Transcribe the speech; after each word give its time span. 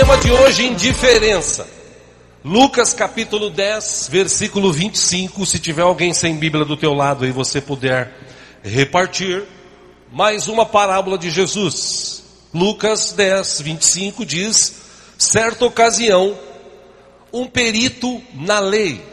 tema 0.00 0.16
de 0.16 0.32
hoje, 0.32 0.66
indiferença. 0.66 1.68
Lucas 2.42 2.94
capítulo 2.94 3.50
10, 3.50 4.08
versículo 4.10 4.72
25. 4.72 5.44
Se 5.44 5.58
tiver 5.58 5.82
alguém 5.82 6.14
sem 6.14 6.36
Bíblia 6.36 6.64
do 6.64 6.74
teu 6.74 6.94
lado 6.94 7.26
aí, 7.26 7.30
você 7.30 7.60
puder 7.60 8.10
repartir. 8.62 9.42
Mais 10.10 10.48
uma 10.48 10.64
parábola 10.64 11.18
de 11.18 11.28
Jesus. 11.28 12.24
Lucas 12.54 13.12
10, 13.12 13.60
25 13.60 14.24
diz: 14.24 14.74
certa 15.18 15.66
ocasião, 15.66 16.34
um 17.30 17.46
perito 17.46 18.22
na 18.32 18.58
lei, 18.58 19.04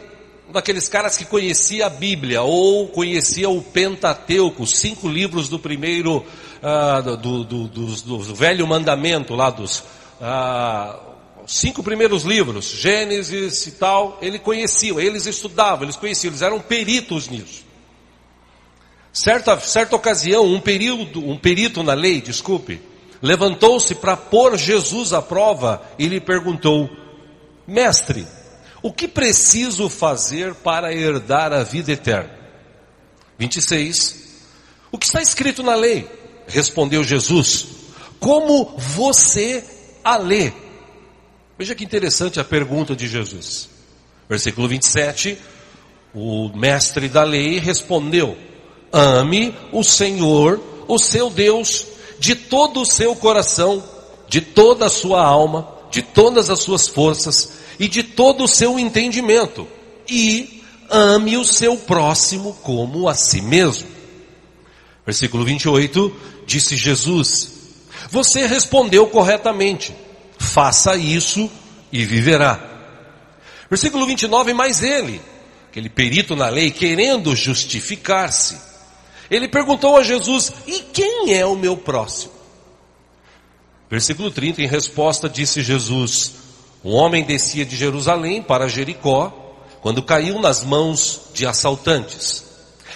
um 0.48 0.52
daqueles 0.52 0.88
caras 0.88 1.18
que 1.18 1.26
conhecia 1.26 1.84
a 1.84 1.90
Bíblia 1.90 2.40
ou 2.40 2.88
conhecia 2.88 3.50
o 3.50 3.60
Pentateuco, 3.60 4.66
cinco 4.66 5.06
livros 5.06 5.50
do 5.50 5.58
primeiro, 5.58 6.24
ah, 6.62 7.02
do, 7.02 7.44
do, 7.44 7.64
do, 7.68 7.84
do, 7.84 8.34
velho 8.34 8.66
mandamento 8.66 9.34
lá 9.34 9.50
dos 9.50 9.84
ah, 10.20 10.98
cinco 11.46 11.82
primeiros 11.82 12.24
livros, 12.24 12.66
Gênesis 12.66 13.66
e 13.66 13.72
tal, 13.72 14.18
ele 14.20 14.38
conhecia, 14.38 15.00
eles 15.00 15.26
estudavam, 15.26 15.84
eles 15.84 15.96
conheciam, 15.96 16.30
eles 16.30 16.42
eram 16.42 16.60
peritos 16.60 17.28
nisso. 17.28 17.66
Certa, 19.12 19.58
certa 19.60 19.96
ocasião, 19.96 20.44
um, 20.44 20.60
período, 20.60 21.20
um 21.20 21.36
perito 21.36 21.82
na 21.82 21.94
lei, 21.94 22.20
desculpe, 22.20 22.80
levantou-se 23.22 23.94
para 23.94 24.16
pôr 24.16 24.56
Jesus 24.56 25.12
à 25.12 25.22
prova 25.22 25.82
e 25.98 26.06
lhe 26.06 26.20
perguntou: 26.20 26.88
Mestre, 27.66 28.26
o 28.82 28.92
que 28.92 29.08
preciso 29.08 29.88
fazer 29.88 30.54
para 30.54 30.92
herdar 30.92 31.52
a 31.52 31.62
vida 31.62 31.90
eterna? 31.90 32.38
26. 33.38 34.28
O 34.92 34.98
que 34.98 35.06
está 35.06 35.20
escrito 35.22 35.62
na 35.62 35.74
lei? 35.74 36.08
Respondeu 36.46 37.02
Jesus: 37.02 37.66
Como 38.20 38.74
você 38.76 39.64
a 40.12 40.16
lê? 40.16 40.52
Veja 41.58 41.74
que 41.74 41.84
interessante 41.84 42.38
a 42.38 42.44
pergunta 42.44 42.94
de 42.94 43.08
Jesus. 43.08 43.68
Versículo 44.28 44.68
27. 44.68 45.38
O 46.14 46.48
mestre 46.56 47.08
da 47.08 47.24
lei 47.24 47.58
respondeu: 47.58 48.36
Ame 48.92 49.54
o 49.72 49.82
Senhor, 49.82 50.60
o 50.86 50.98
seu 50.98 51.30
Deus, 51.30 51.86
de 52.18 52.34
todo 52.34 52.80
o 52.80 52.86
seu 52.86 53.14
coração, 53.14 53.82
de 54.28 54.40
toda 54.40 54.86
a 54.86 54.90
sua 54.90 55.22
alma, 55.22 55.68
de 55.90 56.02
todas 56.02 56.50
as 56.50 56.60
suas 56.60 56.88
forças 56.88 57.52
e 57.78 57.88
de 57.88 58.02
todo 58.02 58.44
o 58.44 58.48
seu 58.48 58.78
entendimento. 58.78 59.66
E 60.08 60.62
ame 60.90 61.36
o 61.36 61.44
seu 61.44 61.76
próximo 61.76 62.54
como 62.62 63.08
a 63.08 63.14
si 63.14 63.40
mesmo. 63.40 63.88
Versículo 65.04 65.44
28, 65.44 66.14
disse 66.46 66.76
Jesus: 66.76 67.50
Você 68.10 68.46
respondeu 68.46 69.06
corretamente, 69.06 69.94
faça 70.48 70.96
isso 70.96 71.50
e 71.92 72.04
viverá. 72.04 72.58
Versículo 73.70 74.06
29, 74.06 74.52
mais 74.54 74.82
ele, 74.82 75.20
aquele 75.68 75.88
perito 75.88 76.34
na 76.34 76.48
lei, 76.48 76.70
querendo 76.70 77.36
justificar-se, 77.36 78.58
ele 79.30 79.46
perguntou 79.46 79.96
a 79.96 80.02
Jesus: 80.02 80.52
E 80.66 80.80
quem 80.80 81.34
é 81.34 81.44
o 81.44 81.54
meu 81.54 81.76
próximo? 81.76 82.32
Versículo 83.90 84.30
30, 84.30 84.62
em 84.62 84.66
resposta, 84.66 85.28
disse 85.28 85.62
Jesus: 85.62 86.32
Um 86.84 86.92
homem 86.92 87.24
descia 87.24 87.64
de 87.64 87.76
Jerusalém 87.76 88.42
para 88.42 88.68
Jericó, 88.68 89.56
quando 89.80 90.02
caiu 90.02 90.40
nas 90.40 90.64
mãos 90.64 91.22
de 91.34 91.46
assaltantes. 91.46 92.44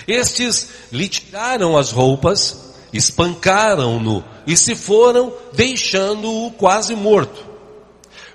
Estes 0.08 0.68
lhe 0.90 1.08
tiraram 1.08 1.76
as 1.76 1.90
roupas, 1.90 2.74
espancaram-no 2.92 4.24
e 4.46 4.56
se 4.56 4.74
foram, 4.74 5.32
deixando-o 5.52 6.50
quase 6.52 6.94
morto. 6.94 7.52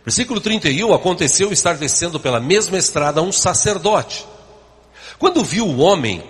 Versículo 0.05 0.39
31, 0.39 0.93
aconteceu 0.93 1.51
estar 1.51 1.75
descendo 1.75 2.19
pela 2.19 2.39
mesma 2.39 2.77
estrada 2.77 3.21
um 3.21 3.31
sacerdote. 3.31 4.25
Quando 5.19 5.43
viu 5.43 5.65
o 5.65 5.79
homem, 5.79 6.23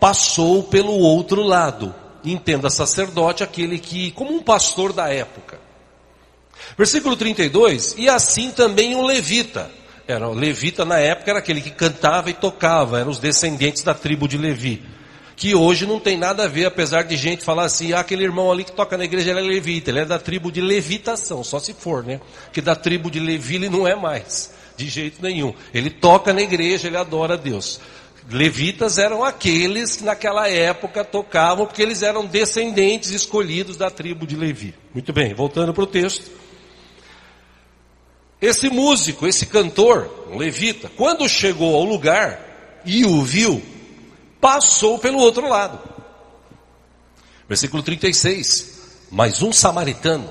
passou 0.00 0.62
pelo 0.62 0.92
outro 0.92 1.42
lado. 1.42 1.94
Entenda 2.24 2.70
sacerdote, 2.70 3.42
aquele 3.42 3.78
que, 3.78 4.12
como 4.12 4.32
um 4.32 4.42
pastor 4.42 4.92
da 4.92 5.08
época. 5.08 5.60
Versículo 6.76 7.16
32, 7.16 7.96
e 7.98 8.08
assim 8.08 8.50
também 8.50 8.94
um 8.94 9.04
levita. 9.04 9.70
Era, 10.06 10.28
o 10.28 10.32
levita 10.32 10.86
na 10.86 10.98
época 10.98 11.30
era 11.30 11.38
aquele 11.38 11.60
que 11.60 11.70
cantava 11.70 12.30
e 12.30 12.34
tocava, 12.34 12.98
eram 12.98 13.10
os 13.10 13.18
descendentes 13.18 13.82
da 13.82 13.92
tribo 13.92 14.26
de 14.26 14.38
Levi. 14.38 14.82
Que 15.38 15.54
hoje 15.54 15.86
não 15.86 16.00
tem 16.00 16.18
nada 16.18 16.44
a 16.44 16.48
ver, 16.48 16.64
apesar 16.64 17.04
de 17.04 17.16
gente 17.16 17.44
falar 17.44 17.64
assim, 17.64 17.92
ah, 17.92 18.00
aquele 18.00 18.24
irmão 18.24 18.50
ali 18.50 18.64
que 18.64 18.72
toca 18.72 18.98
na 18.98 19.04
igreja, 19.04 19.30
ele 19.30 19.38
é 19.38 19.42
levita, 19.42 19.88
ele 19.88 20.00
é 20.00 20.04
da 20.04 20.18
tribo 20.18 20.50
de 20.50 20.60
levitação, 20.60 21.44
só 21.44 21.60
se 21.60 21.72
for, 21.72 22.02
né? 22.02 22.20
Que 22.52 22.60
da 22.60 22.74
tribo 22.74 23.08
de 23.08 23.20
Levi 23.20 23.54
ele 23.54 23.68
não 23.68 23.86
é 23.86 23.94
mais, 23.94 24.52
de 24.76 24.88
jeito 24.88 25.22
nenhum. 25.22 25.54
Ele 25.72 25.90
toca 25.90 26.32
na 26.32 26.42
igreja, 26.42 26.88
ele 26.88 26.96
adora 26.96 27.34
a 27.34 27.36
Deus. 27.36 27.78
Levitas 28.28 28.98
eram 28.98 29.22
aqueles 29.22 29.94
que 29.94 30.02
naquela 30.02 30.48
época 30.48 31.04
tocavam, 31.04 31.66
porque 31.66 31.82
eles 31.82 32.02
eram 32.02 32.26
descendentes 32.26 33.12
escolhidos 33.12 33.76
da 33.76 33.88
tribo 33.88 34.26
de 34.26 34.34
Levi. 34.34 34.74
Muito 34.92 35.12
bem, 35.12 35.34
voltando 35.34 35.72
para 35.72 35.84
o 35.84 35.86
texto. 35.86 36.32
Esse 38.42 38.68
músico, 38.68 39.24
esse 39.24 39.46
cantor, 39.46 40.26
um 40.32 40.36
levita, 40.36 40.90
quando 40.96 41.28
chegou 41.28 41.76
ao 41.76 41.84
lugar 41.84 42.80
e 42.84 43.04
o 43.04 43.22
viu, 43.22 43.62
passou 44.40 44.98
pelo 44.98 45.18
outro 45.18 45.48
lado. 45.48 45.78
Versículo 47.48 47.82
36. 47.82 48.78
Mas 49.10 49.42
um 49.42 49.52
samaritano, 49.52 50.28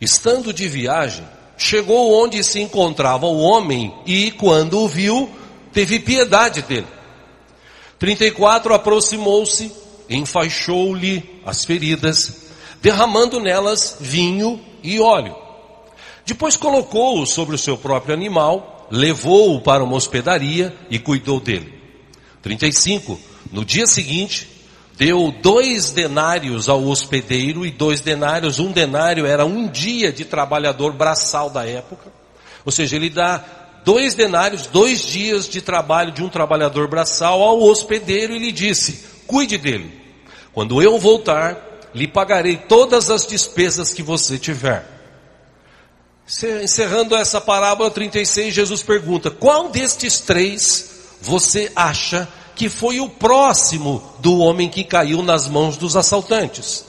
estando 0.00 0.52
de 0.52 0.68
viagem, 0.68 1.26
chegou 1.56 2.12
onde 2.22 2.42
se 2.44 2.60
encontrava 2.60 3.26
o 3.26 3.38
homem 3.38 3.92
e, 4.06 4.30
quando 4.32 4.78
o 4.78 4.88
viu, 4.88 5.30
teve 5.72 5.98
piedade 5.98 6.62
dele. 6.62 6.86
34 7.98 8.74
aproximou-se, 8.74 9.72
enfaixou-lhe 10.08 11.40
as 11.44 11.64
feridas, 11.64 12.46
derramando 12.80 13.40
nelas 13.40 13.96
vinho 14.00 14.60
e 14.82 15.00
óleo. 15.00 15.36
Depois 16.24 16.56
colocou-o 16.56 17.26
sobre 17.26 17.54
o 17.54 17.58
seu 17.58 17.76
próprio 17.76 18.14
animal, 18.14 18.88
levou-o 18.90 19.60
para 19.60 19.82
uma 19.82 19.96
hospedaria 19.96 20.76
e 20.90 20.98
cuidou 20.98 21.40
dele. 21.40 21.71
35. 22.42 23.18
No 23.50 23.64
dia 23.64 23.86
seguinte, 23.86 24.48
deu 24.96 25.32
dois 25.40 25.92
denários 25.92 26.68
ao 26.68 26.84
hospedeiro 26.84 27.64
e 27.64 27.70
dois 27.70 28.00
denários, 28.00 28.58
um 28.58 28.72
denário 28.72 29.24
era 29.24 29.46
um 29.46 29.68
dia 29.68 30.12
de 30.12 30.24
trabalhador 30.24 30.92
braçal 30.92 31.48
da 31.48 31.66
época. 31.66 32.12
Ou 32.64 32.72
seja, 32.72 32.96
ele 32.96 33.08
dá 33.08 33.44
dois 33.84 34.14
denários, 34.14 34.66
dois 34.66 35.00
dias 35.00 35.48
de 35.48 35.60
trabalho 35.60 36.12
de 36.12 36.22
um 36.22 36.28
trabalhador 36.28 36.88
braçal 36.88 37.42
ao 37.42 37.62
hospedeiro 37.62 38.34
e 38.34 38.38
lhe 38.38 38.52
disse: 38.52 39.04
Cuide 39.26 39.56
dele. 39.56 40.00
Quando 40.52 40.82
eu 40.82 40.98
voltar, 40.98 41.56
lhe 41.94 42.06
pagarei 42.06 42.56
todas 42.56 43.10
as 43.10 43.26
despesas 43.26 43.92
que 43.92 44.02
você 44.02 44.38
tiver. 44.38 44.86
Encerrando 46.62 47.16
essa 47.16 47.40
parábola 47.40 47.90
36, 47.90 48.54
Jesus 48.54 48.82
pergunta: 48.82 49.30
Qual 49.30 49.70
destes 49.70 50.20
três 50.20 50.91
você 51.22 51.70
acha 51.76 52.28
que 52.56 52.68
foi 52.68 52.98
o 52.98 53.08
próximo 53.08 54.02
do 54.18 54.38
homem 54.38 54.68
que 54.68 54.82
caiu 54.82 55.22
nas 55.22 55.48
mãos 55.48 55.76
dos 55.76 55.96
assaltantes? 55.96 56.84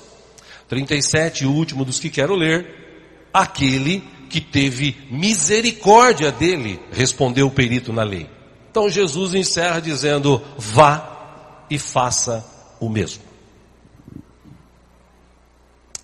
37, 0.67 1.45
o 1.45 1.51
último 1.51 1.85
dos 1.85 1.99
que 1.99 2.09
quero 2.09 2.35
ler, 2.35 3.29
aquele 3.31 4.03
que 4.31 4.41
teve 4.41 4.97
misericórdia 5.11 6.31
dele, 6.31 6.81
respondeu 6.91 7.45
o 7.45 7.51
perito 7.51 7.93
na 7.93 8.01
lei. 8.01 8.27
Então 8.71 8.89
Jesus 8.89 9.35
encerra 9.35 9.79
dizendo: 9.79 10.41
vá 10.57 11.65
e 11.69 11.77
faça 11.77 12.43
o 12.79 12.89
mesmo. 12.89 13.21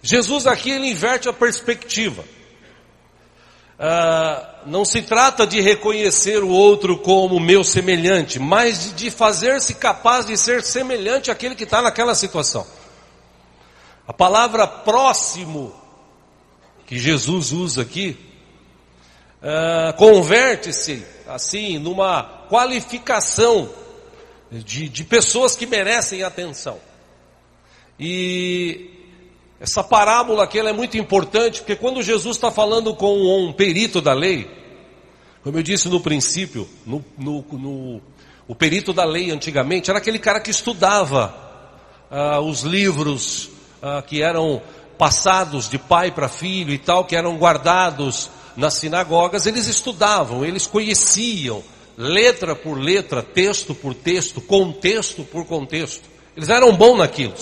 Jesus 0.03 0.45
aqui 0.45 0.69
ele 0.69 0.88
inverte 0.88 1.28
a 1.28 1.34
perspectiva. 1.34 2.23
Ah, 3.81 4.59
não 4.65 4.83
se 4.83 5.01
trata 5.01 5.48
de 5.48 5.62
reconhecer 5.62 6.44
o 6.44 6.50
outro 6.50 6.98
como 6.98 7.39
meu 7.39 7.63
semelhante, 7.63 8.38
mas 8.38 8.94
de 8.94 9.09
fazer-se 9.09 9.75
capaz 9.75 10.25
de 10.25 10.36
ser 10.36 10.62
semelhante 10.63 11.31
àquele 11.31 11.56
que 11.56 11.63
está 11.63 11.81
naquela 11.81 12.13
situação. 12.13 12.68
A 14.06 14.12
palavra 14.12 14.68
próximo 14.68 15.74
que 16.86 17.00
Jesus 17.00 17.54
usa 17.54 17.83
aqui, 17.83 18.18
uh, 19.42 19.95
converte-se, 19.95 21.06
assim, 21.25 21.77
numa 21.77 22.24
qualificação 22.50 23.69
de, 24.51 24.89
de 24.89 25.04
pessoas 25.06 25.56
que 25.56 25.65
merecem 25.65 26.21
atenção. 26.24 26.80
E 27.98 28.99
essa 29.59 29.83
parábola 29.83 30.45
aqui 30.45 30.57
é 30.57 30.71
muito 30.71 30.97
importante, 30.97 31.59
porque 31.59 31.75
quando 31.75 32.01
Jesus 32.01 32.38
está 32.38 32.50
falando 32.50 32.95
com 32.95 33.45
um 33.45 33.51
perito 33.51 34.00
da 34.00 34.13
lei, 34.13 34.50
como 35.44 35.57
eu 35.57 35.63
disse 35.63 35.89
no 35.89 36.00
princípio, 36.00 36.67
no, 36.85 37.03
no, 37.17 37.45
no 37.51 38.01
o 38.47 38.56
perito 38.56 38.94
da 38.94 39.03
lei 39.03 39.31
antigamente 39.31 39.89
era 39.89 40.00
aquele 40.00 40.17
cara 40.17 40.39
que 40.39 40.50
estudava 40.50 41.35
uh, 42.09 42.39
os 42.39 42.61
livros 42.61 43.50
uh, 43.83 44.01
que 44.07 44.21
eram 44.21 44.61
passados 44.97 45.69
de 45.69 45.77
pai 45.77 46.11
para 46.11 46.27
filho 46.27 46.73
e 46.73 46.77
tal, 46.77 47.06
que 47.06 47.15
eram 47.15 47.38
guardados 47.38 48.29
nas 48.56 48.75
sinagogas, 48.75 49.45
eles 49.45 49.67
estudavam, 49.67 50.44
eles 50.44 50.67
conheciam 50.67 51.63
letra 51.97 52.56
por 52.56 52.77
letra, 52.77 53.21
texto 53.21 53.75
por 53.75 53.94
texto, 53.94 54.39
contexto 54.39 55.23
por 55.23 55.45
contexto. 55.45 56.09
Eles 56.35 56.50
eram 56.50 56.75
bons 56.75 56.97
naquilo. 56.97 57.33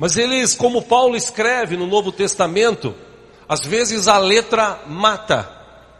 Mas 0.00 0.16
eles, 0.16 0.54
como 0.54 0.80
Paulo 0.80 1.14
escreve 1.14 1.76
no 1.76 1.86
Novo 1.86 2.10
Testamento, 2.10 2.94
às 3.46 3.66
vezes 3.66 4.08
a 4.08 4.16
letra 4.16 4.80
mata. 4.86 5.46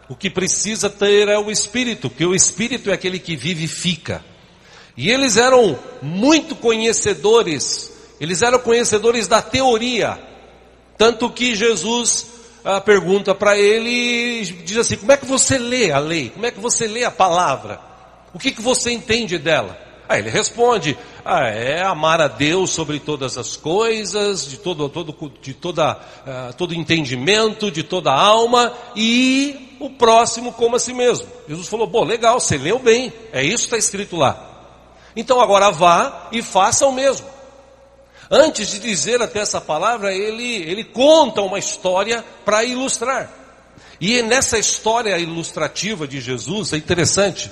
O 0.09 0.15
que 0.15 0.27
precisa 0.27 0.89
ter 0.89 1.27
é 1.27 1.37
o 1.37 1.51
Espírito, 1.51 2.09
que 2.09 2.25
o 2.25 2.33
Espírito 2.33 2.89
é 2.89 2.93
aquele 2.93 3.19
que 3.19 3.35
vivifica. 3.35 4.25
E 4.97 5.11
eles 5.11 5.37
eram 5.37 5.77
muito 6.01 6.55
conhecedores, 6.55 7.91
eles 8.19 8.41
eram 8.41 8.57
conhecedores 8.57 9.27
da 9.27 9.39
teoria. 9.39 10.19
Tanto 10.97 11.29
que 11.29 11.53
Jesus 11.53 12.25
ah, 12.65 12.81
pergunta 12.81 13.35
para 13.35 13.55
ele 13.55 14.43
diz 14.65 14.77
assim: 14.77 14.97
Como 14.97 15.11
é 15.11 15.17
que 15.17 15.27
você 15.27 15.59
lê 15.59 15.91
a 15.91 15.99
lei? 15.99 16.31
Como 16.31 16.47
é 16.47 16.49
que 16.49 16.59
você 16.59 16.87
lê 16.87 17.03
a 17.03 17.11
palavra? 17.11 17.79
O 18.33 18.39
que, 18.39 18.51
que 18.51 18.61
você 18.63 18.91
entende 18.91 19.37
dela? 19.37 19.90
Aí 20.11 20.19
ele 20.19 20.29
responde: 20.29 20.97
ah, 21.23 21.47
é 21.47 21.81
amar 21.81 22.19
a 22.19 22.27
Deus 22.27 22.71
sobre 22.71 22.99
todas 22.99 23.37
as 23.37 23.55
coisas, 23.55 24.45
de 24.45 24.57
todo, 24.57 24.89
todo, 24.89 25.15
de 25.41 25.53
toda, 25.53 25.93
uh, 25.93 26.53
todo 26.57 26.75
entendimento, 26.75 27.71
de 27.71 27.81
toda 27.81 28.11
alma 28.11 28.73
e 28.93 29.77
o 29.79 29.89
próximo 29.89 30.51
como 30.51 30.75
a 30.75 30.79
si 30.79 30.93
mesmo. 30.93 31.27
Jesus 31.47 31.69
falou: 31.69 31.87
bom, 31.87 32.03
legal, 32.03 32.41
você 32.41 32.57
leu 32.57 32.77
bem, 32.77 33.13
é 33.31 33.41
isso 33.41 33.69
que 33.69 33.75
está 33.75 33.77
escrito 33.77 34.17
lá. 34.17 34.49
Então 35.15 35.39
agora 35.39 35.71
vá 35.71 36.27
e 36.33 36.41
faça 36.41 36.85
o 36.85 36.91
mesmo. 36.91 37.25
Antes 38.29 38.69
de 38.69 38.79
dizer 38.79 39.21
até 39.21 39.39
essa 39.39 39.61
palavra, 39.61 40.13
ele, 40.13 40.55
ele 40.69 40.83
conta 40.83 41.41
uma 41.41 41.57
história 41.57 42.21
para 42.43 42.65
ilustrar. 42.65 43.31
E 43.99 44.21
nessa 44.21 44.59
história 44.59 45.17
ilustrativa 45.17 46.05
de 46.05 46.19
Jesus 46.19 46.73
é 46.73 46.77
interessante, 46.77 47.49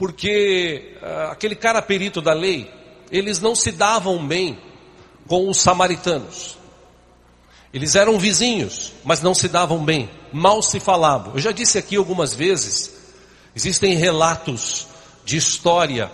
porque 0.00 0.96
uh, 1.02 1.30
aquele 1.30 1.54
cara 1.54 1.82
perito 1.82 2.22
da 2.22 2.32
lei, 2.32 2.72
eles 3.12 3.38
não 3.38 3.54
se 3.54 3.70
davam 3.70 4.26
bem 4.26 4.58
com 5.28 5.46
os 5.46 5.58
samaritanos. 5.58 6.56
Eles 7.70 7.94
eram 7.94 8.18
vizinhos, 8.18 8.94
mas 9.04 9.20
não 9.20 9.34
se 9.34 9.46
davam 9.46 9.84
bem, 9.84 10.08
mal 10.32 10.62
se 10.62 10.80
falavam. 10.80 11.34
Eu 11.34 11.38
já 11.38 11.52
disse 11.52 11.76
aqui 11.76 11.96
algumas 11.96 12.32
vezes, 12.32 12.94
existem 13.54 13.94
relatos 13.94 14.86
de 15.22 15.36
história 15.36 16.10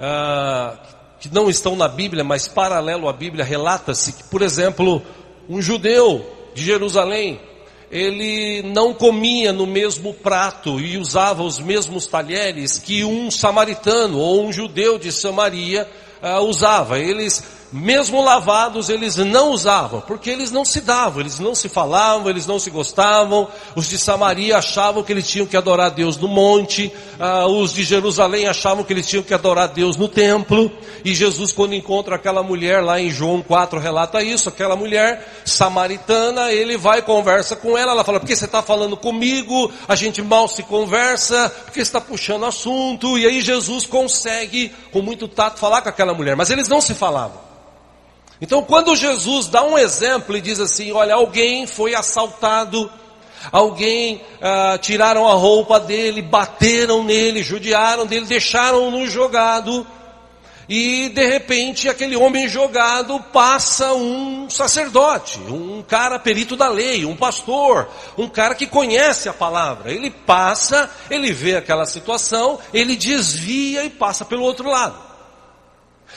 uh, 0.00 0.76
que 1.20 1.32
não 1.32 1.48
estão 1.48 1.76
na 1.76 1.86
Bíblia, 1.86 2.24
mas 2.24 2.48
paralelo 2.48 3.08
à 3.08 3.12
Bíblia, 3.12 3.44
relata-se 3.44 4.12
que, 4.12 4.24
por 4.24 4.42
exemplo, 4.42 5.00
um 5.48 5.62
judeu 5.62 6.50
de 6.52 6.64
Jerusalém, 6.64 7.40
ele 7.90 8.62
não 8.62 8.94
comia 8.94 9.52
no 9.52 9.66
mesmo 9.66 10.14
prato 10.14 10.78
e 10.78 10.96
usava 10.96 11.42
os 11.42 11.58
mesmos 11.58 12.06
talheres 12.06 12.78
que 12.78 13.04
um 13.04 13.30
samaritano 13.30 14.18
ou 14.18 14.44
um 14.44 14.52
judeu 14.52 14.96
de 14.98 15.10
Samaria 15.10 15.88
uh, 16.22 16.40
usava. 16.44 17.00
Eles 17.00 17.42
mesmo 17.72 18.22
lavados, 18.22 18.88
eles 18.88 19.16
não 19.16 19.52
usavam, 19.52 20.00
porque 20.00 20.30
eles 20.30 20.50
não 20.50 20.64
se 20.64 20.80
davam, 20.80 21.20
eles 21.20 21.38
não 21.38 21.54
se 21.54 21.68
falavam, 21.68 22.28
eles 22.28 22.46
não 22.46 22.58
se 22.58 22.68
gostavam. 22.68 23.48
Os 23.76 23.88
de 23.88 23.96
Samaria 23.96 24.56
achavam 24.56 25.02
que 25.02 25.12
eles 25.12 25.28
tinham 25.28 25.46
que 25.46 25.56
adorar 25.56 25.90
Deus 25.90 26.16
no 26.16 26.26
monte, 26.26 26.92
ah, 27.18 27.46
os 27.46 27.72
de 27.72 27.84
Jerusalém 27.84 28.48
achavam 28.48 28.82
que 28.82 28.92
eles 28.92 29.06
tinham 29.06 29.22
que 29.22 29.32
adorar 29.32 29.68
Deus 29.68 29.96
no 29.96 30.08
templo. 30.08 30.70
E 31.04 31.14
Jesus, 31.14 31.52
quando 31.52 31.74
encontra 31.74 32.16
aquela 32.16 32.42
mulher 32.42 32.82
lá 32.82 33.00
em 33.00 33.10
João 33.10 33.40
4, 33.40 33.78
relata 33.78 34.22
isso: 34.22 34.48
aquela 34.48 34.74
mulher 34.74 35.42
samaritana, 35.44 36.50
ele 36.50 36.76
vai 36.76 37.02
conversa 37.02 37.54
com 37.54 37.78
ela. 37.78 37.92
Ela 37.92 38.04
fala: 38.04 38.18
Por 38.18 38.26
que 38.26 38.34
você 38.34 38.46
está 38.46 38.62
falando 38.62 38.96
comigo? 38.96 39.70
A 39.86 39.94
gente 39.94 40.22
mal 40.22 40.48
se 40.48 40.62
conversa, 40.62 41.52
porque 41.64 41.80
está 41.80 42.00
puxando 42.00 42.46
assunto. 42.46 43.18
E 43.18 43.26
aí 43.26 43.40
Jesus 43.40 43.86
consegue, 43.86 44.72
com 44.92 45.02
muito 45.02 45.28
tato, 45.28 45.60
falar 45.60 45.82
com 45.82 45.88
aquela 45.88 46.14
mulher, 46.14 46.34
mas 46.34 46.50
eles 46.50 46.68
não 46.68 46.80
se 46.80 46.94
falavam. 46.94 47.50
Então, 48.40 48.62
quando 48.62 48.96
Jesus 48.96 49.48
dá 49.48 49.62
um 49.62 49.76
exemplo 49.76 50.36
e 50.36 50.40
diz 50.40 50.58
assim: 50.60 50.92
olha, 50.92 51.14
alguém 51.14 51.66
foi 51.66 51.94
assaltado, 51.94 52.90
alguém 53.52 54.22
ah, 54.40 54.78
tiraram 54.80 55.28
a 55.28 55.34
roupa 55.34 55.78
dele, 55.78 56.22
bateram 56.22 57.04
nele, 57.04 57.42
judiaram 57.42 58.06
dele, 58.06 58.24
deixaram-no 58.24 59.06
jogado, 59.06 59.86
e 60.70 61.10
de 61.10 61.26
repente 61.26 61.88
aquele 61.88 62.16
homem 62.16 62.48
jogado 62.48 63.20
passa 63.32 63.92
um 63.92 64.48
sacerdote, 64.48 65.38
um 65.40 65.82
cara 65.82 66.18
perito 66.18 66.56
da 66.56 66.68
lei, 66.68 67.04
um 67.04 67.16
pastor, 67.16 67.88
um 68.16 68.28
cara 68.28 68.54
que 68.54 68.66
conhece 68.66 69.28
a 69.28 69.34
palavra. 69.34 69.92
Ele 69.92 70.10
passa, 70.10 70.88
ele 71.10 71.32
vê 71.32 71.56
aquela 71.56 71.84
situação, 71.84 72.58
ele 72.72 72.96
desvia 72.96 73.84
e 73.84 73.90
passa 73.90 74.24
pelo 74.24 74.44
outro 74.44 74.70
lado. 74.70 75.09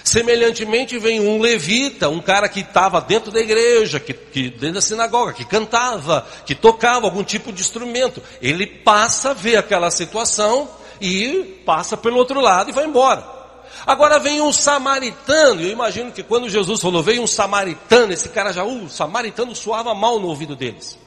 Semelhantemente 0.03 0.97
vem 0.97 1.21
um 1.21 1.39
levita, 1.39 2.09
um 2.09 2.21
cara 2.21 2.49
que 2.49 2.59
estava 2.59 2.99
dentro 2.99 3.31
da 3.31 3.39
igreja, 3.39 3.99
que, 3.99 4.13
que, 4.13 4.49
dentro 4.49 4.75
da 4.75 4.81
sinagoga, 4.81 5.33
que 5.33 5.45
cantava, 5.45 6.25
que 6.45 6.53
tocava 6.53 7.05
algum 7.05 7.23
tipo 7.23 7.51
de 7.51 7.61
instrumento. 7.61 8.21
Ele 8.41 8.65
passa, 8.65 9.33
vê 9.33 9.55
aquela 9.55 9.89
situação 9.91 10.69
e 10.99 11.61
passa 11.65 11.95
pelo 11.95 12.17
outro 12.17 12.41
lado 12.41 12.69
e 12.69 12.73
vai 12.73 12.85
embora. 12.85 13.33
Agora 13.85 14.19
vem 14.19 14.41
um 14.41 14.51
samaritano, 14.51 15.61
eu 15.61 15.69
imagino 15.69 16.11
que 16.11 16.23
quando 16.23 16.49
Jesus 16.49 16.79
falou, 16.79 17.03
veio 17.03 17.21
um 17.21 17.27
samaritano, 17.27 18.13
esse 18.13 18.29
cara 18.29 18.53
já, 18.53 18.63
uh, 18.63 18.85
o 18.85 18.89
samaritano 18.89 19.55
soava 19.55 19.93
mal 19.93 20.19
no 20.19 20.27
ouvido 20.27 20.55
deles. 20.55 20.97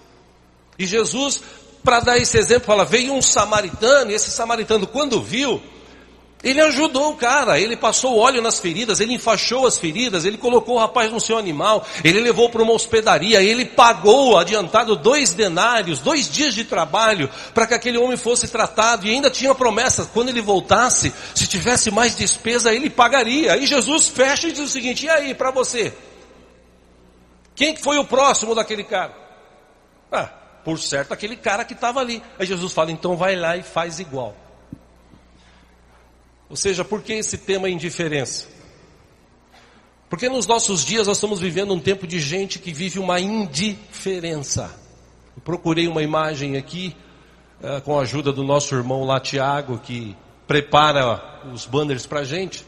E 0.78 0.84
Jesus, 0.84 1.42
para 1.82 2.00
dar 2.00 2.18
esse 2.18 2.36
exemplo, 2.36 2.66
fala, 2.66 2.84
veio 2.84 3.14
um 3.14 3.22
samaritano, 3.22 4.10
e 4.10 4.14
esse 4.14 4.30
samaritano 4.30 4.86
quando 4.86 5.22
viu, 5.22 5.62
ele 6.44 6.60
ajudou 6.60 7.10
o 7.10 7.16
cara, 7.16 7.58
ele 7.58 7.76
passou 7.76 8.18
óleo 8.18 8.42
nas 8.42 8.58
feridas, 8.58 9.00
ele 9.00 9.14
enfaixou 9.14 9.66
as 9.66 9.78
feridas, 9.78 10.24
ele 10.24 10.36
colocou 10.36 10.76
o 10.76 10.78
rapaz 10.78 11.10
no 11.10 11.18
seu 11.18 11.38
animal, 11.38 11.84
ele 12.04 12.20
levou 12.20 12.50
para 12.50 12.62
uma 12.62 12.72
hospedaria, 12.72 13.42
ele 13.42 13.64
pagou 13.64 14.38
adiantado 14.38 14.94
dois 14.96 15.32
denários, 15.32 15.98
dois 15.98 16.30
dias 16.30 16.54
de 16.54 16.64
trabalho, 16.64 17.30
para 17.54 17.66
que 17.66 17.74
aquele 17.74 17.98
homem 17.98 18.16
fosse 18.16 18.48
tratado, 18.48 19.06
e 19.06 19.10
ainda 19.10 19.30
tinha 19.30 19.54
promessa, 19.54 20.08
quando 20.12 20.28
ele 20.28 20.42
voltasse, 20.42 21.12
se 21.34 21.46
tivesse 21.46 21.90
mais 21.90 22.14
despesa, 22.14 22.72
ele 22.72 22.90
pagaria. 22.90 23.54
Aí 23.54 23.66
Jesus 23.66 24.08
fecha 24.08 24.48
e 24.48 24.52
diz 24.52 24.60
o 24.60 24.68
seguinte: 24.68 25.06
e 25.06 25.10
aí, 25.10 25.34
para 25.34 25.50
você? 25.50 25.92
Quem 27.54 27.74
foi 27.76 27.98
o 27.98 28.04
próximo 28.04 28.54
daquele 28.54 28.84
cara? 28.84 29.14
Ah, 30.12 30.28
por 30.62 30.78
certo, 30.78 31.12
aquele 31.12 31.36
cara 31.36 31.64
que 31.64 31.72
estava 31.72 31.98
ali. 32.00 32.22
Aí 32.38 32.46
Jesus 32.46 32.72
fala: 32.72 32.92
então 32.92 33.16
vai 33.16 33.34
lá 33.34 33.56
e 33.56 33.62
faz 33.62 33.98
igual. 33.98 34.45
Ou 36.48 36.56
seja, 36.56 36.84
por 36.84 37.02
que 37.02 37.14
esse 37.14 37.38
tema 37.38 37.68
indiferença? 37.68 38.46
Porque 40.08 40.28
nos 40.28 40.46
nossos 40.46 40.84
dias 40.84 41.08
nós 41.08 41.16
estamos 41.16 41.40
vivendo 41.40 41.74
um 41.74 41.80
tempo 41.80 42.06
de 42.06 42.20
gente 42.20 42.58
que 42.60 42.72
vive 42.72 42.98
uma 42.98 43.18
indiferença. 43.18 44.72
Eu 45.36 45.42
procurei 45.42 45.88
uma 45.88 46.02
imagem 46.02 46.56
aqui, 46.56 46.94
uh, 47.60 47.80
com 47.82 47.98
a 47.98 48.02
ajuda 48.02 48.32
do 48.32 48.44
nosso 48.44 48.74
irmão 48.74 49.04
lá, 49.04 49.18
Tiago, 49.18 49.78
que 49.78 50.16
prepara 50.46 51.42
os 51.52 51.66
banners 51.66 52.06
para 52.06 52.20
a 52.20 52.24
gente. 52.24 52.64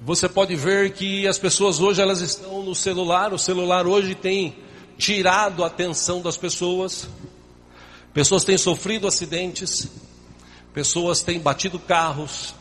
Você 0.00 0.28
pode 0.28 0.56
ver 0.56 0.92
que 0.92 1.26
as 1.26 1.38
pessoas 1.38 1.80
hoje 1.80 2.00
elas 2.00 2.20
estão 2.22 2.62
no 2.62 2.74
celular, 2.74 3.34
o 3.34 3.38
celular 3.38 3.86
hoje 3.86 4.14
tem 4.14 4.56
tirado 4.96 5.62
a 5.62 5.66
atenção 5.66 6.22
das 6.22 6.36
pessoas. 6.36 7.08
Pessoas 8.14 8.42
têm 8.42 8.56
sofrido 8.56 9.06
acidentes, 9.06 9.88
pessoas 10.72 11.22
têm 11.22 11.38
batido 11.38 11.78
carros, 11.78 12.54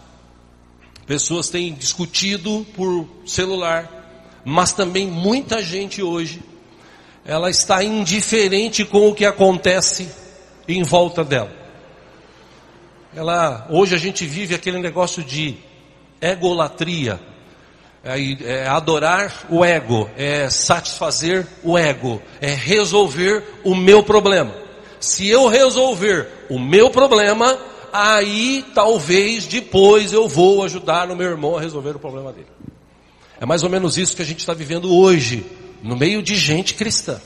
Pessoas 1.08 1.50
têm 1.50 1.74
discutido 1.74 2.68
por 2.76 3.08
celular, 3.26 4.42
mas 4.44 4.74
também 4.74 5.08
muita 5.08 5.64
gente 5.64 6.04
hoje, 6.04 6.44
ela 7.26 7.50
está 7.50 7.82
indiferente 7.82 8.84
com 8.84 9.10
o 9.10 9.16
que 9.16 9.26
acontece 9.26 10.10
em 10.68 10.84
volta 10.84 11.24
dela. 11.24 11.52
Ela, 13.16 13.68
hoje 13.70 13.96
a 13.96 13.98
gente 13.98 14.26
vive 14.26 14.54
aquele 14.54 14.80
negócio 14.80 15.24
de 15.24 15.56
egolatria, 16.20 17.18
é, 18.04 18.20
é 18.44 18.68
adorar 18.68 19.46
o 19.50 19.64
ego, 19.64 20.10
é 20.18 20.50
satisfazer 20.50 21.48
o 21.64 21.78
ego, 21.78 22.22
é 22.42 22.54
resolver 22.54 23.44
o 23.64 23.74
meu 23.74 24.04
problema. 24.04 24.54
Se 25.00 25.28
eu 25.28 25.48
resolver 25.48 26.28
o 26.50 26.60
meu 26.60 26.90
problema, 26.90 27.58
aí 27.98 28.64
talvez 28.76 29.48
depois 29.48 30.14
eu 30.14 30.28
vou 30.28 30.64
ajudar 30.64 31.10
o 31.10 31.16
meu 31.16 31.28
irmão 31.28 31.58
a 31.58 31.62
resolver 31.62 31.96
o 31.96 32.00
problema 32.00 32.32
dele. 32.32 32.48
É 33.42 33.46
mais 33.46 33.64
ou 33.64 33.70
menos 33.70 33.98
isso 33.98 34.16
que 34.16 34.22
a 34.22 34.26
gente 34.26 34.40
está 34.40 34.54
vivendo 34.54 34.96
hoje, 34.96 35.44
no 35.82 35.96
meio 35.96 36.22
de 36.22 36.36
gente 36.36 36.76
cristã. 36.76 37.20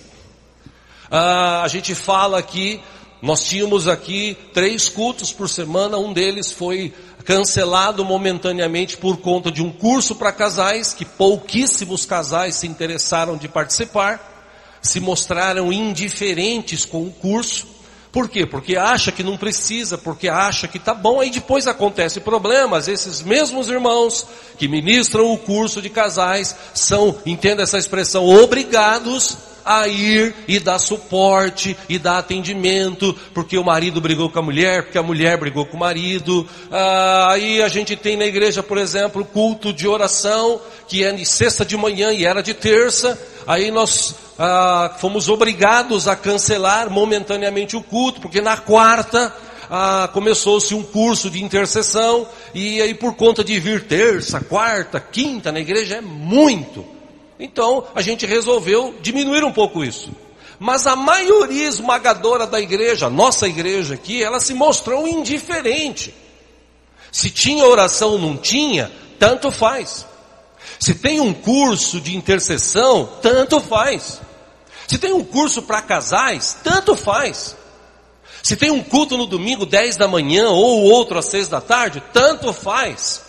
Ah, 1.09 1.61
a 1.61 1.67
gente 1.67 1.93
fala 1.93 2.39
aqui, 2.39 2.79
nós 3.21 3.43
tínhamos 3.43 3.87
aqui 3.87 4.37
três 4.53 4.87
cultos 4.87 5.33
por 5.33 5.49
semana, 5.49 5.97
um 5.97 6.13
deles 6.13 6.53
foi 6.53 6.93
cancelado 7.25 8.05
momentaneamente 8.05 8.95
por 8.95 9.17
conta 9.17 9.51
de 9.51 9.61
um 9.61 9.71
curso 9.71 10.15
para 10.15 10.31
casais, 10.31 10.93
que 10.93 11.03
pouquíssimos 11.03 12.05
casais 12.05 12.55
se 12.55 12.65
interessaram 12.65 13.35
de 13.35 13.49
participar, 13.49 14.79
se 14.81 14.99
mostraram 15.01 15.71
indiferentes 15.71 16.85
com 16.85 17.03
o 17.03 17.11
curso, 17.11 17.67
Por 18.11 18.27
quê? 18.27 18.45
Porque 18.45 18.75
acha 18.75 19.11
que 19.11 19.23
não 19.23 19.37
precisa, 19.37 19.97
porque 19.97 20.27
acha 20.27 20.67
que 20.67 20.77
tá 20.77 20.93
bom, 20.93 21.21
aí 21.21 21.29
depois 21.29 21.65
acontece 21.65 22.19
problemas. 22.19 22.89
Esses 22.89 23.21
mesmos 23.21 23.69
irmãos 23.69 24.27
que 24.57 24.67
ministram 24.67 25.31
o 25.31 25.37
curso 25.37 25.81
de 25.81 25.89
casais 25.89 26.55
são, 26.73 27.17
entenda 27.25 27.63
essa 27.63 27.77
expressão, 27.77 28.25
obrigados 28.27 29.37
a 29.65 29.87
ir 29.87 30.33
e 30.47 30.59
dar 30.59 30.79
suporte 30.79 31.75
e 31.87 31.97
dar 31.97 32.17
atendimento, 32.17 33.15
porque 33.33 33.57
o 33.57 33.63
marido 33.63 34.01
brigou 34.01 34.29
com 34.29 34.39
a 34.39 34.41
mulher, 34.41 34.83
porque 34.83 34.97
a 34.97 35.03
mulher 35.03 35.37
brigou 35.37 35.65
com 35.65 35.77
o 35.77 35.79
marido. 35.79 36.47
Ah, 36.71 37.31
aí 37.31 37.61
a 37.61 37.67
gente 37.67 37.95
tem 37.95 38.17
na 38.17 38.25
igreja, 38.25 38.61
por 38.61 38.77
exemplo, 38.77 39.25
culto 39.25 39.73
de 39.73 39.87
oração, 39.87 40.59
que 40.87 41.03
é 41.03 41.11
de 41.11 41.25
sexta 41.25 41.65
de 41.65 41.77
manhã 41.77 42.11
e 42.11 42.25
era 42.25 42.41
de 42.41 42.53
terça. 42.53 43.19
Aí 43.47 43.71
nós 43.71 44.15
ah, 44.37 44.95
fomos 44.99 45.29
obrigados 45.29 46.07
a 46.07 46.15
cancelar 46.15 46.89
momentaneamente 46.89 47.75
o 47.75 47.83
culto, 47.83 48.21
porque 48.21 48.41
na 48.41 48.57
quarta 48.57 49.33
ah, 49.69 50.09
começou-se 50.11 50.75
um 50.75 50.83
curso 50.83 51.29
de 51.29 51.43
intercessão, 51.43 52.27
e 52.53 52.81
aí 52.81 52.93
por 52.93 53.15
conta 53.15 53.43
de 53.43 53.57
vir 53.59 53.87
terça, 53.87 54.41
quarta, 54.41 54.99
quinta 54.99 55.51
na 55.51 55.59
igreja 55.59 55.95
é 55.95 56.01
muito. 56.01 57.00
Então 57.41 57.87
a 57.95 58.01
gente 58.03 58.27
resolveu 58.27 58.93
diminuir 59.01 59.43
um 59.43 59.51
pouco 59.51 59.83
isso. 59.83 60.11
Mas 60.59 60.85
a 60.85 60.95
maioria 60.95 61.67
esmagadora 61.67 62.45
da 62.45 62.61
igreja, 62.61 63.09
nossa 63.09 63.47
igreja 63.47 63.95
aqui, 63.95 64.23
ela 64.23 64.39
se 64.39 64.53
mostrou 64.53 65.07
indiferente. 65.07 66.13
Se 67.11 67.31
tinha 67.31 67.65
oração 67.65 68.11
ou 68.11 68.19
não 68.19 68.37
tinha, 68.37 68.91
tanto 69.17 69.51
faz. 69.51 70.05
Se 70.79 70.93
tem 70.93 71.19
um 71.19 71.33
curso 71.33 71.99
de 71.99 72.15
intercessão, 72.15 73.09
tanto 73.23 73.59
faz. 73.59 74.21
Se 74.87 74.99
tem 74.99 75.11
um 75.11 75.23
curso 75.23 75.63
para 75.63 75.81
casais, 75.81 76.57
tanto 76.63 76.95
faz. 76.95 77.55
Se 78.43 78.55
tem 78.55 78.69
um 78.69 78.83
culto 78.83 79.17
no 79.17 79.25
domingo 79.25 79.65
10 79.65 79.97
da 79.97 80.07
manhã 80.07 80.49
ou 80.49 80.83
outro 80.83 81.17
às 81.17 81.25
6 81.25 81.47
da 81.47 81.59
tarde, 81.59 82.03
tanto 82.13 82.53
faz. 82.53 83.23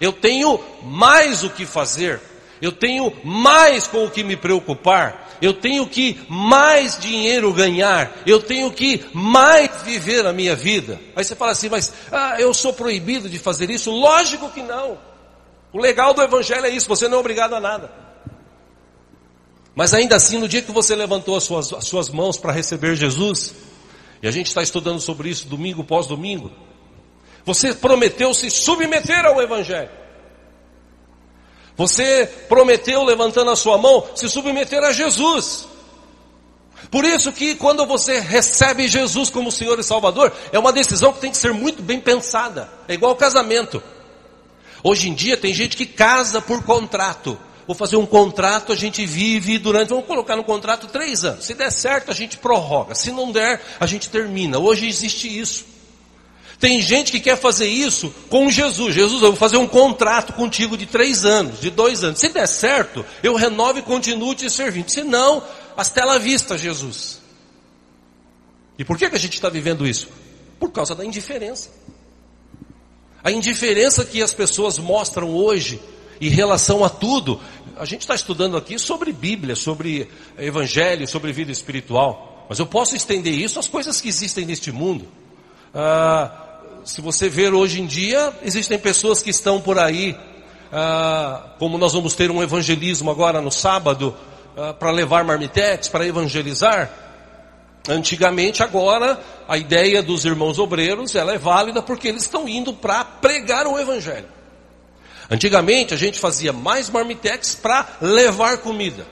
Eu 0.00 0.12
tenho 0.12 0.60
mais 0.84 1.42
o 1.42 1.50
que 1.50 1.66
fazer 1.66 2.20
eu 2.60 2.72
tenho 2.72 3.12
mais 3.22 3.86
com 3.86 4.04
o 4.04 4.10
que 4.10 4.24
me 4.24 4.36
preocupar, 4.36 5.36
eu 5.42 5.52
tenho 5.52 5.86
que 5.86 6.18
mais 6.28 6.98
dinheiro 6.98 7.52
ganhar, 7.52 8.16
eu 8.26 8.40
tenho 8.40 8.70
que 8.70 9.04
mais 9.12 9.82
viver 9.82 10.26
a 10.26 10.32
minha 10.32 10.56
vida. 10.56 10.98
Aí 11.14 11.22
você 11.22 11.34
fala 11.34 11.52
assim, 11.52 11.68
mas 11.68 11.92
ah, 12.10 12.36
eu 12.38 12.54
sou 12.54 12.72
proibido 12.72 13.28
de 13.28 13.38
fazer 13.38 13.70
isso? 13.70 13.90
Lógico 13.90 14.50
que 14.50 14.62
não. 14.62 14.98
O 15.72 15.78
legal 15.78 16.14
do 16.14 16.22
Evangelho 16.22 16.64
é 16.64 16.70
isso, 16.70 16.88
você 16.88 17.06
não 17.08 17.18
é 17.18 17.20
obrigado 17.20 17.54
a 17.54 17.60
nada. 17.60 17.90
Mas 19.74 19.92
ainda 19.92 20.16
assim, 20.16 20.38
no 20.38 20.48
dia 20.48 20.62
que 20.62 20.72
você 20.72 20.96
levantou 20.96 21.36
as 21.36 21.44
suas, 21.44 21.70
as 21.74 21.86
suas 21.86 22.08
mãos 22.08 22.38
para 22.38 22.50
receber 22.50 22.96
Jesus, 22.96 23.54
e 24.22 24.26
a 24.26 24.30
gente 24.30 24.46
está 24.46 24.62
estudando 24.62 25.00
sobre 25.00 25.28
isso 25.28 25.46
domingo 25.46 25.84
pós 25.84 26.06
domingo, 26.06 26.50
você 27.44 27.74
prometeu 27.74 28.32
se 28.32 28.50
submeter 28.50 29.26
ao 29.26 29.40
Evangelho. 29.40 30.05
Você 31.76 32.26
prometeu, 32.48 33.04
levantando 33.04 33.50
a 33.50 33.56
sua 33.56 33.76
mão, 33.76 34.06
se 34.14 34.28
submeter 34.28 34.82
a 34.82 34.92
Jesus. 34.92 35.68
Por 36.90 37.04
isso 37.04 37.32
que 37.32 37.54
quando 37.54 37.84
você 37.86 38.18
recebe 38.20 38.88
Jesus 38.88 39.28
como 39.28 39.52
Senhor 39.52 39.78
e 39.78 39.82
Salvador, 39.82 40.32
é 40.52 40.58
uma 40.58 40.72
decisão 40.72 41.12
que 41.12 41.20
tem 41.20 41.30
que 41.30 41.36
ser 41.36 41.52
muito 41.52 41.82
bem 41.82 42.00
pensada. 42.00 42.70
É 42.88 42.94
igual 42.94 43.10
ao 43.10 43.16
casamento. 43.16 43.82
Hoje 44.82 45.08
em 45.08 45.14
dia 45.14 45.36
tem 45.36 45.52
gente 45.52 45.76
que 45.76 45.84
casa 45.84 46.40
por 46.40 46.62
contrato. 46.62 47.38
Vou 47.66 47.74
fazer 47.74 47.96
um 47.96 48.06
contrato, 48.06 48.72
a 48.72 48.76
gente 48.76 49.04
vive 49.04 49.58
durante, 49.58 49.88
vamos 49.88 50.06
colocar 50.06 50.36
no 50.36 50.44
contrato 50.44 50.86
três 50.86 51.24
anos. 51.24 51.44
Se 51.44 51.52
der 51.52 51.72
certo, 51.72 52.12
a 52.12 52.14
gente 52.14 52.38
prorroga. 52.38 52.94
Se 52.94 53.10
não 53.10 53.32
der, 53.32 53.60
a 53.80 53.86
gente 53.86 54.08
termina. 54.08 54.58
Hoje 54.58 54.86
existe 54.86 55.26
isso. 55.26 55.75
Tem 56.58 56.80
gente 56.80 57.12
que 57.12 57.20
quer 57.20 57.36
fazer 57.36 57.68
isso 57.68 58.12
com 58.30 58.50
Jesus. 58.50 58.94
Jesus, 58.94 59.22
eu 59.22 59.28
vou 59.28 59.36
fazer 59.36 59.58
um 59.58 59.66
contrato 59.66 60.32
contigo 60.32 60.76
de 60.76 60.86
três 60.86 61.24
anos, 61.24 61.60
de 61.60 61.70
dois 61.70 62.02
anos. 62.02 62.18
Se 62.18 62.28
der 62.28 62.46
certo, 62.46 63.04
eu 63.22 63.34
renovo 63.34 63.78
e 63.78 63.82
continuo 63.82 64.34
te 64.34 64.48
servindo. 64.48 64.88
Se 64.88 65.02
não, 65.02 65.42
as 65.76 65.90
tela 65.90 66.18
vista, 66.18 66.56
Jesus. 66.56 67.20
E 68.78 68.84
por 68.84 68.96
que, 68.96 69.08
que 69.08 69.16
a 69.16 69.18
gente 69.18 69.34
está 69.34 69.48
vivendo 69.48 69.86
isso? 69.86 70.08
Por 70.58 70.70
causa 70.72 70.94
da 70.94 71.04
indiferença. 71.04 71.70
A 73.22 73.30
indiferença 73.30 74.04
que 74.04 74.22
as 74.22 74.32
pessoas 74.32 74.78
mostram 74.78 75.34
hoje 75.34 75.80
em 76.20 76.30
relação 76.30 76.84
a 76.84 76.88
tudo. 76.88 77.40
A 77.76 77.84
gente 77.84 78.02
está 78.02 78.14
estudando 78.14 78.56
aqui 78.56 78.78
sobre 78.78 79.12
Bíblia, 79.12 79.54
sobre 79.54 80.08
Evangelho, 80.38 81.06
sobre 81.06 81.32
vida 81.32 81.52
espiritual. 81.52 82.46
Mas 82.48 82.58
eu 82.58 82.66
posso 82.66 82.96
estender 82.96 83.34
isso 83.34 83.58
às 83.58 83.68
coisas 83.68 84.00
que 84.00 84.08
existem 84.08 84.46
neste 84.46 84.72
mundo. 84.72 85.06
Ah, 85.74 86.45
se 86.86 87.00
você 87.00 87.28
ver 87.28 87.52
hoje 87.52 87.80
em 87.80 87.86
dia, 87.86 88.32
existem 88.44 88.78
pessoas 88.78 89.20
que 89.20 89.28
estão 89.28 89.60
por 89.60 89.76
aí, 89.76 90.16
ah, 90.72 91.42
como 91.58 91.76
nós 91.76 91.92
vamos 91.92 92.14
ter 92.14 92.30
um 92.30 92.40
evangelismo 92.40 93.10
agora 93.10 93.40
no 93.40 93.50
sábado, 93.50 94.16
ah, 94.56 94.72
para 94.72 94.92
levar 94.92 95.24
marmitex, 95.24 95.88
para 95.88 96.06
evangelizar. 96.06 96.88
Antigamente, 97.88 98.62
agora, 98.62 99.20
a 99.48 99.58
ideia 99.58 100.00
dos 100.00 100.24
irmãos 100.24 100.60
obreiros, 100.60 101.16
ela 101.16 101.34
é 101.34 101.38
válida 101.38 101.82
porque 101.82 102.06
eles 102.06 102.22
estão 102.22 102.48
indo 102.48 102.72
para 102.72 103.04
pregar 103.04 103.66
o 103.66 103.78
evangelho. 103.78 104.28
Antigamente, 105.28 105.92
a 105.92 105.96
gente 105.96 106.20
fazia 106.20 106.52
mais 106.52 106.88
marmitex 106.88 107.56
para 107.56 107.96
levar 108.00 108.58
comida. 108.58 109.04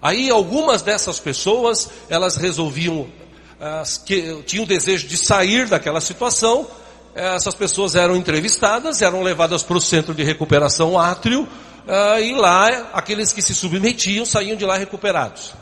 Aí, 0.00 0.30
algumas 0.30 0.82
dessas 0.82 1.18
pessoas, 1.18 1.90
elas 2.08 2.36
resolviam, 2.36 3.08
ah, 3.60 3.82
que 4.06 4.40
tinham 4.46 4.64
o 4.64 4.68
desejo 4.68 5.08
de 5.08 5.16
sair 5.16 5.66
daquela 5.66 6.00
situação, 6.00 6.68
essas 7.14 7.54
pessoas 7.54 7.94
eram 7.94 8.16
entrevistadas, 8.16 9.02
eram 9.02 9.22
levadas 9.22 9.62
para 9.62 9.76
o 9.76 9.80
centro 9.80 10.14
de 10.14 10.22
recuperação 10.22 10.98
átrio, 10.98 11.42
uh, 11.42 12.18
e 12.20 12.32
lá 12.34 12.90
aqueles 12.92 13.32
que 13.32 13.42
se 13.42 13.54
submetiam 13.54 14.24
saíam 14.24 14.56
de 14.56 14.64
lá 14.64 14.76
recuperados. 14.76 15.54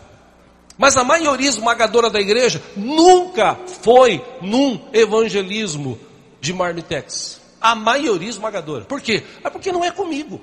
Mas 0.78 0.96
a 0.96 1.04
maioria 1.04 1.48
esmagadora 1.48 2.08
da 2.08 2.20
igreja 2.20 2.62
nunca 2.74 3.56
foi 3.82 4.24
num 4.40 4.80
evangelismo 4.92 5.98
de 6.40 6.54
marmitex. 6.54 7.40
A 7.60 7.74
maioria 7.74 8.30
esmagadora. 8.30 8.86
Por 8.86 9.00
quê? 9.00 9.22
É 9.44 9.50
porque 9.50 9.70
não 9.70 9.84
é 9.84 9.90
comigo. 9.90 10.40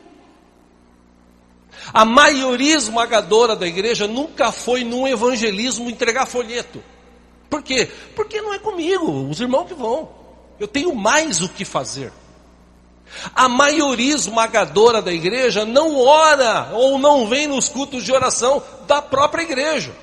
A 1.92 2.06
maioria 2.06 2.76
esmagadora 2.76 3.56
da 3.56 3.66
igreja 3.66 4.08
nunca 4.08 4.52
foi 4.52 4.84
num 4.84 5.08
evangelismo 5.08 5.90
entregar 5.90 6.28
folheto. 6.28 6.84
Por 7.50 7.64
quê? 7.64 7.90
Porque 8.16 8.42
não 8.42 8.54
é 8.54 8.60
comigo, 8.60 9.28
os 9.30 9.40
irmãos 9.40 9.66
que 9.66 9.74
vão. 9.74 10.27
Eu 10.60 10.68
tenho 10.68 10.96
mais 10.96 11.42
o 11.42 11.50
que 11.50 11.64
fazer. 11.64 12.12
A 13.34 13.48
maioria 13.48 14.14
esmagadora 14.14 15.02
da 15.02 15.14
igreja 15.14 15.66
não 15.66 15.98
ora 15.98 16.72
ou 16.74 16.98
não 16.98 17.28
vem 17.28 17.48
nos 17.48 17.70
cultos 17.70 18.04
de 18.04 18.12
oração 18.12 18.62
da 18.88 19.02
própria 19.02 19.44
igreja. 19.44 19.94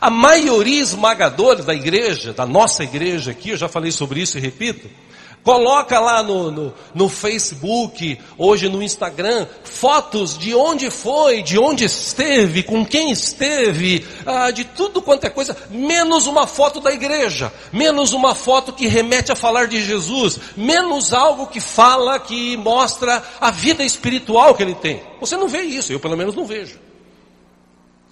A 0.00 0.10
maioria 0.10 0.80
esmagadora 0.80 1.62
da 1.62 1.74
igreja, 1.74 2.32
da 2.32 2.46
nossa 2.46 2.82
igreja 2.82 3.30
aqui, 3.30 3.50
eu 3.50 3.56
já 3.56 3.68
falei 3.68 3.92
sobre 3.92 4.20
isso 4.20 4.36
e 4.36 4.40
repito, 4.40 4.90
Coloca 5.46 6.00
lá 6.00 6.24
no, 6.24 6.50
no, 6.50 6.74
no, 6.92 7.08
Facebook, 7.08 8.18
hoje 8.36 8.68
no 8.68 8.82
Instagram, 8.82 9.46
fotos 9.62 10.36
de 10.36 10.56
onde 10.56 10.90
foi, 10.90 11.40
de 11.40 11.56
onde 11.56 11.84
esteve, 11.84 12.64
com 12.64 12.84
quem 12.84 13.12
esteve, 13.12 14.04
ah, 14.26 14.50
de 14.50 14.64
tudo 14.64 15.00
quanto 15.00 15.24
é 15.24 15.30
coisa, 15.30 15.56
menos 15.70 16.26
uma 16.26 16.48
foto 16.48 16.80
da 16.80 16.90
igreja, 16.90 17.52
menos 17.72 18.12
uma 18.12 18.34
foto 18.34 18.72
que 18.72 18.88
remete 18.88 19.30
a 19.30 19.36
falar 19.36 19.68
de 19.68 19.80
Jesus, 19.84 20.36
menos 20.56 21.14
algo 21.14 21.46
que 21.46 21.60
fala, 21.60 22.18
que 22.18 22.56
mostra 22.56 23.22
a 23.40 23.52
vida 23.52 23.84
espiritual 23.84 24.52
que 24.52 24.64
ele 24.64 24.74
tem. 24.74 25.00
Você 25.20 25.36
não 25.36 25.46
vê 25.46 25.62
isso, 25.62 25.92
eu 25.92 26.00
pelo 26.00 26.16
menos 26.16 26.34
não 26.34 26.44
vejo. 26.44 26.80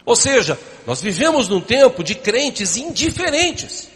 Ou 0.06 0.14
seja, 0.14 0.56
nós 0.86 1.02
vivemos 1.02 1.48
num 1.48 1.60
tempo 1.60 2.04
de 2.04 2.14
crentes 2.14 2.76
indiferentes. 2.76 3.92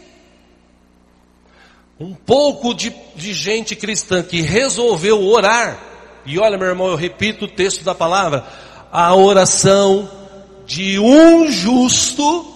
Um 1.99 2.13
pouco 2.13 2.73
de, 2.73 2.95
de 3.15 3.33
gente 3.33 3.75
cristã 3.75 4.23
que 4.23 4.41
resolveu 4.41 5.21
orar. 5.21 5.77
E 6.25 6.39
olha, 6.39 6.57
meu 6.57 6.67
irmão, 6.67 6.87
eu 6.87 6.95
repito 6.95 7.45
o 7.45 7.47
texto 7.47 7.83
da 7.83 7.93
palavra. 7.93 8.45
A 8.91 9.13
oração 9.15 10.09
de 10.65 10.97
um 10.99 11.51
justo 11.51 12.53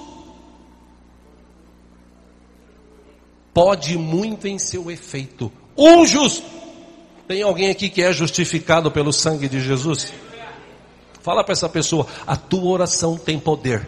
pode 3.54 3.98
muito 3.98 4.48
em 4.48 4.58
seu 4.58 4.90
efeito. 4.90 5.52
Um 5.78 6.06
justo. 6.06 6.44
Tem 7.28 7.42
alguém 7.42 7.70
aqui 7.70 7.90
que 7.90 8.02
é 8.02 8.12
justificado 8.14 8.92
pelo 8.92 9.12
sangue 9.12 9.50
de 9.50 9.60
Jesus? 9.60 10.14
Fala 11.22 11.44
para 11.44 11.54
essa 11.54 11.70
pessoa, 11.70 12.06
a 12.28 12.36
tua 12.36 12.70
oração 12.70 13.18
tem 13.18 13.40
poder. 13.40 13.88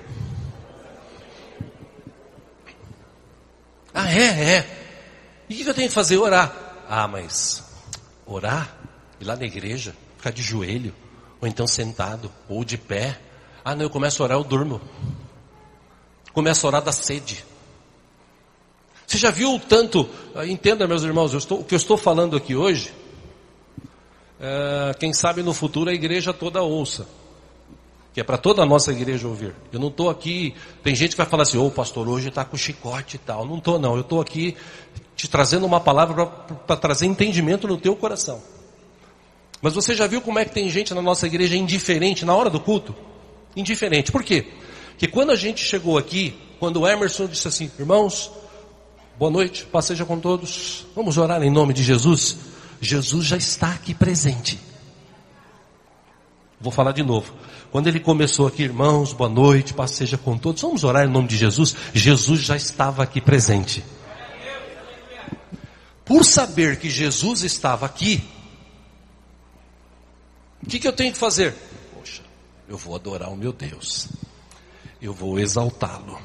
Ah, 3.93 4.11
é, 4.11 4.55
é. 4.55 4.84
E 5.49 5.53
o 5.53 5.57
que 5.63 5.69
eu 5.69 5.73
tenho 5.73 5.87
que 5.87 5.93
fazer? 5.93 6.17
Orar. 6.17 6.53
Ah, 6.89 7.07
mas 7.07 7.63
orar? 8.25 8.75
Ir 9.19 9.25
lá 9.25 9.35
na 9.35 9.45
igreja? 9.45 9.95
Ficar 10.17 10.31
de 10.31 10.41
joelho? 10.41 10.93
Ou 11.41 11.47
então 11.47 11.67
sentado? 11.67 12.31
Ou 12.49 12.63
de 12.63 12.77
pé? 12.77 13.19
Ah, 13.63 13.75
não, 13.75 13.83
eu 13.83 13.89
começo 13.89 14.21
a 14.21 14.25
orar, 14.25 14.37
eu 14.37 14.43
durmo. 14.43 14.81
Começo 16.33 16.65
a 16.65 16.69
orar 16.69 16.81
da 16.81 16.91
sede. 16.91 17.45
Você 19.07 19.17
já 19.17 19.29
viu 19.29 19.53
o 19.53 19.59
tanto, 19.59 20.09
ah, 20.33 20.45
entenda 20.45 20.87
meus 20.87 21.03
irmãos, 21.03 21.33
estou, 21.33 21.61
o 21.61 21.63
que 21.63 21.75
eu 21.75 21.77
estou 21.77 21.95
falando 21.95 22.35
aqui 22.35 22.55
hoje, 22.55 22.91
é, 24.39 24.93
quem 24.99 25.13
sabe 25.13 25.43
no 25.43 25.53
futuro 25.53 25.89
a 25.89 25.93
igreja 25.93 26.33
toda 26.33 26.61
ouça. 26.61 27.07
Que 28.13 28.21
é 28.21 28.23
para 28.23 28.37
toda 28.37 28.63
a 28.63 28.65
nossa 28.65 28.91
igreja 28.91 29.27
ouvir. 29.27 29.53
Eu 29.71 29.79
não 29.79 29.89
estou 29.89 30.09
aqui, 30.09 30.55
tem 30.81 30.95
gente 30.95 31.11
que 31.11 31.17
vai 31.17 31.25
falar 31.25 31.43
assim, 31.43 31.57
ô 31.57 31.67
oh, 31.67 31.71
pastor, 31.71 32.07
hoje 32.07 32.29
está 32.29 32.45
com 32.45 32.55
chicote 32.55 33.17
e 33.17 33.19
tal. 33.19 33.45
Não 33.45 33.57
estou 33.57 33.77
não, 33.77 33.95
eu 33.95 34.01
estou 34.01 34.21
aqui 34.21 34.55
te 35.15 35.27
trazendo 35.27 35.65
uma 35.65 35.79
palavra 35.79 36.25
para 36.25 36.75
trazer 36.75 37.05
entendimento 37.05 37.67
no 37.67 37.77
teu 37.77 37.95
coração. 37.95 38.41
Mas 39.61 39.73
você 39.73 39.95
já 39.95 40.05
viu 40.05 40.21
como 40.21 40.37
é 40.37 40.45
que 40.45 40.53
tem 40.53 40.69
gente 40.69 40.93
na 40.93 41.01
nossa 41.01 41.25
igreja 41.25 41.55
indiferente 41.55 42.25
na 42.25 42.35
hora 42.35 42.49
do 42.49 42.59
culto? 42.59 42.95
Indiferente. 43.55 44.11
Por 44.11 44.23
quê? 44.23 44.45
Porque 44.91 45.07
quando 45.07 45.31
a 45.31 45.35
gente 45.35 45.63
chegou 45.63 45.97
aqui, 45.97 46.37
quando 46.59 46.81
o 46.81 46.87
Emerson 46.87 47.27
disse 47.27 47.47
assim, 47.47 47.71
irmãos, 47.79 48.31
boa 49.17 49.31
noite, 49.31 49.65
paz 49.65 49.85
seja 49.85 50.05
com 50.05 50.19
todos, 50.19 50.85
vamos 50.95 51.17
orar 51.17 51.41
em 51.41 51.49
nome 51.49 51.73
de 51.73 51.83
Jesus. 51.83 52.37
Jesus 52.81 53.25
já 53.25 53.37
está 53.37 53.71
aqui 53.71 53.93
presente. 53.93 54.59
Vou 56.59 56.71
falar 56.71 56.91
de 56.91 57.03
novo. 57.03 57.33
Quando 57.71 57.87
ele 57.87 57.99
começou 57.99 58.47
aqui, 58.47 58.63
irmãos, 58.63 59.13
boa 59.13 59.29
noite, 59.29 59.73
paz 59.73 59.91
seja 59.91 60.17
com 60.17 60.37
todos, 60.37 60.61
vamos 60.61 60.83
orar 60.83 61.05
em 61.05 61.11
nome 61.11 61.27
de 61.27 61.37
Jesus. 61.37 61.75
Jesus 61.93 62.41
já 62.41 62.55
estava 62.55 63.03
aqui 63.03 63.19
presente. 63.19 63.83
Por 66.05 66.23
saber 66.23 66.77
que 66.77 66.89
Jesus 66.89 67.41
estava 67.41 67.85
aqui, 67.85 68.23
o 70.61 70.67
que, 70.67 70.79
que 70.79 70.87
eu 70.87 70.93
tenho 70.93 71.11
que 71.11 71.17
fazer? 71.17 71.55
Poxa, 71.93 72.21
eu 72.69 72.77
vou 72.77 72.95
adorar 72.95 73.31
o 73.31 73.35
meu 73.35 73.51
Deus, 73.51 74.07
eu 75.01 75.13
vou 75.13 75.39
exaltá-lo, 75.39 76.19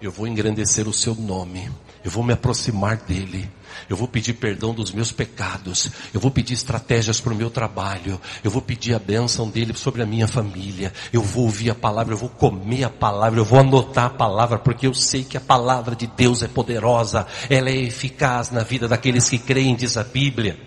eu 0.00 0.12
vou 0.12 0.26
engrandecer 0.26 0.86
o 0.86 0.92
seu 0.92 1.14
nome, 1.14 1.70
eu 2.04 2.10
vou 2.10 2.22
me 2.22 2.34
aproximar 2.34 2.98
dele, 2.98 3.50
eu 3.88 3.96
vou 3.96 4.08
pedir 4.08 4.34
perdão 4.34 4.74
dos 4.74 4.92
meus 4.92 5.12
pecados, 5.12 5.90
eu 6.12 6.20
vou 6.20 6.30
pedir 6.30 6.54
estratégias 6.54 7.20
para 7.20 7.32
o 7.32 7.36
meu 7.36 7.50
trabalho, 7.50 8.20
eu 8.42 8.50
vou 8.50 8.62
pedir 8.62 8.94
a 8.94 8.98
bênção 8.98 9.48
dele 9.48 9.74
sobre 9.76 10.02
a 10.02 10.06
minha 10.06 10.28
família, 10.28 10.92
eu 11.12 11.22
vou 11.22 11.44
ouvir 11.44 11.70
a 11.70 11.74
palavra, 11.74 12.14
eu 12.14 12.18
vou 12.18 12.28
comer 12.28 12.84
a 12.84 12.90
palavra, 12.90 13.40
eu 13.40 13.44
vou 13.44 13.60
anotar 13.60 14.06
a 14.06 14.10
palavra, 14.10 14.58
porque 14.58 14.86
eu 14.86 14.94
sei 14.94 15.24
que 15.24 15.36
a 15.36 15.40
palavra 15.40 15.94
de 15.94 16.06
Deus 16.06 16.42
é 16.42 16.48
poderosa, 16.48 17.26
ela 17.48 17.70
é 17.70 17.76
eficaz 17.76 18.50
na 18.50 18.62
vida 18.62 18.88
daqueles 18.88 19.28
que 19.28 19.38
creem, 19.38 19.74
diz 19.74 19.96
a 19.96 20.04
Bíblia. 20.04 20.58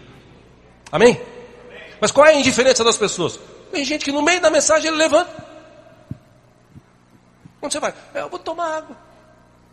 Amém? 0.91 1.19
Mas 2.01 2.11
qual 2.11 2.25
é 2.25 2.31
a 2.31 2.39
indiferença 2.39 2.83
das 2.83 2.97
pessoas? 2.97 3.39
Tem 3.71 3.83
gente 3.83 4.05
que 4.05 4.11
no 4.11 4.21
meio 4.21 4.41
da 4.41 4.49
mensagem 4.49 4.87
ele 4.87 4.97
levanta. 4.97 5.49
Onde 7.61 7.73
você 7.73 7.79
vai? 7.79 7.93
É, 8.13 8.21
eu 8.21 8.29
vou 8.29 8.39
tomar 8.39 8.77
água. 8.77 8.97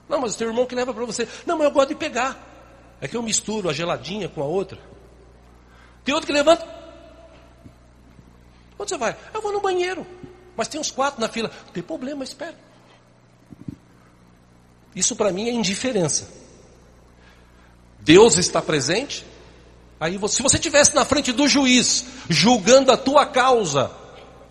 Não, 0.09 0.21
mas 0.21 0.37
tem 0.37 0.47
um 0.47 0.51
irmão 0.51 0.67
que 0.67 0.75
leva 0.75 0.93
para 0.93 1.05
você. 1.05 1.27
Não, 1.45 1.57
mas 1.57 1.67
eu 1.67 1.73
gosto 1.73 1.89
de 1.89 1.95
pegar. 1.95 2.46
É 3.01 3.09
que 3.09 3.17
eu 3.17 3.23
misturo 3.23 3.69
a 3.69 3.73
geladinha 3.73 4.29
com 4.29 4.43
a 4.43 4.47
outra. 4.47 4.79
Tem 6.05 6.15
outro 6.15 6.27
que 6.27 6.33
levanta. 6.33 6.67
Onde 8.79 8.91
você 8.91 8.99
vai? 8.99 9.17
Eu 9.35 9.43
vou 9.43 9.53
no 9.53 9.61
banheiro. 9.61 10.07
Mas 10.57 10.69
tem 10.69 10.81
uns 10.81 10.91
quatro 10.91 11.21
na 11.21 11.29
fila. 11.29 11.51
Não 11.67 11.73
tem 11.73 11.83
problema, 11.83 12.25
espera. 12.25 12.55
Isso 14.95 15.15
para 15.15 15.31
mim 15.31 15.49
é 15.49 15.53
indiferença. 15.53 16.29
Deus 18.01 18.39
está 18.39 18.63
presente. 18.63 19.27
Aí, 20.01 20.19
se 20.29 20.43
você 20.43 20.57
estivesse 20.57 20.95
na 20.95 21.05
frente 21.05 21.33
do 21.33 21.49
juiz, 21.49 22.05
julgando 22.29 22.93
a 22.93 22.97
tua 22.97 23.27
causa, 23.27 23.91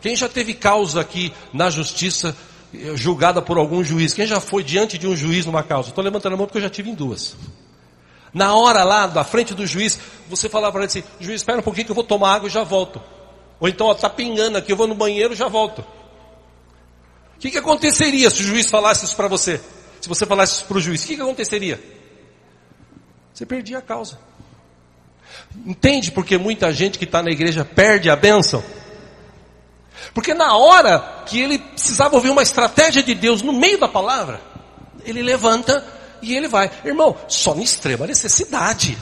quem 0.02 0.16
já 0.16 0.28
teve 0.28 0.54
causa 0.54 1.02
aqui 1.02 1.34
na 1.54 1.70
justiça, 1.70 2.36
eh, 2.74 2.96
julgada 2.96 3.42
por 3.42 3.58
algum 3.58 3.84
juiz? 3.84 4.14
Quem 4.14 4.28
já 4.28 4.40
foi 4.40 4.64
diante 4.64 4.98
de 4.98 5.08
um 5.08 5.16
juiz 5.16 5.46
numa 5.46 5.64
causa? 5.64 5.90
Estou 5.90 6.04
levantando 6.04 6.34
a 6.34 6.38
mão 6.38 6.46
porque 6.46 6.58
eu 6.58 6.64
já 6.64 6.70
tive 6.70 6.90
em 6.90 6.96
duas. 6.96 7.36
Na 8.36 8.54
hora 8.54 8.84
lá, 8.84 9.08
da 9.08 9.24
frente 9.24 9.54
do 9.54 9.66
juiz, 9.66 9.98
você 10.28 10.50
falava 10.50 10.74
para 10.74 10.82
ele 10.82 10.88
assim, 10.88 11.04
juiz, 11.22 11.40
espera 11.40 11.60
um 11.60 11.64
pouquinho 11.64 11.86
que 11.86 11.92
eu 11.92 11.96
vou 11.96 12.04
tomar 12.04 12.36
água 12.36 12.50
e 12.50 12.52
já 12.52 12.66
volto. 12.66 13.02
Ou 13.62 13.70
então, 13.70 13.90
está 13.94 14.10
pingando 14.10 14.58
aqui, 14.58 14.74
eu 14.74 14.76
vou 14.76 14.88
no 14.88 14.94
banheiro 14.94 15.32
e 15.32 15.38
já 15.38 15.48
volto. 15.48 15.80
O 15.80 17.40
que, 17.40 17.50
que 17.50 17.58
aconteceria 17.58 18.30
se 18.30 18.42
o 18.42 18.44
juiz 18.44 18.70
falasse 18.70 19.06
isso 19.06 19.16
para 19.16 19.30
você? 19.30 19.62
Se 20.02 20.10
você 20.10 20.26
falasse 20.26 20.56
isso 20.56 20.66
para 20.66 20.76
o 20.76 20.82
juiz, 20.82 21.02
o 21.02 21.08
que, 21.08 21.16
que 21.16 21.22
aconteceria? 21.22 21.82
Você 23.34 23.46
perdia 23.46 23.78
a 23.78 23.82
causa. 23.82 24.20
Entende 25.66 26.12
porque 26.12 26.38
muita 26.38 26.74
gente 26.74 27.00
que 27.00 27.06
está 27.06 27.24
na 27.24 27.32
igreja 27.32 27.64
perde 27.64 28.10
a 28.10 28.18
bênção? 28.18 28.62
Porque 30.14 30.34
na 30.34 30.58
hora 30.58 31.24
que 31.26 31.40
ele 31.40 31.58
precisava 31.58 32.16
ouvir 32.16 32.32
uma 32.32 32.44
estratégia 32.44 33.02
de 33.02 33.16
Deus 33.16 33.42
no 33.42 33.54
meio 33.54 33.80
da 33.80 33.88
palavra, 33.88 34.42
ele 35.06 35.22
levanta 35.22 35.96
e 36.26 36.36
ele 36.36 36.48
vai. 36.48 36.70
Irmão, 36.84 37.16
só 37.28 37.56
em 37.56 37.64
extrema 37.64 38.08
necessidade. 38.08 38.98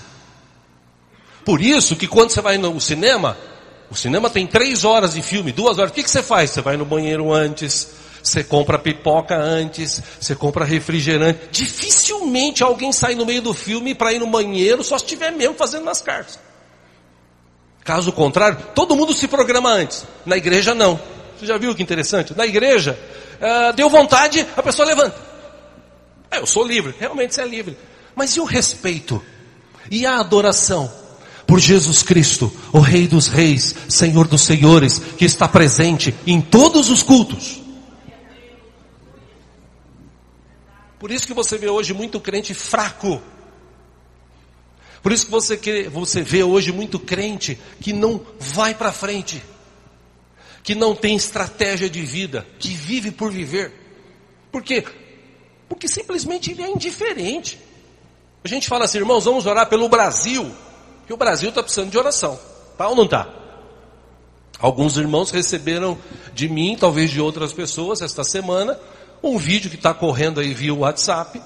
Por 1.45 1.61
isso 1.61 1.95
que 1.95 2.07
quando 2.07 2.31
você 2.31 2.41
vai 2.41 2.57
no 2.57 2.79
cinema, 2.79 3.37
o 3.89 3.95
cinema 3.95 4.29
tem 4.29 4.47
três 4.47 4.85
horas 4.85 5.13
de 5.13 5.21
filme, 5.21 5.51
duas 5.51 5.77
horas. 5.77 5.91
O 5.91 5.93
que, 5.93 6.03
que 6.03 6.09
você 6.09 6.23
faz? 6.23 6.51
Você 6.51 6.61
vai 6.61 6.77
no 6.77 6.85
banheiro 6.85 7.33
antes, 7.33 7.89
você 8.23 8.43
compra 8.43 8.79
pipoca 8.79 9.35
antes, 9.35 10.01
você 10.19 10.35
compra 10.35 10.63
refrigerante. 10.63 11.39
Dificilmente 11.51 12.63
alguém 12.63 12.91
sai 12.93 13.15
no 13.15 13.25
meio 13.25 13.41
do 13.41 13.53
filme 13.53 13.93
para 13.93 14.13
ir 14.13 14.19
no 14.19 14.27
banheiro 14.27 14.83
só 14.83 14.97
se 14.97 15.03
estiver 15.03 15.31
mesmo 15.31 15.55
fazendo 15.55 15.83
nas 15.83 16.01
cartas. 16.01 16.39
Caso 17.83 18.13
contrário, 18.13 18.57
todo 18.73 18.95
mundo 18.95 19.13
se 19.13 19.27
programa 19.27 19.69
antes. 19.69 20.05
Na 20.25 20.37
igreja 20.37 20.73
não. 20.73 20.97
Você 21.37 21.45
já 21.45 21.57
viu 21.57 21.75
que 21.75 21.83
interessante? 21.83 22.33
Na 22.35 22.45
igreja, 22.45 22.97
uh, 23.41 23.73
deu 23.73 23.89
vontade, 23.89 24.47
a 24.55 24.63
pessoa 24.63 24.87
levanta. 24.87 25.32
É, 26.33 26.39
eu 26.39 26.47
sou 26.47 26.65
livre, 26.65 26.95
realmente 26.99 27.35
você 27.35 27.41
é 27.43 27.45
livre. 27.45 27.77
Mas 28.15 28.31
e 28.31 28.39
o 28.39 28.43
respeito? 28.43 29.23
E 29.91 30.03
a 30.03 30.19
adoração? 30.19 30.91
Por 31.45 31.59
Jesus 31.59 32.01
Cristo, 32.01 32.51
o 32.71 32.79
Rei 32.79 33.07
dos 33.07 33.27
Reis, 33.27 33.75
Senhor 33.87 34.27
dos 34.27 34.41
Senhores, 34.41 34.97
que 34.97 35.25
está 35.25 35.47
presente 35.47 36.15
em 36.25 36.41
todos 36.41 36.89
os 36.89 37.03
cultos. 37.03 37.61
Por 40.97 41.11
isso 41.11 41.27
que 41.27 41.33
você 41.33 41.55
vê 41.55 41.69
hoje 41.69 41.93
muito 41.93 42.19
crente 42.19 42.55
fraco. 42.55 43.21
Por 45.03 45.11
isso 45.11 45.25
que 45.25 45.31
você, 45.31 45.89
você 45.89 46.23
vê 46.23 46.41
hoje 46.43 46.71
muito 46.71 46.97
crente 46.97 47.59
que 47.79 47.93
não 47.93 48.25
vai 48.39 48.73
para 48.73 48.91
frente, 48.91 49.43
que 50.63 50.73
não 50.73 50.95
tem 50.95 51.15
estratégia 51.15 51.89
de 51.89 52.01
vida, 52.01 52.47
que 52.57 52.69
vive 52.69 53.11
por 53.11 53.31
viver. 53.31 53.71
Por 54.51 54.63
quê? 54.63 54.83
Porque 55.73 55.87
simplesmente 55.87 56.51
ele 56.51 56.61
é 56.61 56.69
indiferente. 56.69 57.59
A 58.43 58.47
gente 58.47 58.67
fala 58.67 58.85
assim, 58.85 58.99
irmãos, 58.99 59.25
vamos 59.25 59.45
orar 59.45 59.67
pelo 59.67 59.89
Brasil. 59.89 60.51
Que 61.07 61.13
o 61.13 61.17
Brasil 61.17 61.49
está 61.49 61.63
precisando 61.63 61.89
de 61.89 61.97
oração. 61.97 62.39
Tá 62.77 62.87
ou 62.87 62.95
não 62.95 63.05
está? 63.05 63.27
Alguns 64.59 64.97
irmãos 64.97 65.31
receberam 65.31 65.97
de 66.33 66.47
mim, 66.47 66.77
talvez 66.79 67.09
de 67.09 67.19
outras 67.19 67.51
pessoas, 67.51 68.01
esta 68.01 68.23
semana, 68.23 68.79
um 69.21 69.37
vídeo 69.37 69.69
que 69.69 69.75
está 69.75 69.93
correndo 69.93 70.39
aí 70.39 70.53
via 70.53 70.73
WhatsApp. 70.73 71.41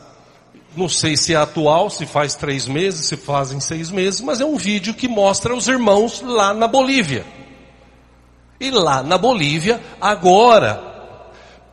Não 0.76 0.90
sei 0.90 1.16
se 1.16 1.34
é 1.34 1.38
atual, 1.38 1.90
se 1.90 2.06
faz 2.06 2.36
três 2.36 2.68
meses, 2.68 3.08
se 3.08 3.16
fazem 3.16 3.60
seis 3.60 3.90
meses, 3.90 4.22
mas 4.22 4.42
é 4.42 4.46
um 4.46 4.58
vídeo 4.58 4.94
que 4.94 5.08
mostra 5.08 5.56
os 5.56 5.68
irmãos 5.68 6.22
lá 6.22 6.54
na 6.54 6.68
Bolívia. 6.68 7.26
E 8.60 8.70
lá 8.70 9.02
na 9.02 9.18
Bolívia, 9.18 9.82
agora, 10.02 10.97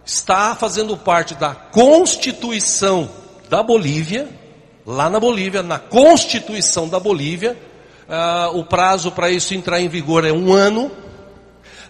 está 0.05 0.55
fazendo 0.55 0.97
parte 0.97 1.35
da 1.35 1.55
Constituição 1.55 3.09
da 3.49 3.63
Bolívia, 3.63 4.29
lá 4.87 5.09
na 5.09 5.19
Bolívia, 5.19 5.63
na 5.63 5.79
Constituição 5.79 6.89
da 6.89 7.01
Bolívia, 7.01 7.57
uh, 8.09 8.59
o 8.59 8.65
prazo 8.65 9.13
para 9.13 9.31
isso 9.31 9.55
entrar 9.55 9.81
em 9.81 9.89
vigor 9.89 10.25
é 10.25 10.33
um 10.33 10.53
ano. 10.53 10.91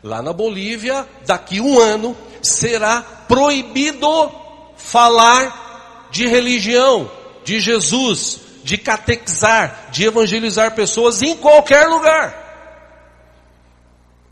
Lá 0.03 0.21
na 0.21 0.33
Bolívia, 0.33 1.07
daqui 1.27 1.61
um 1.61 1.79
ano, 1.79 2.17
será 2.43 3.01
proibido 3.27 4.31
falar 4.77 6.09
de 6.11 6.27
religião, 6.27 7.11
de 7.43 7.59
Jesus, 7.59 8.41
de 8.63 8.77
catequizar, 8.77 9.89
de 9.91 10.05
evangelizar 10.05 10.75
pessoas 10.75 11.23
em 11.23 11.37
qualquer 11.37 11.87
lugar. 11.89 12.43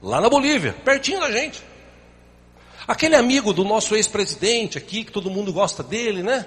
Lá 0.03 0.21
na 0.21 0.29
Bolívia, 0.29 0.75
pertinho 0.85 1.21
da 1.21 1.31
gente. 1.31 1.72
Aquele 2.87 3.14
amigo 3.14 3.53
do 3.53 3.64
nosso 3.64 3.95
ex-presidente 3.95 4.79
aqui, 4.79 5.05
que 5.05 5.12
todo 5.12 5.31
mundo 5.31 5.53
gosta 5.53 5.83
dele, 5.83 6.23
né? 6.23 6.47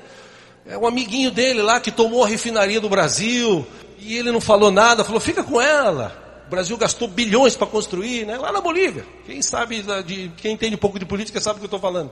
É 0.65 0.77
um 0.77 0.87
amiguinho 0.87 1.31
dele 1.31 1.61
lá 1.61 1.79
que 1.79 1.91
tomou 1.91 2.23
a 2.23 2.27
refinaria 2.27 2.81
do 2.81 2.89
Brasil 2.89 3.65
e 3.99 4.17
ele 4.17 4.31
não 4.31 4.41
falou 4.41 4.71
nada, 4.71 5.03
falou: 5.03 5.19
fica 5.19 5.43
com 5.43 5.61
ela. 5.61 6.23
O 6.47 6.49
Brasil 6.49 6.77
gastou 6.77 7.07
bilhões 7.07 7.55
para 7.55 7.67
construir, 7.67 8.25
né? 8.25 8.37
Lá 8.37 8.51
na 8.51 8.61
Bolívia. 8.61 9.05
Quem 9.25 9.41
sabe, 9.41 9.83
de, 10.05 10.31
quem 10.37 10.53
entende 10.53 10.75
um 10.75 10.79
pouco 10.79 10.99
de 10.99 11.05
política 11.05 11.41
sabe 11.41 11.55
o 11.55 11.59
que 11.59 11.65
eu 11.65 11.67
estou 11.67 11.79
falando. 11.79 12.11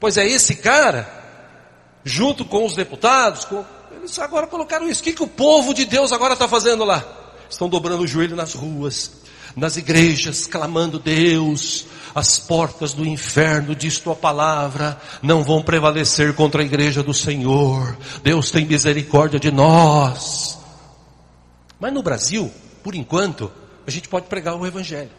Pois 0.00 0.16
é, 0.16 0.26
esse 0.26 0.56
cara, 0.56 1.08
junto 2.02 2.44
com 2.44 2.64
os 2.64 2.74
deputados, 2.74 3.44
com, 3.44 3.64
eles 3.94 4.18
agora 4.18 4.46
colocaram 4.46 4.88
isso. 4.88 5.00
O 5.00 5.04
que, 5.04 5.12
que 5.12 5.22
o 5.22 5.28
povo 5.28 5.74
de 5.74 5.84
Deus 5.84 6.10
agora 6.10 6.32
está 6.32 6.48
fazendo 6.48 6.84
lá? 6.84 7.04
Estão 7.48 7.68
dobrando 7.68 8.02
o 8.02 8.06
joelho 8.06 8.34
nas 8.34 8.54
ruas, 8.54 9.21
nas 9.56 9.76
igrejas, 9.76 10.46
clamando 10.46 10.98
Deus, 10.98 11.86
as 12.14 12.38
portas 12.38 12.92
do 12.92 13.06
inferno, 13.06 13.74
diz 13.74 13.98
tua 13.98 14.14
palavra, 14.14 15.00
não 15.22 15.42
vão 15.42 15.62
prevalecer 15.62 16.34
contra 16.34 16.62
a 16.62 16.64
igreja 16.64 17.02
do 17.02 17.14
Senhor. 17.14 17.96
Deus 18.22 18.50
tem 18.50 18.66
misericórdia 18.66 19.40
de 19.40 19.50
nós. 19.50 20.58
Mas 21.80 21.92
no 21.92 22.02
Brasil, 22.02 22.50
por 22.82 22.94
enquanto, 22.94 23.50
a 23.86 23.90
gente 23.90 24.08
pode 24.08 24.26
pregar 24.26 24.56
o 24.56 24.66
Evangelho. 24.66 25.10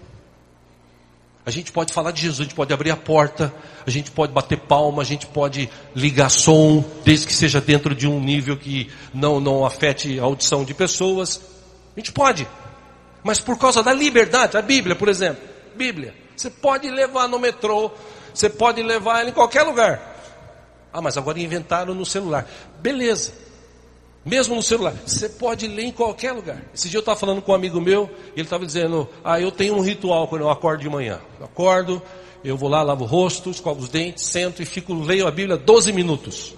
A 1.46 1.52
gente 1.52 1.74
pode 1.74 1.92
falar 1.92 2.12
de 2.12 2.22
Jesus, 2.22 2.40
a 2.40 2.44
gente 2.44 2.56
pode 2.56 2.74
abrir 2.74 2.90
a 2.92 2.96
porta, 2.96 3.54
a 3.86 3.90
gente 3.90 4.10
pode 4.12 4.32
bater 4.32 4.58
palma, 4.58 5.02
a 5.02 5.06
gente 5.06 5.28
pode 5.28 5.70
ligar 5.94 6.30
som, 6.30 6.86
desde 7.04 7.28
que 7.28 7.34
seja 7.34 7.60
dentro 7.60 7.94
de 7.94 8.08
um 8.08 8.18
nível 8.18 8.56
que 8.56 8.90
não, 9.14 9.42
não 9.42 9.66
afete 9.66 10.18
a 10.20 10.24
audição 10.24 10.64
de 10.64 10.74
pessoas. 10.74 11.42
A 11.96 12.00
gente 12.00 12.14
pode. 12.14 12.48
Mas 13.24 13.40
por 13.40 13.58
causa 13.58 13.82
da 13.82 13.94
liberdade, 13.94 14.58
a 14.58 14.62
Bíblia, 14.62 14.96
por 14.96 15.08
exemplo, 15.08 15.42
Bíblia, 15.76 16.14
você 16.36 16.50
pode 16.50 16.90
levar 16.90 17.28
no 17.28 17.40
metrô, 17.40 17.92
você 18.34 18.50
pode 18.50 18.84
levar 18.84 19.22
ela 19.22 19.30
em 19.30 19.34
qualquer 19.34 19.64
lugar. 19.64 20.12
Ah, 20.92 21.02
mas 21.02 21.18
agora 21.18 21.40
inventaram 21.40 21.94
no 21.94 22.06
celular. 22.06 22.48
Beleza. 22.80 23.34
Mesmo 24.26 24.56
no 24.56 24.64
celular, 24.64 24.94
você 25.06 25.28
pode 25.28 25.68
ler 25.68 25.84
em 25.84 25.92
qualquer 25.92 26.32
lugar. 26.32 26.64
Esse 26.74 26.88
dia 26.88 26.98
eu 26.98 27.02
estava 27.02 27.20
falando 27.20 27.42
com 27.42 27.52
um 27.52 27.56
amigo 27.56 27.82
meu, 27.82 28.10
e 28.28 28.40
ele 28.40 28.44
estava 28.44 28.66
dizendo: 28.66 29.10
Ah, 29.24 29.40
eu 29.40 29.52
tenho 29.52 29.76
um 29.76 29.82
ritual 29.82 30.28
quando 30.28 30.44
eu 30.44 30.50
acordo 30.50 30.82
de 30.82 30.90
manhã. 30.90 31.20
Eu 31.40 31.46
acordo, 31.46 32.02
eu 32.44 32.56
vou 32.56 32.70
lá, 32.70 32.82
lavo 32.84 33.04
o 33.04 33.08
rosto, 33.08 33.50
escovo 33.50 33.82
os 33.82 33.90
dentes, 33.90 34.26
sento 34.26 34.62
e 34.62 34.66
fico, 34.66 34.94
leio 34.94 35.28
a 35.28 35.32
Bíblia 35.32 35.58
12 35.58 35.92
minutos. 35.92 36.54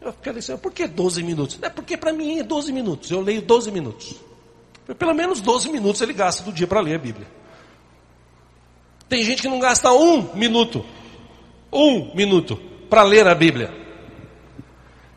Eu 0.00 0.12
fiquei 0.12 0.32
assim, 0.32 0.56
por 0.56 0.72
que 0.72 0.86
12 0.86 1.22
minutos? 1.22 1.58
É 1.60 1.68
porque 1.68 1.96
para 1.96 2.12
mim 2.12 2.38
é 2.38 2.42
12 2.42 2.72
minutos, 2.72 3.10
eu 3.10 3.20
leio 3.20 3.42
12 3.42 3.70
minutos. 3.70 4.16
Pelo 4.92 5.14
menos 5.14 5.40
12 5.40 5.70
minutos 5.70 6.02
ele 6.02 6.12
gasta 6.12 6.42
do 6.42 6.52
dia 6.52 6.66
para 6.66 6.80
ler 6.80 6.96
a 6.96 6.98
Bíblia. 6.98 7.26
Tem 9.08 9.24
gente 9.24 9.40
que 9.40 9.48
não 9.48 9.58
gasta 9.58 9.92
um 9.92 10.34
minuto, 10.34 10.84
um 11.72 12.14
minuto, 12.14 12.56
para 12.90 13.02
ler 13.02 13.26
a 13.26 13.34
Bíblia. 13.34 13.72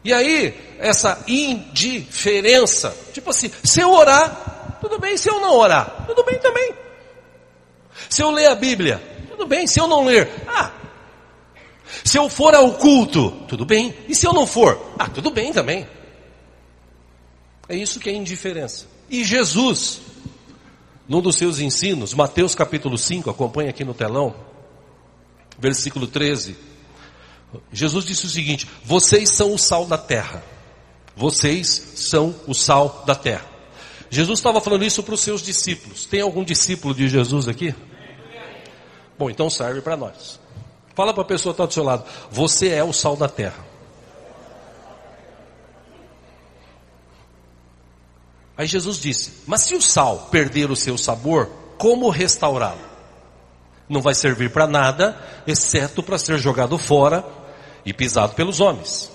E 0.03 0.13
aí, 0.13 0.53
essa 0.80 1.23
indiferença, 1.27 2.95
tipo 3.12 3.30
assim, 3.30 3.51
se 3.63 3.82
eu 3.82 3.91
orar, 3.91 4.77
tudo 4.80 4.99
bem, 4.99 5.17
se 5.17 5.30
eu 5.30 5.39
não 5.41 5.58
orar, 5.58 6.06
tudo 6.08 6.23
bem 6.23 6.39
também. 6.39 6.73
Se 8.10 8.21
eu 8.21 8.32
ler 8.32 8.47
a 8.47 8.56
Bíblia, 8.56 9.01
tudo 9.30 9.45
bem, 9.45 9.67
se 9.67 9.80
eu 9.80 9.88
não 9.88 10.06
ler, 10.06 10.30
ah, 10.47 10.71
se 12.03 12.17
eu 12.17 12.30
for 12.30 12.56
ao 12.56 12.73
culto, 12.73 13.32
tudo 13.47 13.65
bem, 13.65 13.93
e 14.08 14.15
se 14.15 14.25
eu 14.25 14.34
não 14.34 14.47
for, 14.47 14.93
ah, 14.97 15.10
tudo 15.10 15.32
bem 15.32 15.51
também. 15.51 15.88
É 17.67 17.75
isso 17.75 17.99
que 17.99 18.10
é 18.10 18.13
indiferença. 18.13 18.96
E 19.10 19.24
Jesus, 19.24 20.02
num 21.08 21.22
dos 21.22 21.36
seus 21.38 21.60
ensinos, 21.60 22.13
Mateus 22.13 22.54
capítulo 22.54 22.98
5, 22.98 23.30
acompanha 23.30 23.70
aqui 23.70 23.84
no 23.84 23.93
telão, 23.93 24.36
versículo 25.60 26.08
13, 26.08 26.56
Jesus 27.72 28.06
disse 28.06 28.26
o 28.26 28.30
seguinte: 28.30 28.67
vocês 28.84 29.32
são 29.32 29.54
o 29.54 29.58
sal 29.58 29.86
da 29.86 29.98
terra. 29.98 30.43
Vocês 31.15 31.67
são 31.96 32.36
o 32.46 32.54
sal 32.54 33.04
da 33.06 33.15
terra. 33.15 33.46
Jesus 34.10 34.39
estava 34.39 34.62
falando 34.62 34.86
isso 34.86 35.02
para 35.02 35.15
os 35.15 35.22
seus 35.22 35.41
discípulos. 35.41 36.06
Tem 36.06 36.22
algum 36.22 36.43
discípulo 36.43 36.93
de 36.93 37.10
Jesus 37.10 37.48
aqui? 37.48 37.74
Bom, 39.17 39.30
então 39.30 39.50
serve 39.50 39.82
para 39.82 39.98
nós. 39.98 40.39
Fala 40.93 41.13
para 41.13 41.24
a 41.24 41.26
pessoa 41.26 41.54
que 41.54 41.62
está 41.62 41.65
do 41.65 41.74
seu 41.74 41.84
lado: 41.84 42.06
você 42.30 42.70
é 42.70 42.84
o 42.84 42.93
sal 42.93 43.15
da 43.15 43.28
terra. 43.28 43.65
Aí 48.58 48.65
Jesus 48.65 48.98
disse: 48.98 49.32
Mas 49.46 49.62
se 49.62 49.76
o 49.76 49.82
sal 49.82 50.30
perder 50.32 50.72
o 50.72 50.76
seu 50.76 50.98
sabor, 50.98 51.50
como 51.78 52.10
restaurá-lo? 52.10 52.88
Não 53.88 54.02
vai 54.02 54.15
servir 54.15 54.52
para 54.52 54.67
nada, 54.67 55.17
exceto 55.46 56.02
para 56.02 56.17
ser 56.17 56.38
jogado 56.39 56.78
fora 56.78 57.24
e 57.86 57.93
pisado 57.93 58.34
pelos 58.34 58.60
homens. 58.60 59.12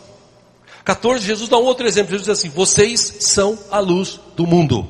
14, 0.84 1.24
Jesus 1.24 1.48
dá 1.48 1.58
um 1.58 1.64
outro 1.64 1.86
exemplo. 1.86 2.12
Jesus 2.12 2.26
diz 2.26 2.38
assim: 2.38 2.48
Vocês 2.48 3.16
são 3.20 3.58
a 3.70 3.80
luz 3.80 4.20
do 4.36 4.46
mundo. 4.46 4.88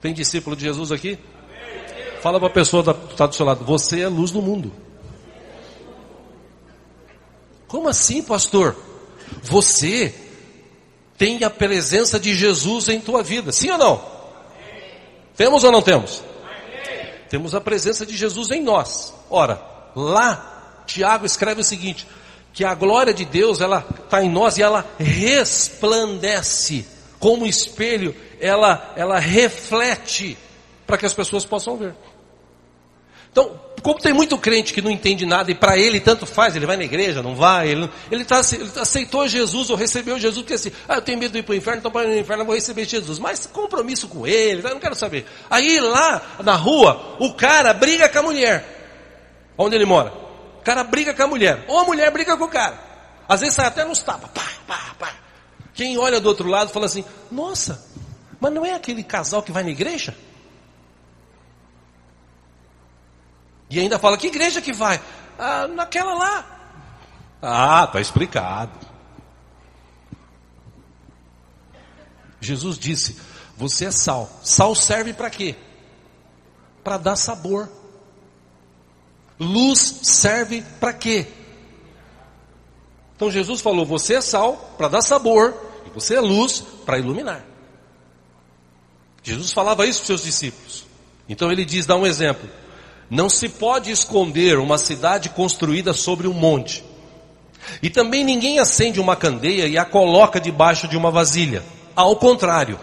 Tem 0.00 0.12
discípulo 0.12 0.56
de 0.56 0.64
Jesus 0.64 0.90
aqui? 0.90 1.18
Fala 2.20 2.38
para 2.38 2.48
a 2.48 2.52
pessoa 2.52 2.82
que 2.82 3.12
está 3.12 3.26
do 3.26 3.34
seu 3.34 3.46
lado: 3.46 3.64
Você 3.64 4.00
é 4.00 4.04
a 4.04 4.08
luz 4.08 4.32
do 4.32 4.42
mundo. 4.42 4.72
Como 7.68 7.88
assim, 7.88 8.22
pastor? 8.22 8.74
Você 9.42 10.14
tem 11.18 11.42
a 11.42 11.50
presença 11.50 12.18
de 12.18 12.32
Jesus 12.32 12.88
em 12.88 13.00
tua 13.00 13.24
vida, 13.24 13.50
sim 13.50 13.70
ou 13.72 13.76
não? 13.76 14.02
Temos 15.36 15.64
ou 15.64 15.72
não 15.72 15.82
temos? 15.82 16.22
Temos 17.28 17.54
a 17.54 17.60
presença 17.60 18.06
de 18.06 18.16
Jesus 18.16 18.50
em 18.52 18.62
nós. 18.62 19.12
Ora, 19.28 19.60
lá, 19.94 20.82
Tiago 20.86 21.26
escreve 21.26 21.60
o 21.60 21.64
seguinte: 21.64 22.06
que 22.52 22.64
a 22.64 22.74
glória 22.74 23.12
de 23.12 23.24
Deus 23.24 23.60
ela 23.60 23.84
está 24.04 24.22
em 24.22 24.30
nós 24.30 24.56
e 24.56 24.62
ela 24.62 24.86
resplandece 24.98 26.86
como 27.18 27.46
espelho, 27.46 28.14
ela 28.40 28.92
ela 28.96 29.18
reflete 29.18 30.38
para 30.86 30.96
que 30.96 31.04
as 31.04 31.12
pessoas 31.12 31.44
possam 31.44 31.76
ver. 31.76 31.94
Então, 33.30 33.60
como 33.82 33.98
tem 33.98 34.12
muito 34.12 34.36
crente 34.38 34.72
que 34.72 34.82
não 34.82 34.90
entende 34.90 35.26
nada 35.26 35.50
e 35.50 35.54
para 35.54 35.76
ele 35.76 36.00
tanto 36.00 36.26
faz, 36.26 36.54
ele 36.56 36.66
vai 36.66 36.76
na 36.76 36.84
igreja, 36.84 37.22
não 37.22 37.34
vai, 37.34 37.68
ele, 37.68 37.90
ele, 38.10 38.24
tá, 38.24 38.40
ele 38.52 38.70
aceitou 38.80 39.28
Jesus 39.28 39.70
ou 39.70 39.76
recebeu 39.76 40.18
Jesus, 40.18 40.42
porque 40.42 40.54
assim, 40.54 40.72
ah, 40.88 40.96
eu 40.96 41.02
tenho 41.02 41.18
medo 41.18 41.32
de 41.32 41.38
ir 41.38 41.42
para 41.42 41.52
o 41.52 41.56
inferno, 41.56 41.78
então 41.78 41.90
para 41.90 42.08
no 42.08 42.18
inferno 42.18 42.42
eu 42.42 42.46
vou 42.46 42.54
receber 42.54 42.84
Jesus. 42.84 43.18
Mas 43.18 43.46
compromisso 43.46 44.08
com 44.08 44.26
ele, 44.26 44.62
eu 44.64 44.70
não 44.70 44.80
quero 44.80 44.94
saber. 44.94 45.26
Aí 45.50 45.80
lá 45.80 46.38
na 46.42 46.54
rua, 46.54 47.16
o 47.18 47.34
cara 47.34 47.72
briga 47.72 48.08
com 48.08 48.18
a 48.18 48.22
mulher, 48.22 48.64
onde 49.56 49.74
ele 49.74 49.84
mora 49.84 50.28
cara 50.68 50.84
briga 50.84 51.14
com 51.14 51.22
a 51.22 51.26
mulher, 51.26 51.64
ou 51.66 51.78
a 51.78 51.84
mulher 51.84 52.10
briga 52.10 52.36
com 52.36 52.44
o 52.44 52.48
cara. 52.48 52.78
Às 53.26 53.40
vezes 53.40 53.54
sai 53.54 53.66
até 53.66 53.84
nos 53.86 54.02
tapas, 54.02 54.30
pá, 54.30 54.44
pá, 54.66 54.94
pá. 54.98 55.12
Quem 55.72 55.96
olha 55.96 56.20
do 56.20 56.28
outro 56.28 56.46
lado 56.46 56.70
fala 56.70 56.84
assim: 56.84 57.04
Nossa, 57.30 57.82
mas 58.38 58.52
não 58.52 58.66
é 58.66 58.74
aquele 58.74 59.02
casal 59.02 59.42
que 59.42 59.50
vai 59.50 59.62
na 59.62 59.70
igreja? 59.70 60.14
E 63.70 63.78
ainda 63.78 63.98
fala: 63.98 64.16
Que 64.16 64.28
igreja 64.28 64.60
que 64.60 64.72
vai? 64.72 65.00
Ah, 65.38 65.66
naquela 65.68 66.14
lá. 66.14 66.58
Ah, 67.40 67.84
está 67.84 68.00
explicado. 68.00 68.72
Jesus 72.40 72.78
disse: 72.78 73.18
Você 73.56 73.86
é 73.86 73.90
sal. 73.90 74.30
Sal 74.42 74.74
serve 74.74 75.12
para 75.12 75.30
quê? 75.30 75.56
Para 76.82 76.98
dar 76.98 77.16
sabor. 77.16 77.68
Luz 79.38 80.00
serve 80.02 80.62
para 80.80 80.92
quê? 80.92 81.26
Então 83.18 83.30
Jesus 83.30 83.60
falou: 83.60 83.84
você 83.84 84.14
é 84.14 84.20
sal 84.20 84.74
para 84.78 84.86
dar 84.86 85.02
sabor, 85.02 85.52
e 85.84 85.90
você 85.90 86.14
é 86.14 86.20
luz 86.20 86.60
para 86.86 86.98
iluminar. 86.98 87.44
Jesus 89.24 89.52
falava 89.52 89.84
isso 89.86 89.98
para 89.98 90.02
os 90.04 90.06
seus 90.06 90.22
discípulos. 90.22 90.86
Então 91.28 91.50
ele 91.50 91.64
diz: 91.64 91.84
dá 91.84 91.96
um 91.96 92.06
exemplo. 92.06 92.48
Não 93.10 93.28
se 93.28 93.48
pode 93.48 93.90
esconder 93.90 94.58
uma 94.58 94.76
cidade 94.76 95.30
construída 95.30 95.92
sobre 95.92 96.28
um 96.28 96.34
monte. 96.34 96.84
E 97.82 97.88
também 97.90 98.24
ninguém 98.24 98.58
acende 98.58 99.00
uma 99.00 99.16
candeia 99.16 99.66
e 99.66 99.78
a 99.78 99.84
coloca 99.84 100.40
debaixo 100.40 100.86
de 100.86 100.96
uma 100.96 101.10
vasilha. 101.10 101.62
Ao 101.96 102.16
contrário, 102.16 102.78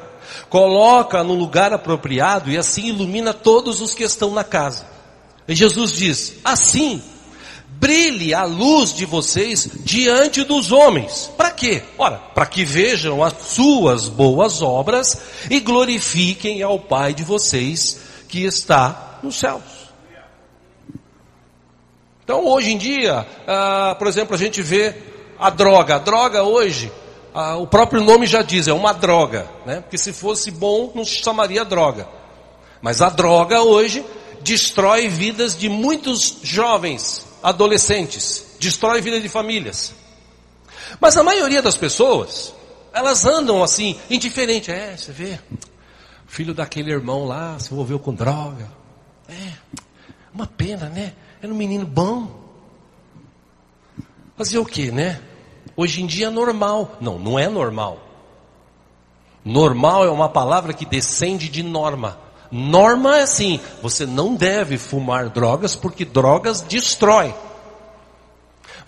coloca 0.49 1.23
no 1.23 1.33
lugar 1.33 1.73
apropriado 1.73 2.51
e 2.51 2.57
assim 2.57 2.87
ilumina 2.87 3.33
todos 3.33 3.81
os 3.81 3.93
que 3.93 4.03
estão 4.03 4.31
na 4.31 4.43
casa. 4.43 4.85
E 5.47 5.55
Jesus 5.55 5.91
diz: 5.91 6.33
assim, 6.43 7.01
brilhe 7.79 8.33
a 8.33 8.45
luz 8.45 8.93
de 8.93 9.05
vocês 9.05 9.69
diante 9.83 10.43
dos 10.43 10.71
homens. 10.71 11.31
Para 11.37 11.51
quê? 11.51 11.83
Ora, 11.97 12.17
para 12.17 12.45
que 12.45 12.65
vejam 12.65 13.23
as 13.23 13.33
suas 13.47 14.07
boas 14.07 14.61
obras 14.61 15.17
e 15.49 15.59
glorifiquem 15.59 16.63
ao 16.63 16.79
Pai 16.79 17.13
de 17.13 17.23
vocês 17.23 17.99
que 18.27 18.43
está 18.43 19.19
nos 19.21 19.35
céus. 19.35 19.74
Então, 22.25 22.43
hoje 22.43 22.71
em 22.71 22.77
dia, 22.77 23.23
ah, 23.47 23.95
por 23.99 24.07
exemplo, 24.07 24.33
a 24.33 24.37
gente 24.37 24.59
vê 24.59 24.95
a 25.37 25.51
droga. 25.51 25.97
A 25.97 25.99
droga 25.99 26.41
hoje, 26.41 26.91
ah, 27.31 27.55
o 27.55 27.67
próprio 27.67 28.01
nome 28.01 28.25
já 28.25 28.41
diz, 28.41 28.67
é 28.67 28.73
uma 28.73 28.93
droga, 28.93 29.47
né? 29.63 29.81
Porque 29.81 29.95
se 29.95 30.11
fosse 30.11 30.49
bom, 30.49 30.91
não 30.95 31.05
se 31.05 31.17
chamaria 31.23 31.63
droga. 31.63 32.07
Mas 32.81 32.99
a 32.99 33.09
droga 33.09 33.61
hoje 33.61 34.03
destrói 34.41 35.07
vidas 35.07 35.55
de 35.55 35.69
muitos 35.69 36.39
jovens, 36.41 37.27
adolescentes, 37.43 38.55
destrói 38.59 39.01
vida 39.01 39.21
de 39.21 39.29
famílias. 39.29 39.93
Mas 40.99 41.15
a 41.17 41.23
maioria 41.23 41.61
das 41.61 41.77
pessoas, 41.77 42.55
elas 42.91 43.23
andam 43.23 43.63
assim, 43.63 43.99
indiferente. 44.09 44.71
É, 44.71 44.97
você 44.97 45.11
vê, 45.11 45.39
filho 46.25 46.55
daquele 46.55 46.89
irmão 46.89 47.23
lá 47.25 47.59
se 47.59 47.71
envolveu 47.71 47.99
com 47.99 48.11
droga. 48.11 48.67
É, 49.29 49.51
uma 50.33 50.47
pena, 50.47 50.89
né? 50.89 51.13
Era 51.45 51.53
um 51.53 51.57
menino 51.57 51.85
bom. 51.85 52.27
Fazer 54.35 54.57
o 54.57 54.65
que, 54.65 54.89
né? 54.89 55.21
Hoje 55.77 56.01
em 56.01 56.07
dia 56.07 56.25
é 56.25 56.29
normal. 56.31 56.97
Não, 56.99 57.19
não 57.19 57.37
é 57.37 57.47
normal. 57.47 57.99
Normal 59.43 60.03
é 60.05 60.09
uma 60.09 60.27
palavra 60.27 60.73
que 60.73 60.87
descende 60.87 61.47
de 61.47 61.61
norma. 61.61 62.19
Norma 62.51 63.19
é 63.19 63.21
assim: 63.21 63.59
você 63.79 64.07
não 64.07 64.33
deve 64.33 64.79
fumar 64.79 65.29
drogas 65.29 65.75
porque 65.75 66.03
drogas 66.03 66.61
destrói. 66.61 67.31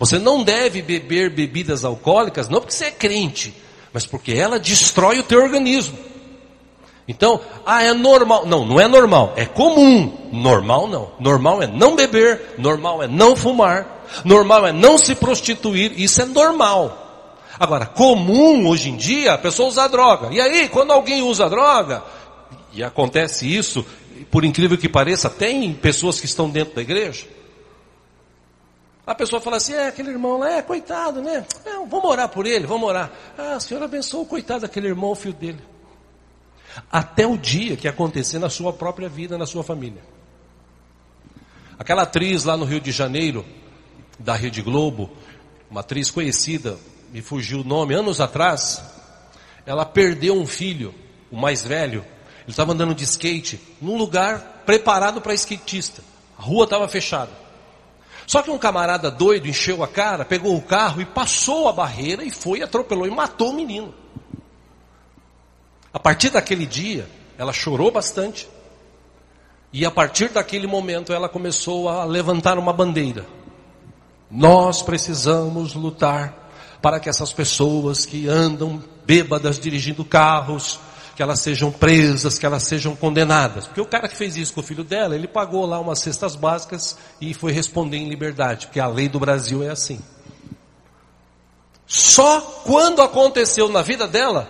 Você 0.00 0.18
não 0.18 0.42
deve 0.42 0.82
beber 0.82 1.30
bebidas 1.30 1.84
alcoólicas 1.84 2.48
não 2.48 2.60
porque 2.60 2.74
você 2.74 2.86
é 2.86 2.90
crente, 2.90 3.54
mas 3.92 4.04
porque 4.04 4.32
ela 4.32 4.58
destrói 4.58 5.20
o 5.20 5.24
teu 5.24 5.40
organismo. 5.40 5.96
Então, 7.08 7.40
ah, 7.64 7.82
é 7.82 7.94
normal. 7.94 8.44
Não, 8.44 8.66
não 8.66 8.78
é 8.78 8.86
normal, 8.86 9.32
é 9.34 9.46
comum. 9.46 10.12
Normal 10.30 10.86
não. 10.86 11.10
Normal 11.18 11.62
é 11.62 11.66
não 11.66 11.96
beber, 11.96 12.54
normal 12.58 13.02
é 13.02 13.08
não 13.08 13.34
fumar, 13.34 14.04
normal 14.26 14.66
é 14.66 14.72
não 14.72 14.98
se 14.98 15.14
prostituir, 15.14 15.98
isso 15.98 16.20
é 16.20 16.26
normal. 16.26 17.06
Agora, 17.58 17.86
comum 17.86 18.68
hoje 18.68 18.90
em 18.90 18.96
dia 18.96 19.32
a 19.32 19.38
pessoa 19.38 19.70
usar 19.70 19.88
droga. 19.88 20.28
E 20.30 20.40
aí, 20.40 20.68
quando 20.68 20.92
alguém 20.92 21.22
usa 21.22 21.48
droga, 21.48 22.04
e 22.74 22.84
acontece 22.84 23.52
isso, 23.52 23.84
por 24.30 24.44
incrível 24.44 24.76
que 24.76 24.88
pareça, 24.88 25.30
tem 25.30 25.72
pessoas 25.72 26.20
que 26.20 26.26
estão 26.26 26.50
dentro 26.50 26.74
da 26.74 26.82
igreja. 26.82 27.26
A 29.06 29.14
pessoa 29.14 29.40
fala 29.40 29.56
assim, 29.56 29.72
é, 29.72 29.86
aquele 29.86 30.10
irmão 30.10 30.38
lá, 30.38 30.52
é, 30.52 30.60
coitado, 30.60 31.22
né? 31.22 31.46
É, 31.64 31.70
vamos 31.70 32.04
orar 32.04 32.28
por 32.28 32.46
ele, 32.46 32.66
vamos 32.66 32.86
orar. 32.86 33.10
Ah, 33.38 33.56
o 33.56 33.60
Senhor 33.60 33.82
abençoe 33.82 34.20
o 34.20 34.26
coitado 34.26 34.60
daquele 34.60 34.88
irmão, 34.88 35.12
o 35.12 35.14
filho 35.14 35.32
dele. 35.32 35.58
Até 36.90 37.26
o 37.26 37.36
dia 37.36 37.76
que 37.76 37.88
acontecer 37.88 38.38
na 38.38 38.50
sua 38.50 38.72
própria 38.72 39.08
vida, 39.08 39.38
na 39.38 39.46
sua 39.46 39.62
família. 39.62 40.02
Aquela 41.78 42.02
atriz 42.02 42.44
lá 42.44 42.56
no 42.56 42.64
Rio 42.64 42.80
de 42.80 42.90
Janeiro, 42.90 43.44
da 44.18 44.34
Rede 44.34 44.62
Globo, 44.62 45.10
uma 45.70 45.80
atriz 45.80 46.10
conhecida, 46.10 46.76
me 47.12 47.22
fugiu 47.22 47.60
o 47.60 47.64
nome, 47.64 47.94
anos 47.94 48.20
atrás, 48.20 48.82
ela 49.64 49.84
perdeu 49.84 50.34
um 50.34 50.46
filho, 50.46 50.94
o 51.30 51.36
mais 51.36 51.62
velho, 51.62 52.04
ele 52.48 52.50
estava 52.50 52.72
andando 52.72 52.94
de 52.94 53.04
skate 53.04 53.60
num 53.80 53.96
lugar 53.96 54.62
preparado 54.64 55.20
para 55.20 55.34
skatista. 55.34 56.02
A 56.38 56.42
rua 56.42 56.64
estava 56.64 56.88
fechada. 56.88 57.30
Só 58.26 58.42
que 58.42 58.50
um 58.50 58.58
camarada 58.58 59.10
doido 59.10 59.48
encheu 59.48 59.82
a 59.82 59.88
cara, 59.88 60.24
pegou 60.24 60.56
o 60.56 60.62
carro 60.62 61.00
e 61.00 61.04
passou 61.04 61.68
a 61.68 61.72
barreira 61.72 62.24
e 62.24 62.30
foi, 62.30 62.62
atropelou 62.62 63.06
e 63.06 63.10
matou 63.10 63.50
o 63.50 63.54
menino. 63.54 63.94
A 65.92 65.98
partir 65.98 66.30
daquele 66.30 66.66
dia, 66.66 67.08
ela 67.36 67.52
chorou 67.52 67.90
bastante. 67.90 68.48
E 69.72 69.84
a 69.84 69.90
partir 69.90 70.28
daquele 70.30 70.66
momento, 70.66 71.12
ela 71.12 71.28
começou 71.28 71.88
a 71.88 72.04
levantar 72.04 72.58
uma 72.58 72.72
bandeira. 72.72 73.26
Nós 74.30 74.82
precisamos 74.82 75.74
lutar 75.74 76.50
para 76.82 77.00
que 77.00 77.08
essas 77.08 77.32
pessoas 77.32 78.04
que 78.06 78.28
andam 78.28 78.82
bêbadas 79.04 79.58
dirigindo 79.58 80.04
carros, 80.04 80.78
que 81.16 81.22
elas 81.22 81.40
sejam 81.40 81.72
presas, 81.72 82.38
que 82.38 82.46
elas 82.46 82.62
sejam 82.62 82.94
condenadas. 82.94 83.66
Porque 83.66 83.80
o 83.80 83.86
cara 83.86 84.06
que 84.06 84.14
fez 84.14 84.36
isso 84.36 84.54
com 84.54 84.60
o 84.60 84.62
filho 84.62 84.84
dela, 84.84 85.16
ele 85.16 85.26
pagou 85.26 85.66
lá 85.66 85.80
umas 85.80 85.98
cestas 85.98 86.36
básicas 86.36 86.96
e 87.20 87.34
foi 87.34 87.50
responder 87.50 87.96
em 87.96 88.08
liberdade, 88.08 88.66
porque 88.66 88.78
a 88.78 88.86
lei 88.86 89.08
do 89.08 89.18
Brasil 89.18 89.62
é 89.62 89.70
assim. 89.70 89.98
Só 91.86 92.40
quando 92.64 93.02
aconteceu 93.02 93.68
na 93.68 93.82
vida 93.82 94.06
dela, 94.06 94.48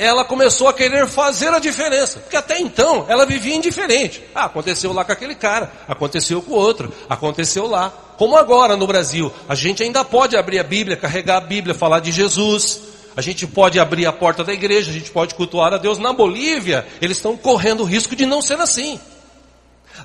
ela 0.00 0.24
começou 0.24 0.66
a 0.66 0.72
querer 0.72 1.06
fazer 1.06 1.52
a 1.52 1.58
diferença. 1.58 2.20
Porque 2.20 2.34
até 2.34 2.58
então 2.58 3.04
ela 3.06 3.26
vivia 3.26 3.54
indiferente. 3.54 4.24
Ah, 4.34 4.46
aconteceu 4.46 4.94
lá 4.94 5.04
com 5.04 5.12
aquele 5.12 5.34
cara, 5.34 5.70
aconteceu 5.86 6.40
com 6.40 6.52
o 6.52 6.56
outro, 6.56 6.90
aconteceu 7.06 7.66
lá. 7.66 7.92
Como 8.16 8.34
agora 8.34 8.78
no 8.78 8.86
Brasil, 8.86 9.30
a 9.46 9.54
gente 9.54 9.82
ainda 9.82 10.02
pode 10.02 10.38
abrir 10.38 10.58
a 10.58 10.64
Bíblia, 10.64 10.96
carregar 10.96 11.36
a 11.36 11.40
Bíblia, 11.42 11.74
falar 11.74 12.00
de 12.00 12.12
Jesus. 12.12 12.80
A 13.14 13.20
gente 13.20 13.46
pode 13.46 13.78
abrir 13.78 14.06
a 14.06 14.12
porta 14.12 14.42
da 14.42 14.54
igreja, 14.54 14.90
a 14.90 14.94
gente 14.94 15.10
pode 15.10 15.34
cultuar 15.34 15.74
a 15.74 15.76
Deus. 15.76 15.98
Na 15.98 16.14
Bolívia, 16.14 16.86
eles 17.02 17.18
estão 17.18 17.36
correndo 17.36 17.82
o 17.82 17.86
risco 17.86 18.16
de 18.16 18.24
não 18.24 18.40
ser 18.40 18.58
assim. 18.58 18.98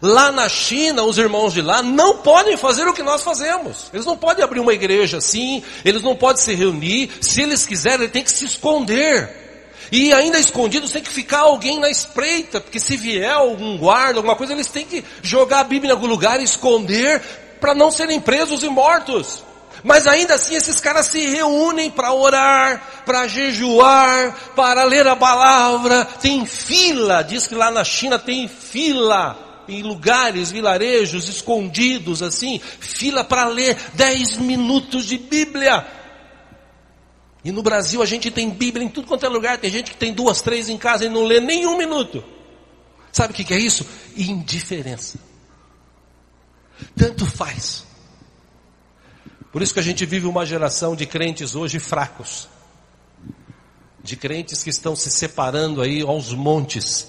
Lá 0.01 0.29
na 0.29 0.49
China, 0.49 1.03
os 1.03 1.17
irmãos 1.17 1.53
de 1.53 1.61
lá 1.61 1.81
não 1.81 2.17
podem 2.17 2.57
fazer 2.57 2.85
o 2.85 2.93
que 2.93 3.01
nós 3.01 3.23
fazemos. 3.23 3.89
Eles 3.93 4.05
não 4.05 4.17
podem 4.17 4.43
abrir 4.43 4.59
uma 4.59 4.73
igreja 4.73 5.19
assim, 5.19 5.63
eles 5.85 6.03
não 6.03 6.17
podem 6.17 6.41
se 6.41 6.53
reunir. 6.53 7.09
Se 7.21 7.43
eles 7.43 7.65
quiserem, 7.65 8.01
eles 8.01 8.11
têm 8.11 8.23
que 8.25 8.31
se 8.31 8.43
esconder. 8.43 9.44
E 9.91 10.13
ainda 10.13 10.39
escondidos 10.39 10.91
tem 10.91 11.01
que 11.01 11.09
ficar 11.09 11.39
alguém 11.39 11.79
na 11.79 11.89
espreita, 11.89 12.59
porque 12.59 12.79
se 12.79 12.97
vier 12.97 13.31
algum 13.31 13.77
guarda, 13.77 14.19
alguma 14.19 14.35
coisa, 14.35 14.53
eles 14.53 14.67
têm 14.67 14.85
que 14.85 15.03
jogar 15.21 15.59
a 15.59 15.63
Bíblia 15.63 15.91
em 15.91 15.95
algum 15.95 16.07
lugar, 16.07 16.39
esconder, 16.41 17.21
para 17.59 17.73
não 17.75 17.91
serem 17.91 18.19
presos 18.19 18.63
e 18.63 18.69
mortos. 18.69 19.43
Mas 19.83 20.07
ainda 20.07 20.33
assim 20.33 20.55
esses 20.55 20.79
caras 20.79 21.05
se 21.07 21.19
reúnem 21.27 21.91
para 21.91 22.11
orar, 22.11 23.03
para 23.05 23.27
jejuar, 23.27 24.35
para 24.55 24.83
ler 24.83 25.07
a 25.07 25.15
palavra. 25.15 26.05
Tem 26.19 26.45
fila, 26.45 27.23
diz 27.23 27.45
que 27.45 27.53
lá 27.53 27.69
na 27.69 27.83
China 27.83 28.17
tem 28.17 28.47
fila 28.47 29.63
em 29.67 29.81
lugares, 29.81 30.51
vilarejos 30.51 31.27
escondidos 31.27 32.21
assim, 32.21 32.59
fila 32.79 33.23
para 33.23 33.45
ler 33.45 33.77
dez 33.93 34.37
minutos 34.37 35.05
de 35.05 35.17
Bíblia. 35.17 35.85
E 37.45 37.51
no 37.51 37.61
Brasil 37.61 38.01
a 38.01 38.07
gente 38.07 38.31
tem 38.31 38.49
Bíblia 38.49 38.83
em 38.83 38.89
tudo 38.89 39.07
quanto 39.07 39.23
é 39.23 39.29
lugar, 39.29 39.59
tem 39.59 39.69
gente 39.69 39.91
que 39.91 39.97
tem 39.97 40.11
duas, 40.11 40.41
três 40.41 40.67
em 40.67 40.79
casa 40.79 41.05
e 41.05 41.09
não 41.09 41.23
lê 41.23 41.39
nem 41.39 41.67
um 41.67 41.77
minuto. 41.77 42.23
Sabe 43.11 43.33
o 43.33 43.35
que 43.35 43.53
é 43.53 43.59
isso? 43.59 43.85
Indiferença. 44.17 45.19
Tanto 46.95 47.23
faz. 47.23 47.85
Por 49.51 49.61
isso 49.61 49.75
que 49.75 49.79
a 49.79 49.83
gente 49.83 50.07
vive 50.07 50.25
uma 50.25 50.43
geração 50.43 50.95
de 50.95 51.05
crentes 51.05 51.53
hoje 51.53 51.77
fracos. 51.77 52.49
De 54.03 54.15
crentes 54.15 54.63
que 54.63 54.71
estão 54.71 54.95
se 54.95 55.11
separando 55.11 55.83
aí 55.83 56.01
aos 56.01 56.33
montes. 56.33 57.07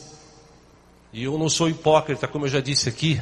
E 1.14 1.24
eu 1.24 1.38
não 1.38 1.48
sou 1.48 1.66
hipócrita, 1.66 2.28
como 2.28 2.44
eu 2.44 2.50
já 2.50 2.60
disse 2.60 2.90
aqui. 2.90 3.18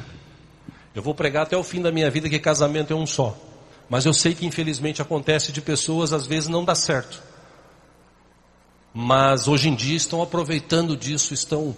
Eu 0.93 1.03
vou 1.03 1.15
pregar 1.15 1.45
até 1.45 1.57
o 1.57 1.63
fim 1.63 1.81
da 1.81 1.93
minha 1.93 2.11
vida 2.11 2.29
que 2.29 2.41
casamento 2.41 2.93
é 2.93 2.97
um 2.97 3.07
só. 3.07 3.39
Mas 3.89 4.07
eu 4.07 4.13
sei 4.13 4.35
que 4.35 4.47
infelizmente 4.47 5.03
acontece 5.03 5.53
de 5.53 5.61
pessoas 5.61 6.13
às 6.13 6.27
vezes 6.27 6.49
não 6.49 6.65
dá 6.65 6.75
certo. 6.75 7.23
Mas 8.93 9.49
hoje 9.49 9.69
em 9.69 9.75
dia 9.75 9.97
estão 9.97 10.23
aproveitando 10.23 10.97
disso, 10.97 11.35
estão 11.35 11.77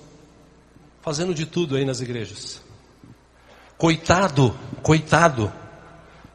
fazendo 1.00 1.34
de 1.34 1.46
tudo 1.46 1.76
aí 1.76 1.84
nas 1.84 2.00
igrejas. 2.00 2.60
Coitado, 3.78 4.58
coitado 4.82 5.52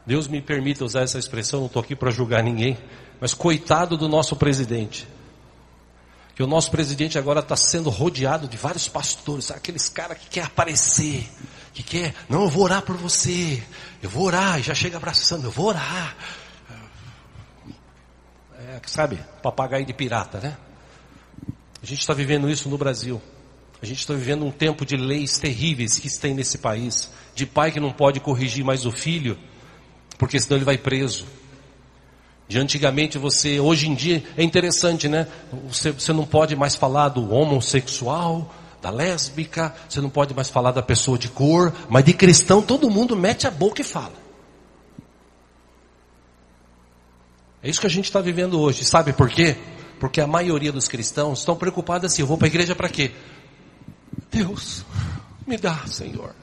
Deus 0.06 0.28
me 0.28 0.42
permita 0.42 0.84
usar 0.84 1.02
essa 1.02 1.20
expressão, 1.20 1.62
não 1.62 1.68
estou 1.68 1.82
aqui 1.82 1.96
para 1.96 2.12
julgar 2.12 2.44
ninguém, 2.44 2.78
mas 3.20 3.34
coitado 3.34 3.96
do 3.96 4.08
nosso 4.08 4.36
presidente. 4.36 5.08
Que 6.36 6.42
o 6.42 6.48
nosso 6.48 6.72
presidente 6.72 7.20
agora 7.20 7.40
está 7.40 7.56
sendo 7.56 7.90
rodeado 7.90 8.48
de 8.48 8.58
vários 8.58 8.88
pastores, 8.88 9.52
aqueles 9.52 9.90
caras 9.90 10.18
que 10.18 10.28
quer 10.30 10.46
aparecer, 10.46 11.30
que 11.74 11.84
quer, 11.84 12.16
não, 12.28 12.44
eu 12.44 12.50
vou 12.50 12.64
orar 12.64 12.82
por 12.82 12.98
você, 12.98 13.62
eu 14.02 14.10
vou 14.10 14.24
orar, 14.24 14.60
e 14.60 14.64
já 14.64 14.74
chega 14.74 14.98
abraçando, 14.98 15.46
eu 15.46 15.52
vou 15.52 15.68
orar. 15.68 16.16
É, 18.58 18.80
sabe, 18.86 19.20
papagaio 19.42 19.86
de 19.86 19.94
pirata, 19.94 20.40
né? 20.40 20.58
A 21.82 21.86
gente 21.86 22.00
está 22.00 22.14
vivendo 22.14 22.50
isso 22.50 22.70
no 22.70 22.78
Brasil. 22.78 23.22
A 23.82 23.86
gente 23.86 24.00
está 24.00 24.14
vivendo 24.14 24.46
um 24.46 24.52
tempo 24.52 24.86
de 24.86 24.96
leis 24.96 25.40
terríveis 25.40 25.98
que 25.98 26.10
tem 26.20 26.34
nesse 26.34 26.60
país, 26.60 27.12
de 27.34 27.46
pai 27.46 27.72
que 27.72 27.80
não 27.80 27.92
pode 27.92 28.20
corrigir 28.20 28.64
mais 28.64 28.86
o 28.86 28.92
filho, 28.92 29.38
porque 30.18 30.40
senão 30.40 30.58
ele 30.58 30.66
vai 30.66 30.78
preso. 30.78 31.26
De 32.48 32.60
antigamente 32.60 33.18
você, 33.18 33.60
hoje 33.60 33.88
em 33.88 33.96
dia, 33.96 34.24
é 34.38 34.44
interessante, 34.44 35.08
né? 35.08 35.28
Você, 35.68 35.92
você 35.92 36.14
não 36.14 36.26
pode 36.26 36.56
mais 36.56 36.76
falar 36.76 37.10
do 37.10 37.34
homossexual, 37.34 38.54
da 38.82 38.90
lésbica, 38.90 39.74
você 39.88 40.02
não 40.02 40.10
pode 40.10 40.34
mais 40.34 40.50
falar 40.50 40.72
da 40.72 40.82
pessoa 40.82 41.18
de 41.18 41.30
cor, 41.30 41.74
mas 41.90 42.04
de 42.04 42.14
cristão 42.14 42.62
todo 42.62 42.90
mundo 42.90 43.16
mete 43.16 43.46
a 43.46 43.52
boca 43.52 43.82
e 43.82 43.84
fala. 43.84 44.14
É 47.64 47.70
isso 47.70 47.80
que 47.80 47.88
a 47.88 47.90
gente 47.90 48.06
está 48.06 48.20
vivendo 48.20 48.60
hoje. 48.60 48.84
Sabe 48.84 49.14
por 49.14 49.30
quê? 49.30 49.56
Porque 50.00 50.20
a 50.20 50.26
maioria 50.26 50.72
dos 50.72 50.88
cristãos 50.88 51.40
estão 51.40 51.56
preocupados 51.56 52.12
assim: 52.12 52.24
eu 52.24 52.28
vou 52.28 52.38
para 52.38 52.48
a 52.48 52.50
igreja 52.50 52.76
para 52.76 52.90
quê? 52.90 53.12
Deus, 54.32 54.84
me 55.46 55.58
dá, 55.58 55.86
Senhor, 55.86 56.34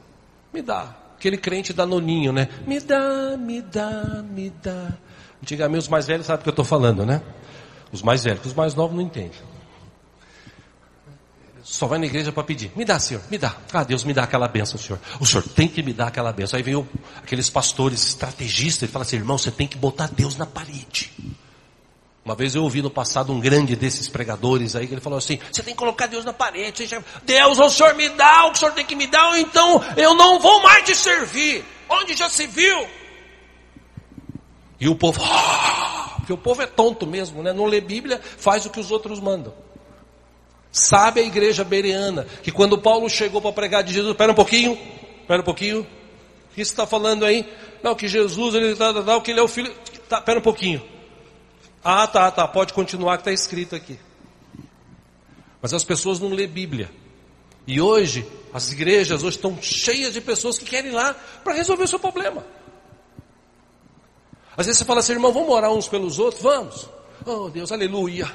me 0.53 0.63
dá 0.63 0.95
aquele 1.17 1.37
crente 1.37 1.73
danoninho, 1.73 2.33
né? 2.33 2.49
Me 2.65 2.79
dá, 2.79 3.37
me 3.37 3.61
dá, 3.61 4.23
me 4.23 4.51
dá. 4.51 4.97
Antigamente 5.43 5.83
os 5.83 5.89
mais 5.89 6.07
velhos 6.07 6.27
sabem 6.27 6.41
o 6.41 6.43
que 6.45 6.49
eu 6.49 6.53
estou 6.53 6.65
falando, 6.65 7.05
né? 7.05 7.21
Os 7.91 8.03
mais 8.03 8.23
velhos, 8.23 8.47
os 8.47 8.55
mais 8.55 8.75
novos 8.75 8.95
não 8.95 9.03
entendem. 9.03 9.41
Só 11.71 11.87
vai 11.87 11.99
na 11.99 12.07
igreja 12.07 12.33
para 12.33 12.43
pedir. 12.43 12.73
Me 12.75 12.83
dá, 12.83 12.99
Senhor, 12.99 13.23
me 13.31 13.37
dá. 13.37 13.55
Ah, 13.75 13.85
Deus 13.85 14.03
me 14.03 14.15
dá 14.15 14.23
aquela 14.23 14.49
benção, 14.49 14.79
Senhor. 14.79 14.99
O 15.21 15.27
Senhor 15.27 15.43
tem 15.43 15.69
que 15.69 15.83
me 15.83 15.93
dar 15.93 16.09
aquela 16.09 16.33
benção. 16.33 16.57
Aí 16.57 16.63
vem 16.63 16.75
o, 16.75 16.89
aqueles 17.19 17.51
pastores 17.51 18.09
estrategistas 18.09 18.89
e 18.89 18.91
fala 18.91 19.05
assim, 19.05 19.17
irmão, 19.17 19.37
você 19.37 19.51
tem 19.51 19.67
que 19.67 19.77
botar 19.77 20.09
Deus 20.09 20.35
na 20.35 20.47
parede. 20.47 21.13
Uma 22.25 22.35
vez 22.35 22.55
eu 22.55 22.63
ouvi 22.63 22.81
no 22.81 22.89
passado 22.89 23.35
um 23.35 23.39
grande 23.39 23.77
desses 23.77 24.09
pregadores 24.09 24.75
aí, 24.75 24.87
que 24.87 24.95
ele 24.95 25.01
falou 25.01 25.19
assim, 25.19 25.39
você 25.53 25.63
tem 25.63 25.75
que 25.75 25.79
colocar 25.79 26.07
Deus 26.07 26.25
na 26.25 26.33
parede. 26.33 26.89
Deus, 27.25 27.59
o 27.59 27.69
Senhor 27.69 27.95
me 27.95 28.09
dá 28.09 28.47
o 28.47 28.51
que 28.51 28.57
o 28.57 28.61
Senhor 28.61 28.73
tem 28.73 28.87
que 28.87 28.97
me 28.97 29.07
dar, 29.07 29.29
ou 29.29 29.37
então 29.37 29.85
eu 29.95 30.15
não 30.15 30.41
vou 30.41 30.63
mais 30.63 30.85
te 30.85 30.95
servir. 30.95 31.63
Onde 31.87 32.17
já 32.17 32.31
se 32.31 32.47
viu? 32.47 32.89
E 34.81 34.89
o 34.89 34.95
povo, 34.95 35.21
ah, 35.23 36.15
porque 36.17 36.33
o 36.33 36.39
povo 36.39 36.63
é 36.63 36.67
tonto 36.67 37.07
mesmo, 37.07 37.43
né? 37.43 37.53
Não 37.53 37.67
lê 37.67 37.81
Bíblia, 37.81 38.21
faz 38.23 38.65
o 38.65 38.71
que 38.71 38.81
os 38.81 38.91
outros 38.91 39.21
mandam. 39.21 39.53
Sabe 40.71 41.21
a 41.21 41.25
igreja 41.25 41.65
bereana 41.65 42.27
que 42.43 42.53
quando 42.53 42.79
Paulo 42.79 43.09
chegou 43.09 43.41
para 43.41 43.53
pregar 43.53 43.83
de 43.83 43.93
Jesus, 43.93 44.13
espera 44.13 44.33
um 44.33 44.35
pouquinho, 44.35 44.79
espera 45.21 45.41
um 45.41 45.45
pouquinho, 45.45 45.81
o 45.81 46.55
que 46.55 46.61
está 46.61 46.87
falando 46.87 47.25
aí? 47.25 47.49
Não, 47.83 47.95
que 47.95 48.09
Jesus, 48.09 48.55
ele 48.55 48.77
tá, 48.77 48.93
tá, 48.93 49.03
tá, 49.03 49.21
que 49.21 49.31
ele 49.31 49.41
é 49.41 49.43
o 49.43 49.49
filho. 49.49 49.73
Tá, 50.09 50.25
um 50.37 50.41
pouquinho. 50.41 50.83
Ah, 51.83 52.07
tá, 52.07 52.31
tá, 52.31 52.47
pode 52.47 52.73
continuar 52.73 53.17
que 53.17 53.23
está 53.23 53.33
escrito 53.33 53.75
aqui. 53.75 53.99
Mas 55.61 55.73
as 55.73 55.85
pessoas 55.85 56.19
não 56.19 56.29
lê 56.29 56.47
Bíblia. 56.47 56.91
E 57.67 57.81
hoje, 57.81 58.27
as 58.53 58.73
igrejas 58.73 59.23
hoje 59.23 59.37
estão 59.37 59.61
cheias 59.61 60.13
de 60.13 60.21
pessoas 60.21 60.59
que 60.59 60.65
querem 60.65 60.91
ir 60.91 60.95
lá 60.95 61.15
para 61.45 61.55
resolver 61.55 61.85
o 61.85 61.89
seu 61.89 61.99
problema. 61.99 62.45
Às 64.57 64.67
vezes 64.67 64.79
você 64.79 64.85
fala 64.85 65.01
assim, 65.01 65.13
irmão, 65.13 65.33
vamos 65.33 65.51
orar 65.51 65.71
uns 65.71 65.87
pelos 65.87 66.19
outros? 66.19 66.43
Vamos. 66.43 66.89
Oh 67.25 67.49
Deus, 67.49 67.71
aleluia. 67.71 68.31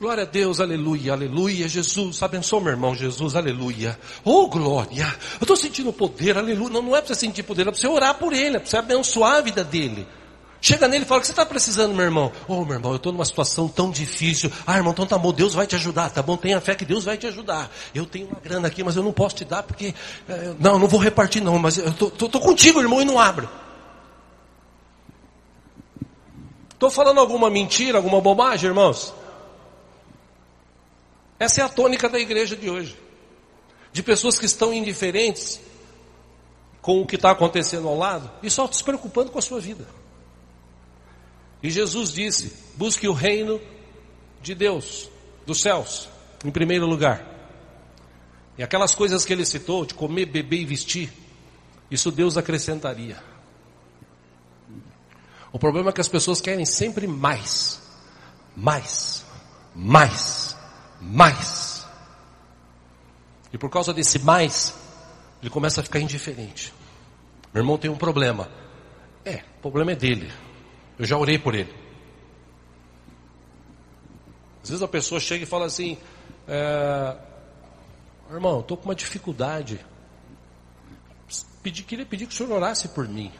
Glória 0.00 0.22
a 0.22 0.26
Deus, 0.26 0.60
aleluia, 0.60 1.12
aleluia. 1.12 1.66
Jesus, 1.66 2.22
abençoa 2.22 2.60
meu 2.60 2.70
irmão, 2.70 2.94
Jesus, 2.94 3.34
aleluia. 3.34 3.98
Oh, 4.24 4.46
glória. 4.46 5.12
Eu 5.40 5.42
estou 5.42 5.56
sentindo 5.56 5.92
poder, 5.92 6.38
aleluia. 6.38 6.70
Não, 6.70 6.82
não 6.82 6.96
é 6.96 7.00
para 7.00 7.12
você 7.12 7.20
sentir 7.20 7.42
poder, 7.42 7.62
é 7.62 7.64
para 7.64 7.74
você 7.74 7.88
orar 7.88 8.14
por 8.14 8.32
ele, 8.32 8.56
é 8.56 8.60
para 8.60 8.70
você 8.70 8.76
abençoar 8.76 9.38
a 9.38 9.40
vida 9.40 9.64
dele. 9.64 10.06
Chega 10.60 10.86
nele 10.86 11.04
e 11.04 11.06
fala, 11.06 11.18
o 11.18 11.20
que 11.20 11.26
você 11.26 11.32
está 11.32 11.44
precisando, 11.44 11.94
meu 11.94 12.04
irmão? 12.04 12.30
Oh, 12.46 12.64
meu 12.64 12.74
irmão, 12.74 12.92
eu 12.92 12.96
estou 12.96 13.12
numa 13.12 13.24
situação 13.24 13.66
tão 13.66 13.90
difícil. 13.90 14.52
Ah, 14.64 14.76
irmão, 14.76 14.92
então 14.92 15.04
tá 15.04 15.18
bom, 15.18 15.32
Deus 15.32 15.54
vai 15.54 15.66
te 15.66 15.74
ajudar, 15.74 16.10
tá 16.10 16.22
bom? 16.22 16.36
Tenha 16.36 16.60
fé 16.60 16.76
que 16.76 16.84
Deus 16.84 17.04
vai 17.04 17.16
te 17.16 17.26
ajudar. 17.26 17.68
Eu 17.92 18.06
tenho 18.06 18.28
uma 18.28 18.38
grana 18.38 18.68
aqui, 18.68 18.84
mas 18.84 18.94
eu 18.94 19.02
não 19.02 19.12
posso 19.12 19.34
te 19.34 19.44
dar 19.44 19.64
porque... 19.64 19.92
Eh, 20.28 20.54
não, 20.60 20.78
não 20.78 20.86
vou 20.86 21.00
repartir 21.00 21.42
não, 21.42 21.58
mas 21.58 21.76
eu 21.76 21.88
estou 21.88 22.40
contigo, 22.40 22.80
irmão, 22.80 23.02
e 23.02 23.04
não 23.04 23.18
abro. 23.18 23.48
Estou 26.72 26.90
falando 26.90 27.18
alguma 27.18 27.50
mentira, 27.50 27.98
alguma 27.98 28.20
bobagem, 28.20 28.68
irmãos? 28.68 29.12
Essa 31.38 31.60
é 31.60 31.64
a 31.64 31.68
tônica 31.68 32.08
da 32.08 32.18
igreja 32.18 32.56
de 32.56 32.68
hoje. 32.68 32.98
De 33.92 34.02
pessoas 34.02 34.38
que 34.38 34.46
estão 34.46 34.72
indiferentes 34.72 35.60
com 36.80 37.00
o 37.00 37.06
que 37.06 37.16
está 37.16 37.30
acontecendo 37.30 37.88
ao 37.88 37.96
lado 37.96 38.30
e 38.42 38.50
só 38.50 38.70
se 38.70 38.82
preocupando 38.82 39.30
com 39.30 39.38
a 39.38 39.42
sua 39.42 39.60
vida. 39.60 39.86
E 41.62 41.70
Jesus 41.70 42.12
disse: 42.12 42.52
busque 42.76 43.08
o 43.08 43.12
reino 43.12 43.60
de 44.40 44.54
Deus, 44.54 45.10
dos 45.46 45.60
céus, 45.60 46.08
em 46.44 46.50
primeiro 46.50 46.86
lugar. 46.86 47.24
E 48.56 48.62
aquelas 48.62 48.94
coisas 48.94 49.24
que 49.24 49.32
ele 49.32 49.44
citou, 49.44 49.84
de 49.84 49.94
comer, 49.94 50.26
beber 50.26 50.60
e 50.60 50.64
vestir, 50.64 51.12
isso 51.90 52.10
Deus 52.10 52.36
acrescentaria. 52.36 53.22
O 55.52 55.58
problema 55.58 55.90
é 55.90 55.92
que 55.92 56.00
as 56.00 56.08
pessoas 56.08 56.40
querem 56.40 56.66
sempre 56.66 57.06
mais, 57.06 57.80
mais, 58.56 59.24
mais, 59.74 60.47
mais. 61.00 61.86
E 63.52 63.58
por 63.58 63.70
causa 63.70 63.92
desse 63.92 64.18
mais, 64.18 64.74
ele 65.40 65.50
começa 65.50 65.80
a 65.80 65.84
ficar 65.84 66.00
indiferente. 66.00 66.72
Meu 67.52 67.62
irmão 67.62 67.78
tem 67.78 67.90
um 67.90 67.96
problema. 67.96 68.50
É, 69.24 69.42
o 69.58 69.60
problema 69.62 69.92
é 69.92 69.96
dele. 69.96 70.30
Eu 70.98 71.04
já 71.04 71.16
orei 71.16 71.38
por 71.38 71.54
ele. 71.54 71.74
Às 74.62 74.70
vezes 74.70 74.82
a 74.82 74.88
pessoa 74.88 75.20
chega 75.20 75.44
e 75.44 75.46
fala 75.46 75.66
assim: 75.66 75.96
é, 76.46 77.16
Irmão, 78.30 78.60
estou 78.60 78.76
com 78.76 78.84
uma 78.84 78.94
dificuldade. 78.94 79.80
Pedi, 81.62 81.82
queria 81.82 82.04
pedir 82.04 82.26
que 82.26 82.34
o 82.34 82.36
senhor 82.36 82.52
orasse 82.52 82.88
por 82.88 83.08
mim. 83.08 83.32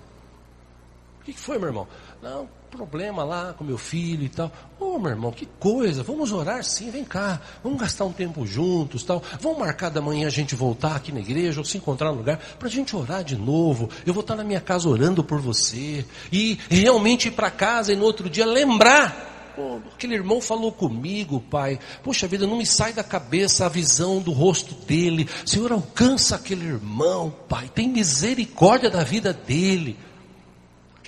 O 1.20 1.24
que, 1.24 1.32
foi, 1.34 1.58
meu 1.58 1.68
irmão? 1.68 1.86
Não, 2.22 2.48
problema 2.70 3.22
lá 3.22 3.52
com 3.52 3.62
meu 3.62 3.78
filho 3.78 4.24
e 4.24 4.28
tal. 4.28 4.50
Ô 4.78 4.94
oh, 4.94 4.98
meu 4.98 5.10
irmão, 5.10 5.30
que 5.30 5.46
coisa, 5.58 6.02
vamos 6.02 6.32
orar 6.32 6.64
sim, 6.64 6.90
vem 6.90 7.04
cá, 7.04 7.40
vamos 7.62 7.80
gastar 7.80 8.04
um 8.04 8.12
tempo 8.12 8.46
juntos 8.46 9.04
tal. 9.04 9.22
Vamos 9.40 9.58
marcar 9.58 9.88
da 9.88 10.00
manhã 10.00 10.26
a 10.26 10.30
gente 10.30 10.54
voltar 10.54 10.96
aqui 10.96 11.12
na 11.12 11.20
igreja 11.20 11.60
ou 11.60 11.64
se 11.64 11.78
encontrar 11.78 12.10
no 12.10 12.18
lugar 12.18 12.38
para 12.58 12.68
a 12.68 12.70
gente 12.70 12.94
orar 12.96 13.22
de 13.22 13.36
novo. 13.36 13.88
Eu 14.04 14.12
vou 14.12 14.20
estar 14.20 14.34
na 14.34 14.44
minha 14.44 14.60
casa 14.60 14.88
orando 14.88 15.22
por 15.22 15.40
você. 15.40 16.04
E 16.32 16.58
realmente 16.68 17.28
ir 17.28 17.32
para 17.32 17.50
casa 17.50 17.92
e 17.92 17.96
no 17.96 18.04
outro 18.04 18.28
dia 18.28 18.46
lembrar. 18.46 19.52
Pô, 19.54 19.80
aquele 19.92 20.14
irmão 20.14 20.40
falou 20.40 20.70
comigo, 20.70 21.40
pai. 21.40 21.80
Poxa 22.02 22.28
vida, 22.28 22.46
não 22.46 22.58
me 22.58 22.66
sai 22.66 22.92
da 22.92 23.02
cabeça 23.02 23.66
a 23.66 23.68
visão 23.68 24.20
do 24.20 24.30
rosto 24.30 24.74
dele. 24.86 25.28
Senhor, 25.44 25.72
alcança 25.72 26.36
aquele 26.36 26.66
irmão, 26.66 27.34
pai. 27.48 27.68
Tem 27.74 27.88
misericórdia 27.88 28.88
da 28.88 29.02
vida 29.02 29.32
dele. 29.32 29.96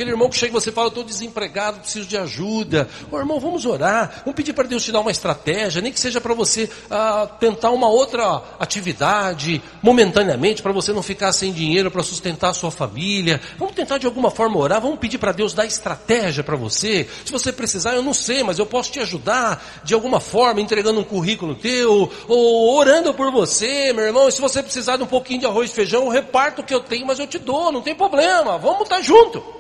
Aquele 0.01 0.13
irmão 0.13 0.31
que 0.31 0.37
chega 0.39 0.51
e 0.51 0.59
você 0.59 0.73
fala, 0.73 0.89
estou 0.89 1.05
desempregado, 1.05 1.81
preciso 1.81 2.09
de 2.09 2.17
ajuda. 2.17 2.89
Ô 3.13 3.19
irmão, 3.19 3.39
vamos 3.39 3.67
orar, 3.67 4.23
vamos 4.25 4.35
pedir 4.35 4.55
para 4.55 4.67
Deus 4.67 4.83
te 4.83 4.91
dar 4.91 5.01
uma 5.01 5.11
estratégia, 5.11 5.83
nem 5.83 5.93
que 5.93 6.01
seja 6.01 6.23
para 6.23 6.33
você 6.33 6.71
ah, 6.91 7.29
tentar 7.39 7.69
uma 7.69 7.87
outra 7.87 8.43
atividade, 8.59 9.61
momentaneamente, 9.83 10.63
para 10.63 10.73
você 10.73 10.91
não 10.91 11.03
ficar 11.03 11.35
sem 11.35 11.53
dinheiro 11.53 11.91
para 11.91 12.03
sustentar 12.03 12.49
a 12.49 12.55
sua 12.55 12.71
família. 12.71 13.43
Vamos 13.59 13.75
tentar 13.75 13.99
de 13.99 14.07
alguma 14.07 14.31
forma 14.31 14.57
orar, 14.57 14.81
vamos 14.81 14.99
pedir 14.99 15.19
para 15.19 15.33
Deus 15.33 15.53
dar 15.53 15.67
estratégia 15.67 16.43
para 16.43 16.57
você. 16.57 17.07
Se 17.23 17.31
você 17.31 17.53
precisar, 17.53 17.93
eu 17.93 18.03
não 18.03 18.15
sei, 18.15 18.43
mas 18.43 18.59
eu 18.59 18.65
posso 18.65 18.91
te 18.91 19.01
ajudar 19.01 19.83
de 19.85 19.93
alguma 19.93 20.19
forma, 20.19 20.63
entregando 20.63 20.99
um 20.99 21.05
currículo 21.05 21.55
teu, 21.55 22.11
ou 22.27 22.75
orando 22.75 23.13
por 23.13 23.31
você, 23.31 23.93
meu 23.93 24.07
irmão. 24.07 24.29
E 24.31 24.33
se 24.33 24.41
você 24.41 24.63
precisar 24.63 24.97
de 24.97 25.03
um 25.03 25.07
pouquinho 25.07 25.41
de 25.41 25.47
arroz 25.47 25.71
e 25.71 25.75
feijão, 25.75 26.05
eu 26.05 26.09
reparto 26.09 26.63
o 26.63 26.65
que 26.65 26.73
eu 26.73 26.81
tenho, 26.81 27.07
mas 27.07 27.19
eu 27.19 27.27
te 27.27 27.39
dou, 27.39 27.71
não 27.71 27.83
tem 27.83 27.95
problema, 27.95 28.57
vamos 28.57 28.85
estar 28.85 29.03
junto. 29.03 29.60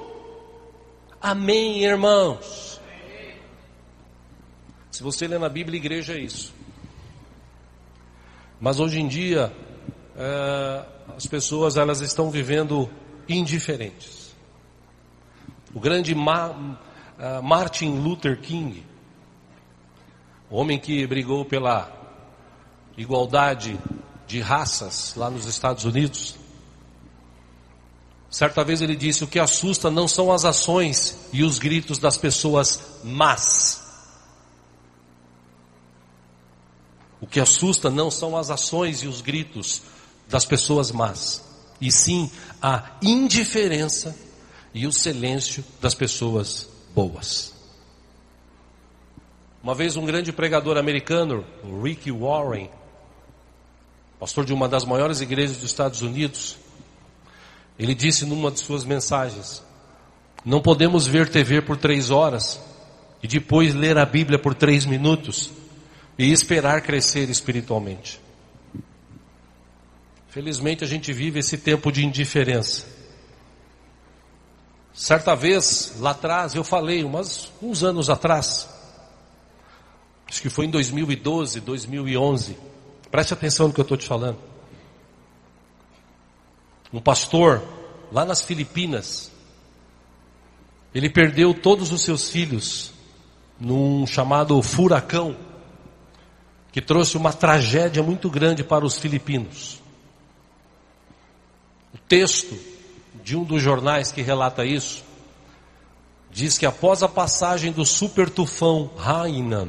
Amém, 1.22 1.84
irmãos? 1.84 2.80
Se 4.90 5.02
você 5.02 5.28
lê 5.28 5.38
na 5.38 5.50
Bíblia, 5.50 5.76
igreja 5.76 6.14
é 6.14 6.18
isso. 6.18 6.54
Mas 8.58 8.80
hoje 8.80 9.00
em 9.00 9.06
dia, 9.06 9.54
é, 10.16 10.84
as 11.14 11.26
pessoas 11.26 11.76
elas 11.76 12.00
estão 12.00 12.30
vivendo 12.30 12.88
indiferentes. 13.28 14.34
O 15.74 15.78
grande 15.78 16.14
Ma, 16.14 16.78
é, 17.18 17.38
Martin 17.42 17.98
Luther 17.98 18.40
King, 18.40 18.82
o 20.48 20.56
homem 20.56 20.78
que 20.78 21.06
brigou 21.06 21.44
pela 21.44 21.92
igualdade 22.96 23.78
de 24.26 24.40
raças 24.40 25.14
lá 25.16 25.28
nos 25.28 25.44
Estados 25.44 25.84
Unidos, 25.84 26.39
Certa 28.30 28.62
vez 28.62 28.80
ele 28.80 28.94
disse: 28.94 29.24
O 29.24 29.26
que 29.26 29.40
assusta 29.40 29.90
não 29.90 30.06
são 30.06 30.32
as 30.32 30.44
ações 30.44 31.16
e 31.32 31.42
os 31.42 31.58
gritos 31.58 31.98
das 31.98 32.16
pessoas 32.16 32.80
más. 33.02 33.82
O 37.20 37.26
que 37.26 37.40
assusta 37.40 37.90
não 37.90 38.10
são 38.10 38.36
as 38.36 38.48
ações 38.48 39.02
e 39.02 39.08
os 39.08 39.20
gritos 39.20 39.82
das 40.28 40.46
pessoas 40.46 40.90
más, 40.92 41.44
e 41.80 41.90
sim 41.90 42.30
a 42.62 42.92
indiferença 43.02 44.16
e 44.72 44.86
o 44.86 44.92
silêncio 44.92 45.64
das 45.80 45.94
pessoas 45.94 46.68
boas. 46.94 47.52
Uma 49.62 49.74
vez 49.74 49.96
um 49.96 50.06
grande 50.06 50.32
pregador 50.32 50.78
americano, 50.78 51.44
Rick 51.82 52.10
Warren, 52.10 52.70
pastor 54.18 54.46
de 54.46 54.54
uma 54.54 54.68
das 54.68 54.84
maiores 54.84 55.20
igrejas 55.20 55.56
dos 55.56 55.66
Estados 55.66 56.00
Unidos, 56.00 56.56
ele 57.80 57.94
disse 57.94 58.26
numa 58.26 58.50
de 58.50 58.60
suas 58.60 58.84
mensagens: 58.84 59.62
Não 60.44 60.60
podemos 60.60 61.06
ver 61.06 61.30
TV 61.30 61.62
por 61.62 61.78
três 61.78 62.10
horas 62.10 62.60
e 63.22 63.26
depois 63.26 63.74
ler 63.74 63.96
a 63.96 64.04
Bíblia 64.04 64.38
por 64.38 64.54
três 64.54 64.84
minutos 64.84 65.50
e 66.18 66.30
esperar 66.30 66.82
crescer 66.82 67.30
espiritualmente. 67.30 68.20
Felizmente 70.28 70.84
a 70.84 70.86
gente 70.86 71.10
vive 71.10 71.38
esse 71.38 71.56
tempo 71.56 71.90
de 71.90 72.04
indiferença. 72.04 72.84
Certa 74.92 75.34
vez, 75.34 75.94
lá 75.98 76.10
atrás, 76.10 76.54
eu 76.54 76.62
falei, 76.62 77.02
umas, 77.02 77.50
uns 77.62 77.82
anos 77.82 78.10
atrás, 78.10 78.68
acho 80.28 80.42
que 80.42 80.50
foi 80.50 80.66
em 80.66 80.70
2012, 80.70 81.60
2011, 81.60 82.58
preste 83.10 83.32
atenção 83.32 83.68
no 83.68 83.72
que 83.72 83.80
eu 83.80 83.84
estou 83.84 83.96
te 83.96 84.06
falando. 84.06 84.49
Um 86.92 87.00
pastor, 87.00 87.62
lá 88.10 88.24
nas 88.24 88.42
Filipinas, 88.42 89.30
ele 90.94 91.08
perdeu 91.08 91.54
todos 91.54 91.92
os 91.92 92.02
seus 92.02 92.30
filhos 92.30 92.92
num 93.58 94.06
chamado 94.06 94.60
furacão, 94.62 95.36
que 96.72 96.80
trouxe 96.80 97.16
uma 97.16 97.32
tragédia 97.32 98.02
muito 98.02 98.30
grande 98.30 98.64
para 98.64 98.84
os 98.84 98.98
filipinos. 98.98 99.80
O 101.92 101.98
texto 101.98 102.56
de 103.22 103.36
um 103.36 103.44
dos 103.44 103.62
jornais 103.62 104.10
que 104.10 104.22
relata 104.22 104.64
isso 104.64 105.04
diz 106.30 106.56
que 106.56 106.64
após 106.64 107.02
a 107.02 107.08
passagem 107.08 107.72
do 107.72 107.84
super 107.84 108.30
tufão 108.30 108.90
Hainan, 108.98 109.68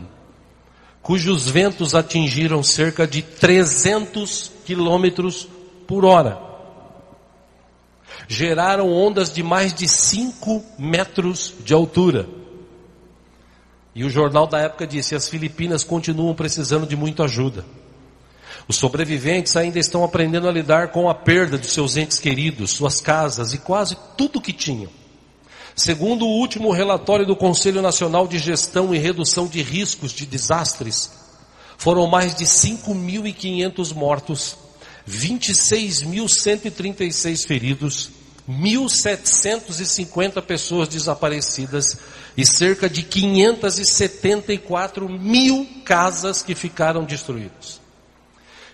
cujos 1.02 1.50
ventos 1.50 1.95
atingiram 1.95 2.64
cerca 2.64 3.08
de 3.08 3.22
300 3.22 4.52
quilômetros 4.64 5.48
por 5.88 6.06
hora, 6.06 6.51
geraram 8.28 8.91
ondas 8.91 9.32
de 9.32 9.43
mais 9.43 9.74
de 9.74 9.88
5 9.88 10.63
metros 10.78 11.53
de 11.63 11.74
altura. 11.74 12.28
E 13.93 14.03
o 14.03 14.09
jornal 14.09 14.47
da 14.47 14.59
época 14.59 14.88
disse: 14.88 15.15
as 15.15 15.28
Filipinas 15.28 15.84
continuam 15.84 16.34
precisando 16.34 16.88
de 16.88 16.95
muita 16.95 17.24
ajuda. 17.24 17.65
Os 18.67 18.78
sobreviventes 18.78 19.55
ainda 19.57 19.80
estão 19.80 20.03
aprendendo 20.03 20.47
a 20.47 20.51
lidar 20.51 20.89
com 20.89 21.09
a 21.09 21.15
perda 21.15 21.57
de 21.57 21.67
seus 21.67 21.97
entes 21.97 22.19
queridos, 22.19 22.72
suas 22.72 23.01
casas 23.01 23.53
e 23.53 23.57
quase 23.57 23.97
tudo 24.15 24.41
que 24.41 24.53
tinham. 24.53 24.89
Segundo 25.76 26.26
o 26.26 26.39
último 26.39 26.72
relatório 26.72 27.26
do 27.26 27.36
Conselho 27.36 27.82
Nacional 27.82 28.28
de 28.28 28.38
Gestão 28.38 28.93
e 28.93 28.97
Redução 28.97 29.47
de 29.47 29.61
Riscos 29.61 30.11
de 30.11 30.26
Desastres, 30.26 31.11
foram 31.78 32.05
mais 32.07 32.36
de 32.36 32.45
5.500 32.45 33.93
mortos, 33.95 34.57
26.136 35.10 37.45
feridos, 37.45 38.12
1.750 38.49 40.41
pessoas 40.41 40.88
desaparecidas 40.88 41.97
e 42.36 42.43
cerca 42.45 42.89
de 42.89 43.04
574 43.04 45.10
mil 45.10 45.68
casas 45.86 46.41
que 46.41 46.56
ficaram 46.56 47.04
destruídas. 47.04 47.80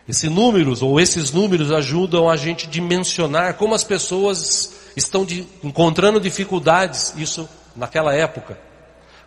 Esses 0.08 0.32
números, 0.32 0.82
ou 0.82 0.98
esses 1.00 1.32
números, 1.32 1.72
ajudam 1.72 2.30
a 2.30 2.38
gente 2.38 2.68
dimensionar 2.68 3.56
como 3.56 3.76
as 3.76 3.84
pessoas 3.84 4.72
estão 4.96 5.26
de, 5.26 5.46
encontrando 5.62 6.20
dificuldades, 6.20 7.14
isso 7.18 7.48
naquela 7.76 8.14
época, 8.14 8.58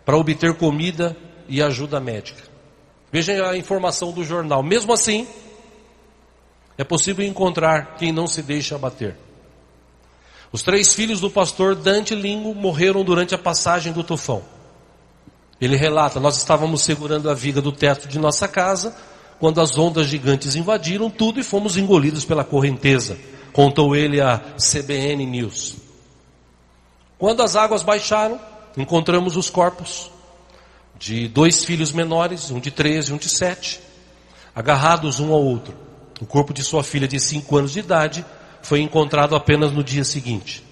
para 0.03 0.17
obter 0.17 0.55
comida 0.55 1.15
e 1.47 1.61
ajuda 1.61 1.99
médica. 1.99 2.41
Vejam 3.11 3.45
a 3.45 3.57
informação 3.57 4.11
do 4.11 4.23
jornal. 4.23 4.63
Mesmo 4.63 4.93
assim, 4.93 5.27
é 6.81 6.83
possível 6.83 7.23
encontrar 7.23 7.95
quem 7.95 8.11
não 8.11 8.25
se 8.25 8.41
deixa 8.41 8.73
abater. 8.73 9.15
Os 10.51 10.63
três 10.63 10.95
filhos 10.95 11.19
do 11.19 11.29
pastor 11.29 11.75
Dante 11.75 12.15
Lingo 12.15 12.55
morreram 12.55 13.03
durante 13.03 13.35
a 13.35 13.37
passagem 13.37 13.93
do 13.93 14.03
tufão. 14.03 14.41
Ele 15.61 15.75
relata: 15.75 16.19
Nós 16.19 16.37
estávamos 16.37 16.81
segurando 16.81 17.29
a 17.29 17.35
viga 17.35 17.61
do 17.61 17.71
teto 17.71 18.07
de 18.07 18.17
nossa 18.17 18.47
casa 18.47 18.97
quando 19.39 19.61
as 19.61 19.77
ondas 19.77 20.07
gigantes 20.07 20.55
invadiram 20.55 21.07
tudo 21.07 21.39
e 21.39 21.43
fomos 21.43 21.77
engolidos 21.77 22.25
pela 22.25 22.43
correnteza, 22.43 23.15
contou 23.53 23.95
ele 23.95 24.19
à 24.19 24.39
CBN 24.57 25.23
News. 25.27 25.75
Quando 27.19 27.43
as 27.43 27.55
águas 27.55 27.83
baixaram, 27.83 28.39
encontramos 28.75 29.37
os 29.37 29.51
corpos 29.51 30.09
de 30.97 31.27
dois 31.27 31.63
filhos 31.63 31.91
menores, 31.91 32.49
um 32.49 32.59
de 32.59 32.71
13 32.71 33.11
e 33.11 33.13
um 33.13 33.17
de 33.17 33.29
7, 33.29 33.79
agarrados 34.55 35.19
um 35.19 35.31
ao 35.31 35.43
outro. 35.43 35.90
O 36.21 36.25
corpo 36.25 36.53
de 36.53 36.63
sua 36.63 36.83
filha 36.83 37.07
de 37.07 37.19
5 37.19 37.57
anos 37.57 37.73
de 37.73 37.79
idade 37.79 38.25
foi 38.61 38.79
encontrado 38.79 39.35
apenas 39.35 39.71
no 39.71 39.83
dia 39.83 40.05
seguinte. 40.05 40.63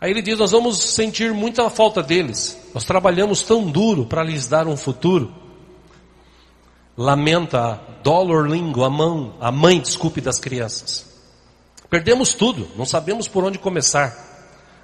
Aí 0.00 0.10
ele 0.10 0.22
diz: 0.22 0.38
Nós 0.38 0.52
vamos 0.52 0.78
sentir 0.78 1.34
muita 1.34 1.68
falta 1.68 2.02
deles. 2.02 2.56
Nós 2.72 2.84
trabalhamos 2.84 3.42
tão 3.42 3.68
duro 3.68 4.06
para 4.06 4.22
lhes 4.22 4.46
dar 4.46 4.66
um 4.66 4.76
futuro 4.76 5.34
lamenta 6.98 7.80
Dollar 8.02 8.50
Lingo, 8.50 8.82
a 8.82 8.90
mão, 8.90 9.34
a 9.40 9.52
mãe, 9.52 9.80
desculpe, 9.80 10.20
das 10.20 10.40
crianças. 10.40 11.06
Perdemos 11.88 12.34
tudo, 12.34 12.68
não 12.76 12.84
sabemos 12.84 13.28
por 13.28 13.44
onde 13.44 13.56
começar. 13.56 14.26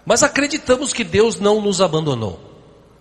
Mas 0.06 0.22
acreditamos 0.22 0.92
que 0.92 1.02
Deus 1.02 1.40
não 1.40 1.60
nos 1.60 1.80
abandonou. 1.80 2.38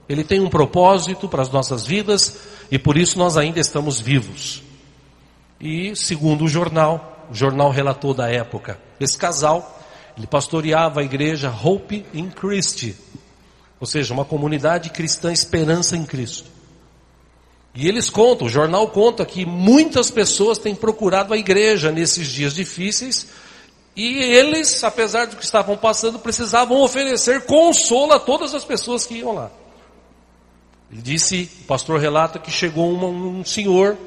Ele 0.09 0.23
tem 0.23 0.39
um 0.39 0.49
propósito 0.49 1.29
para 1.29 1.43
as 1.43 1.51
nossas 1.51 1.85
vidas 1.85 2.39
e 2.71 2.79
por 2.79 2.97
isso 2.97 3.19
nós 3.19 3.37
ainda 3.37 3.59
estamos 3.59 3.99
vivos. 3.99 4.63
E 5.63 5.95
segundo 5.95 6.43
o 6.43 6.47
jornal, 6.49 7.25
o 7.31 7.33
jornal 7.33 7.71
relatou 7.71 8.13
da 8.13 8.29
época, 8.29 8.77
esse 8.99 9.17
casal, 9.17 9.79
ele 10.17 10.27
pastoreava 10.27 10.99
a 10.99 11.03
igreja 11.05 11.49
Hope 11.49 12.05
in 12.13 12.29
Christ, 12.29 12.93
ou 13.79 13.87
seja, 13.87 14.13
uma 14.13 14.25
comunidade 14.25 14.89
cristã 14.89 15.31
esperança 15.31 15.95
em 15.95 16.03
Cristo. 16.03 16.51
E 17.73 17.87
eles 17.87 18.09
contam, 18.09 18.47
o 18.47 18.49
jornal 18.49 18.89
conta 18.89 19.25
que 19.25 19.45
muitas 19.45 20.11
pessoas 20.11 20.57
têm 20.57 20.75
procurado 20.75 21.33
a 21.33 21.37
igreja 21.37 21.93
nesses 21.93 22.27
dias 22.27 22.53
difíceis 22.53 23.27
e 23.95 24.17
eles, 24.17 24.83
apesar 24.83 25.27
do 25.27 25.37
que 25.37 25.45
estavam 25.45 25.77
passando, 25.77 26.19
precisavam 26.19 26.81
oferecer 26.81 27.45
consolo 27.45 28.11
a 28.11 28.19
todas 28.19 28.53
as 28.53 28.65
pessoas 28.65 29.05
que 29.05 29.19
iam 29.19 29.31
lá. 29.31 29.49
Ele 30.91 31.01
disse, 31.01 31.49
o 31.61 31.63
pastor 31.67 32.01
relata 32.01 32.37
que 32.37 32.51
chegou 32.51 32.91
uma, 32.91 33.07
um 33.07 33.45
senhor, 33.45 33.97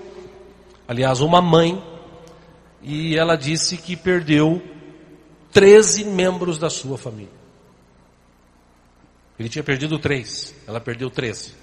aliás, 0.87 1.21
uma 1.21 1.41
mãe, 1.41 1.83
e 2.83 3.17
ela 3.17 3.37
disse 3.37 3.77
que 3.77 3.97
perdeu 3.97 4.63
13 5.53 6.05
membros 6.05 6.59
da 6.59 6.71
sua 6.71 6.97
família. 6.99 7.37
Ele 9.39 9.49
tinha 9.49 9.63
perdido 9.63 9.99
três, 9.99 10.55
ela 10.67 10.81
perdeu 10.81 11.11
13. 11.11 11.55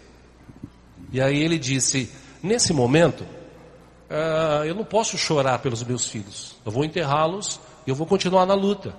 E 1.12 1.22
aí 1.22 1.42
ele 1.42 1.58
disse: 1.58 2.12
Nesse 2.42 2.74
momento, 2.74 3.22
uh, 3.22 4.66
eu 4.66 4.76
não 4.76 4.84
posso 4.84 5.18
chorar 5.18 5.60
pelos 5.60 5.84
meus 5.84 6.08
filhos. 6.08 6.56
Eu 6.66 6.72
vou 6.72 6.84
enterrá-los 6.84 7.60
e 7.86 7.90
eu 7.90 7.96
vou 7.96 8.06
continuar 8.06 8.46
na 8.46 8.54
luta. 8.54 8.96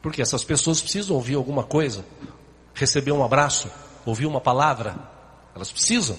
Porque 0.00 0.20
essas 0.20 0.44
pessoas 0.44 0.80
precisam 0.80 1.16
ouvir 1.16 1.36
alguma 1.36 1.62
coisa, 1.62 2.04
receber 2.74 3.12
um 3.12 3.24
abraço, 3.24 3.70
ouvir 4.04 4.26
uma 4.26 4.40
palavra. 4.40 4.96
Elas 5.54 5.70
precisam. 5.70 6.18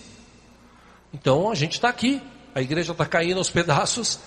Então 1.14 1.51
a 1.51 1.55
gente 1.55 1.74
está 1.74 1.89
aqui. 1.89 2.22
A 2.54 2.62
igreja 2.62 2.91
está 2.91 3.06
caindo 3.06 3.38
aos 3.38 3.49
pedaços, 3.49 4.20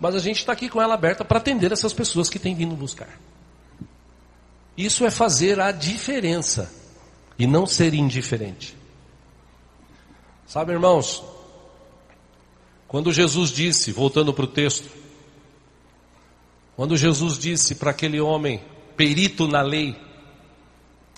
mas 0.00 0.14
a 0.14 0.18
gente 0.18 0.38
está 0.38 0.52
aqui 0.52 0.68
com 0.68 0.80
ela 0.80 0.94
aberta 0.94 1.24
para 1.24 1.38
atender 1.38 1.72
essas 1.72 1.92
pessoas 1.92 2.28
que 2.28 2.38
têm 2.38 2.54
vindo 2.54 2.74
buscar. 2.74 3.18
Isso 4.76 5.04
é 5.04 5.10
fazer 5.10 5.60
a 5.60 5.72
diferença 5.72 6.70
e 7.38 7.46
não 7.46 7.66
ser 7.66 7.94
indiferente. 7.94 8.76
Sabe, 10.46 10.72
irmãos, 10.72 11.24
quando 12.86 13.12
Jesus 13.12 13.50
disse, 13.50 13.90
voltando 13.90 14.32
para 14.32 14.44
o 14.44 14.48
texto, 14.48 14.88
quando 16.76 16.96
Jesus 16.96 17.38
disse 17.38 17.74
para 17.74 17.90
aquele 17.90 18.20
homem, 18.20 18.62
perito 18.96 19.48
na 19.48 19.62
lei, 19.62 19.98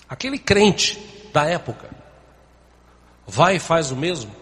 aquele 0.07 0.39
crente 0.39 0.97
da 1.33 1.45
época, 1.45 1.89
vai 3.27 3.57
e 3.57 3.59
faz 3.59 3.91
o 3.91 3.95
mesmo, 3.95 4.33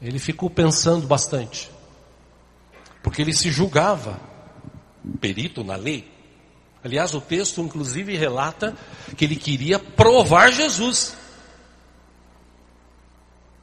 ele 0.00 0.18
ficou 0.18 0.48
pensando 0.48 1.06
bastante, 1.06 1.70
porque 3.02 3.22
ele 3.22 3.32
se 3.32 3.50
julgava 3.50 4.20
perito 5.20 5.64
na 5.64 5.76
lei. 5.76 6.10
Aliás, 6.82 7.14
o 7.14 7.20
texto 7.20 7.60
inclusive 7.60 8.16
relata 8.16 8.76
que 9.16 9.24
ele 9.24 9.36
queria 9.36 9.78
provar 9.78 10.52
Jesus. 10.52 11.16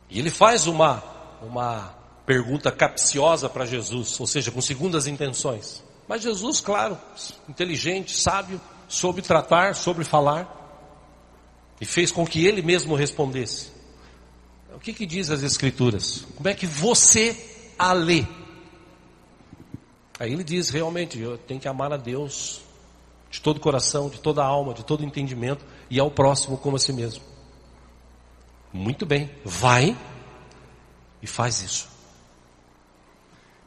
E 0.10 0.20
ele 0.20 0.30
faz 0.30 0.68
uma, 0.68 1.04
uma 1.42 1.96
pergunta 2.26 2.72
capciosa 2.72 3.48
para 3.48 3.66
Jesus, 3.66 4.20
ou 4.20 4.28
seja, 4.28 4.52
com 4.52 4.62
segundas 4.62 5.08
intenções. 5.08 5.84
Mas 6.08 6.22
Jesus, 6.22 6.60
claro, 6.60 6.98
inteligente, 7.50 8.16
sábio, 8.16 8.60
soube 8.88 9.22
tratar, 9.22 9.76
soube 9.76 10.04
falar, 10.04 10.64
e 11.80 11.86
fez 11.86 12.12
com 12.12 12.26
que 12.26 12.46
ele 12.46 12.62
mesmo 12.62 12.96
respondesse. 12.96 13.75
O 14.76 14.80
que, 14.80 14.94
que 14.94 15.06
diz 15.06 15.30
as 15.30 15.42
Escrituras? 15.42 16.26
Como 16.36 16.50
é 16.50 16.54
que 16.54 16.68
você 16.68 17.36
a 17.80 17.94
lê? 17.94 18.26
Aí 20.20 20.32
ele 20.34 20.44
diz: 20.44 20.70
realmente, 20.70 21.18
eu 21.20 21.38
tenho 21.38 21.60
que 21.60 21.68
amar 21.68 21.94
a 21.94 21.98
Deus 21.98 22.62
de 23.32 23.42
todo 23.42 23.58
o 23.58 23.60
coração, 23.60 24.10
de 24.10 24.20
toda 24.20 24.44
a 24.44 24.46
alma, 24.46 24.74
de 24.74 24.84
todo 24.84 25.02
o 25.02 25.06
entendimento, 25.06 25.66
e 25.90 26.00
ao 26.00 26.12
próximo 26.12 26.58
como 26.58 26.76
a 26.76 26.80
si 26.80 26.94
mesmo. 26.94 27.24
Muito 28.72 29.06
bem, 29.06 29.30
vai 29.44 29.98
e 31.22 31.28
faz 31.28 31.62
isso. 31.62 31.88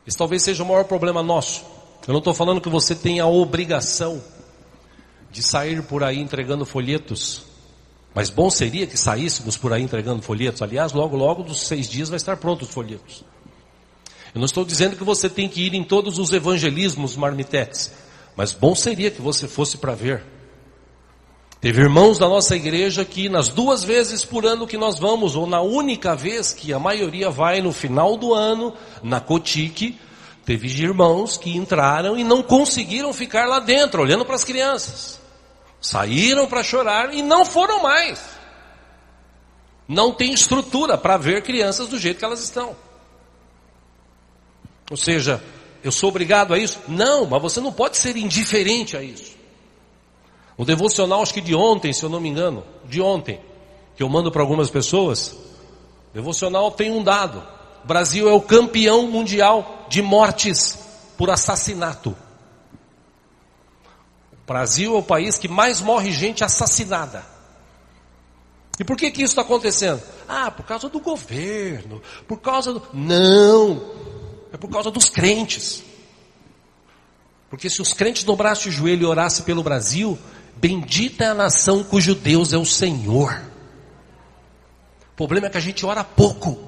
Esse 0.06 0.16
talvez 0.16 0.42
seja 0.42 0.62
o 0.62 0.66
maior 0.66 0.84
problema 0.84 1.22
nosso. 1.22 1.64
Eu 2.06 2.12
não 2.12 2.18
estou 2.18 2.32
falando 2.32 2.60
que 2.60 2.68
você 2.68 2.94
tem 2.94 3.20
a 3.20 3.26
obrigação 3.26 4.22
de 5.30 5.42
sair 5.42 5.82
por 5.82 6.02
aí 6.02 6.18
entregando 6.18 6.64
folhetos. 6.64 7.47
Mas 8.18 8.30
bom 8.30 8.50
seria 8.50 8.84
que 8.84 8.96
saíssemos 8.96 9.56
por 9.56 9.72
aí 9.72 9.80
entregando 9.80 10.20
folhetos. 10.20 10.60
Aliás, 10.60 10.92
logo, 10.92 11.16
logo, 11.16 11.44
dos 11.44 11.68
seis 11.68 11.88
dias 11.88 12.08
vai 12.08 12.16
estar 12.16 12.36
pronto 12.36 12.62
os 12.62 12.70
folhetos. 12.72 13.22
Eu 14.34 14.40
não 14.40 14.44
estou 14.44 14.64
dizendo 14.64 14.96
que 14.96 15.04
você 15.04 15.30
tem 15.30 15.48
que 15.48 15.62
ir 15.62 15.72
em 15.72 15.84
todos 15.84 16.18
os 16.18 16.32
evangelismos 16.32 17.16
marmitetes. 17.16 17.92
Mas 18.34 18.52
bom 18.52 18.74
seria 18.74 19.08
que 19.08 19.22
você 19.22 19.46
fosse 19.46 19.78
para 19.78 19.94
ver 19.94 20.24
Teve 21.60 21.80
irmãos 21.80 22.18
da 22.18 22.28
nossa 22.28 22.56
igreja 22.56 23.04
que 23.04 23.28
nas 23.28 23.50
duas 23.50 23.84
vezes 23.84 24.24
por 24.24 24.44
ano 24.44 24.66
que 24.66 24.76
nós 24.76 24.98
vamos, 24.98 25.36
ou 25.36 25.46
na 25.46 25.60
única 25.60 26.16
vez 26.16 26.52
que 26.52 26.72
a 26.72 26.80
maioria 26.80 27.30
vai 27.30 27.60
no 27.60 27.72
final 27.72 28.16
do 28.16 28.34
ano, 28.34 28.74
na 29.00 29.20
Cotique, 29.20 29.96
teve 30.44 30.66
irmãos 30.68 31.36
que 31.36 31.56
entraram 31.56 32.18
e 32.18 32.24
não 32.24 32.42
conseguiram 32.42 33.12
ficar 33.12 33.46
lá 33.46 33.60
dentro, 33.60 34.02
olhando 34.02 34.24
para 34.24 34.34
as 34.34 34.42
crianças. 34.42 35.20
Saíram 35.80 36.46
para 36.46 36.62
chorar 36.62 37.14
e 37.14 37.22
não 37.22 37.44
foram 37.44 37.82
mais. 37.82 38.20
Não 39.86 40.12
tem 40.12 40.32
estrutura 40.32 40.98
para 40.98 41.16
ver 41.16 41.42
crianças 41.42 41.88
do 41.88 41.98
jeito 41.98 42.18
que 42.18 42.24
elas 42.24 42.42
estão. 42.42 42.76
Ou 44.90 44.96
seja, 44.96 45.42
eu 45.82 45.92
sou 45.92 46.08
obrigado 46.08 46.52
a 46.52 46.58
isso? 46.58 46.80
Não, 46.88 47.26
mas 47.26 47.40
você 47.40 47.60
não 47.60 47.72
pode 47.72 47.96
ser 47.96 48.16
indiferente 48.16 48.96
a 48.96 49.02
isso. 49.02 49.36
O 50.56 50.64
devocional, 50.64 51.22
acho 51.22 51.32
que 51.32 51.40
de 51.40 51.54
ontem, 51.54 51.92
se 51.92 52.02
eu 52.02 52.08
não 52.08 52.20
me 52.20 52.28
engano, 52.28 52.64
de 52.84 53.00
ontem, 53.00 53.40
que 53.96 54.02
eu 54.02 54.08
mando 54.08 54.30
para 54.30 54.42
algumas 54.42 54.68
pessoas. 54.68 55.36
Devocional 56.12 56.70
tem 56.72 56.90
um 56.90 57.02
dado: 57.02 57.42
o 57.84 57.86
Brasil 57.86 58.28
é 58.28 58.32
o 58.32 58.40
campeão 58.40 59.06
mundial 59.06 59.86
de 59.88 60.02
mortes 60.02 60.78
por 61.16 61.30
assassinato. 61.30 62.16
Brasil 64.48 64.94
é 64.94 64.98
o 64.98 65.02
país 65.02 65.38
que 65.38 65.46
mais 65.46 65.80
morre 65.82 66.10
gente 66.10 66.42
assassinada. 66.42 67.24
E 68.80 68.84
por 68.84 68.96
que 68.96 69.10
que 69.10 69.22
isso 69.22 69.32
está 69.32 69.42
acontecendo? 69.42 70.02
Ah, 70.26 70.50
por 70.50 70.64
causa 70.64 70.88
do 70.88 70.98
governo, 71.00 72.00
por 72.26 72.38
causa 72.40 72.72
do... 72.72 72.82
Não, 72.94 73.94
é 74.52 74.56
por 74.56 74.70
causa 74.70 74.90
dos 74.90 75.10
crentes. 75.10 75.84
Porque 77.50 77.68
se 77.68 77.82
os 77.82 77.92
crentes 77.92 78.24
dobrassem 78.24 78.70
o 78.70 78.74
joelho 78.74 79.02
e 79.02 79.06
orassem 79.06 79.44
pelo 79.44 79.62
Brasil, 79.62 80.18
bendita 80.56 81.24
é 81.24 81.28
a 81.28 81.34
nação 81.34 81.84
cujo 81.84 82.14
Deus 82.14 82.52
é 82.52 82.58
o 82.58 82.64
Senhor. 82.64 83.40
O 85.12 85.16
problema 85.16 85.48
é 85.48 85.50
que 85.50 85.58
a 85.58 85.60
gente 85.60 85.84
ora 85.84 86.02
pouco. 86.02 86.58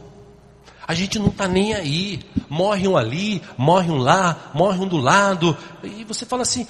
A 0.87 0.93
gente 0.93 1.19
não 1.19 1.29
está 1.29 1.47
nem 1.47 1.73
aí. 1.73 2.25
Morre 2.49 2.89
um 2.89 2.97
ali, 2.97 3.41
morre 3.57 3.91
um 3.91 3.97
lá, 3.99 4.51
morre 4.53 4.81
um 4.81 4.89
do 4.89 4.97
lado. 4.97 5.57
E 5.85 6.03
você 6.05 6.27
fala 6.27 6.43
assim: 6.43 6.67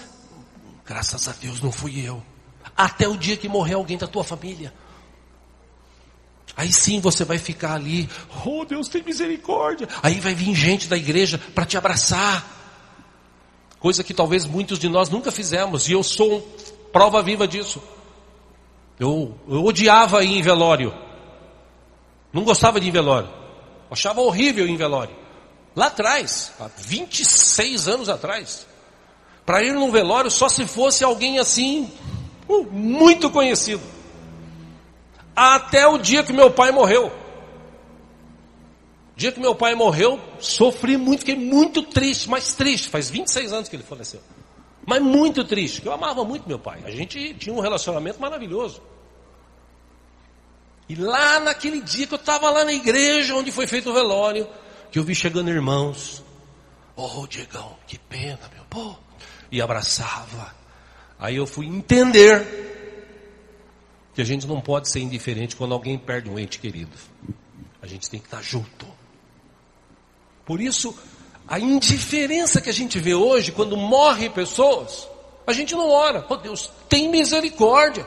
graças 0.90 1.28
a 1.28 1.32
Deus 1.32 1.60
não 1.60 1.70
fui 1.70 2.04
eu. 2.04 2.20
Até 2.76 3.06
o 3.06 3.16
dia 3.16 3.36
que 3.36 3.48
morrer 3.48 3.74
alguém 3.74 3.96
da 3.96 4.08
tua 4.08 4.24
família. 4.24 4.74
Aí 6.56 6.72
sim 6.72 7.00
você 7.00 7.24
vai 7.24 7.38
ficar 7.38 7.74
ali, 7.74 8.10
oh 8.44 8.64
Deus 8.64 8.88
tem 8.88 9.00
misericórdia. 9.00 9.88
Aí 10.02 10.18
vai 10.18 10.34
vir 10.34 10.52
gente 10.52 10.88
da 10.88 10.96
igreja 10.96 11.38
para 11.54 11.64
te 11.64 11.78
abraçar. 11.78 12.44
Coisa 13.78 14.02
que 14.02 14.12
talvez 14.12 14.44
muitos 14.44 14.80
de 14.80 14.88
nós 14.88 15.08
nunca 15.08 15.30
fizemos, 15.30 15.88
e 15.88 15.92
eu 15.92 16.02
sou 16.02 16.40
prova 16.92 17.22
viva 17.22 17.46
disso. 17.46 17.80
Eu, 18.98 19.38
eu 19.48 19.64
odiava 19.64 20.24
ir 20.24 20.38
em 20.38 20.42
velório. 20.42 20.92
Não 22.32 22.42
gostava 22.42 22.80
de 22.80 22.86
ir 22.86 22.88
em 22.88 22.92
velório. 22.92 23.30
Achava 23.88 24.20
horrível 24.22 24.66
ir 24.66 24.70
em 24.72 24.76
velório. 24.76 25.16
Lá 25.76 25.86
atrás, 25.86 26.50
há 26.58 26.66
26 26.66 27.86
anos 27.86 28.08
atrás. 28.08 28.66
Para 29.44 29.62
ir 29.62 29.72
num 29.72 29.90
velório 29.90 30.30
só 30.30 30.48
se 30.48 30.66
fosse 30.66 31.02
alguém 31.02 31.38
assim, 31.38 31.90
muito 32.70 33.30
conhecido 33.30 33.82
até 35.34 35.86
o 35.86 35.96
dia 35.96 36.22
que 36.22 36.32
meu 36.32 36.50
pai 36.50 36.70
morreu. 36.70 37.06
O 37.06 37.12
dia 39.16 39.32
que 39.32 39.40
meu 39.40 39.54
pai 39.54 39.74
morreu, 39.74 40.20
sofri 40.38 40.96
muito, 40.96 41.20
fiquei 41.20 41.36
muito 41.36 41.82
triste, 41.82 42.28
mas 42.28 42.52
triste. 42.52 42.88
Faz 42.88 43.08
26 43.08 43.52
anos 43.52 43.68
que 43.68 43.76
ele 43.76 43.82
faleceu. 43.82 44.20
Mas 44.86 45.00
muito 45.02 45.44
triste, 45.44 45.84
eu 45.84 45.92
amava 45.92 46.24
muito 46.24 46.48
meu 46.48 46.58
pai. 46.58 46.82
A 46.84 46.90
gente 46.90 47.34
tinha 47.34 47.54
um 47.54 47.60
relacionamento 47.60 48.20
maravilhoso. 48.20 48.82
E 50.88 50.94
lá 50.94 51.38
naquele 51.38 51.80
dia 51.80 52.06
que 52.06 52.14
eu 52.14 52.18
estava 52.18 52.50
lá 52.50 52.64
na 52.64 52.72
igreja 52.72 53.34
onde 53.34 53.52
foi 53.52 53.66
feito 53.66 53.90
o 53.90 53.94
velório, 53.94 54.48
que 54.90 54.98
eu 54.98 55.04
vi 55.04 55.14
chegando 55.14 55.48
irmãos. 55.48 56.22
Oh, 56.96 57.26
Diegão, 57.26 57.76
que 57.86 57.98
pena, 57.98 58.40
meu. 58.54 58.64
Pô. 58.68 58.94
E 59.50 59.60
abraçava. 59.60 60.54
Aí 61.18 61.36
eu 61.36 61.46
fui 61.46 61.66
entender 61.66 62.70
que 64.14 64.20
a 64.20 64.24
gente 64.24 64.46
não 64.46 64.60
pode 64.60 64.88
ser 64.88 65.00
indiferente 65.00 65.56
quando 65.56 65.72
alguém 65.72 65.98
perde 65.98 66.28
um 66.28 66.38
ente 66.38 66.58
querido. 66.58 66.96
A 67.82 67.86
gente 67.86 68.08
tem 68.08 68.20
que 68.20 68.26
estar 68.26 68.42
junto. 68.42 68.86
Por 70.44 70.60
isso, 70.60 70.96
a 71.46 71.58
indiferença 71.58 72.60
que 72.60 72.70
a 72.70 72.72
gente 72.72 72.98
vê 72.98 73.14
hoje, 73.14 73.52
quando 73.52 73.76
morre 73.76 74.28
pessoas, 74.30 75.08
a 75.46 75.52
gente 75.52 75.74
não 75.74 75.88
ora. 75.88 76.24
Oh 76.28 76.36
Deus, 76.36 76.70
tem 76.88 77.08
misericórdia. 77.08 78.06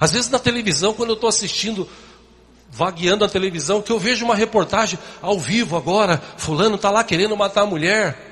Às 0.00 0.12
vezes 0.12 0.30
na 0.30 0.38
televisão, 0.38 0.92
quando 0.92 1.10
eu 1.10 1.14
estou 1.14 1.28
assistindo, 1.28 1.88
vagueando 2.70 3.24
a 3.24 3.28
televisão, 3.28 3.82
que 3.82 3.90
eu 3.90 3.98
vejo 3.98 4.24
uma 4.24 4.34
reportagem 4.34 4.98
ao 5.22 5.38
vivo 5.38 5.76
agora, 5.76 6.22
fulano 6.36 6.76
está 6.76 6.90
lá 6.90 7.02
querendo 7.02 7.36
matar 7.36 7.62
a 7.62 7.66
mulher. 7.66 8.27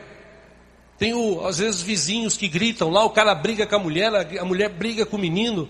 Tenho, 0.98 1.46
às 1.46 1.58
vezes, 1.58 1.82
vizinhos 1.82 2.36
que 2.36 2.48
gritam 2.48 2.90
lá, 2.90 3.04
o 3.04 3.10
cara 3.10 3.34
briga 3.34 3.66
com 3.66 3.76
a 3.76 3.78
mulher, 3.78 4.14
a 4.14 4.44
mulher 4.44 4.70
briga 4.70 5.04
com 5.04 5.16
o 5.16 5.20
menino, 5.20 5.68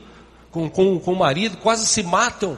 com, 0.51 0.71
com, 0.71 1.01
com 1.01 1.13
o 1.13 1.19
marido, 1.19 1.57
quase 1.57 1.87
se 1.87 2.03
matam. 2.03 2.57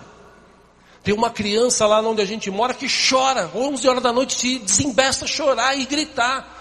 Tem 1.02 1.14
uma 1.14 1.30
criança 1.30 1.86
lá 1.86 2.00
onde 2.02 2.20
a 2.20 2.26
gente 2.26 2.50
mora 2.50 2.74
que 2.74 2.86
chora, 2.86 3.50
11 3.54 3.88
horas 3.88 4.02
da 4.02 4.12
noite 4.12 4.34
se 4.34 4.58
desembesta 4.58 5.26
chorar 5.26 5.78
e 5.78 5.86
gritar. 5.86 6.56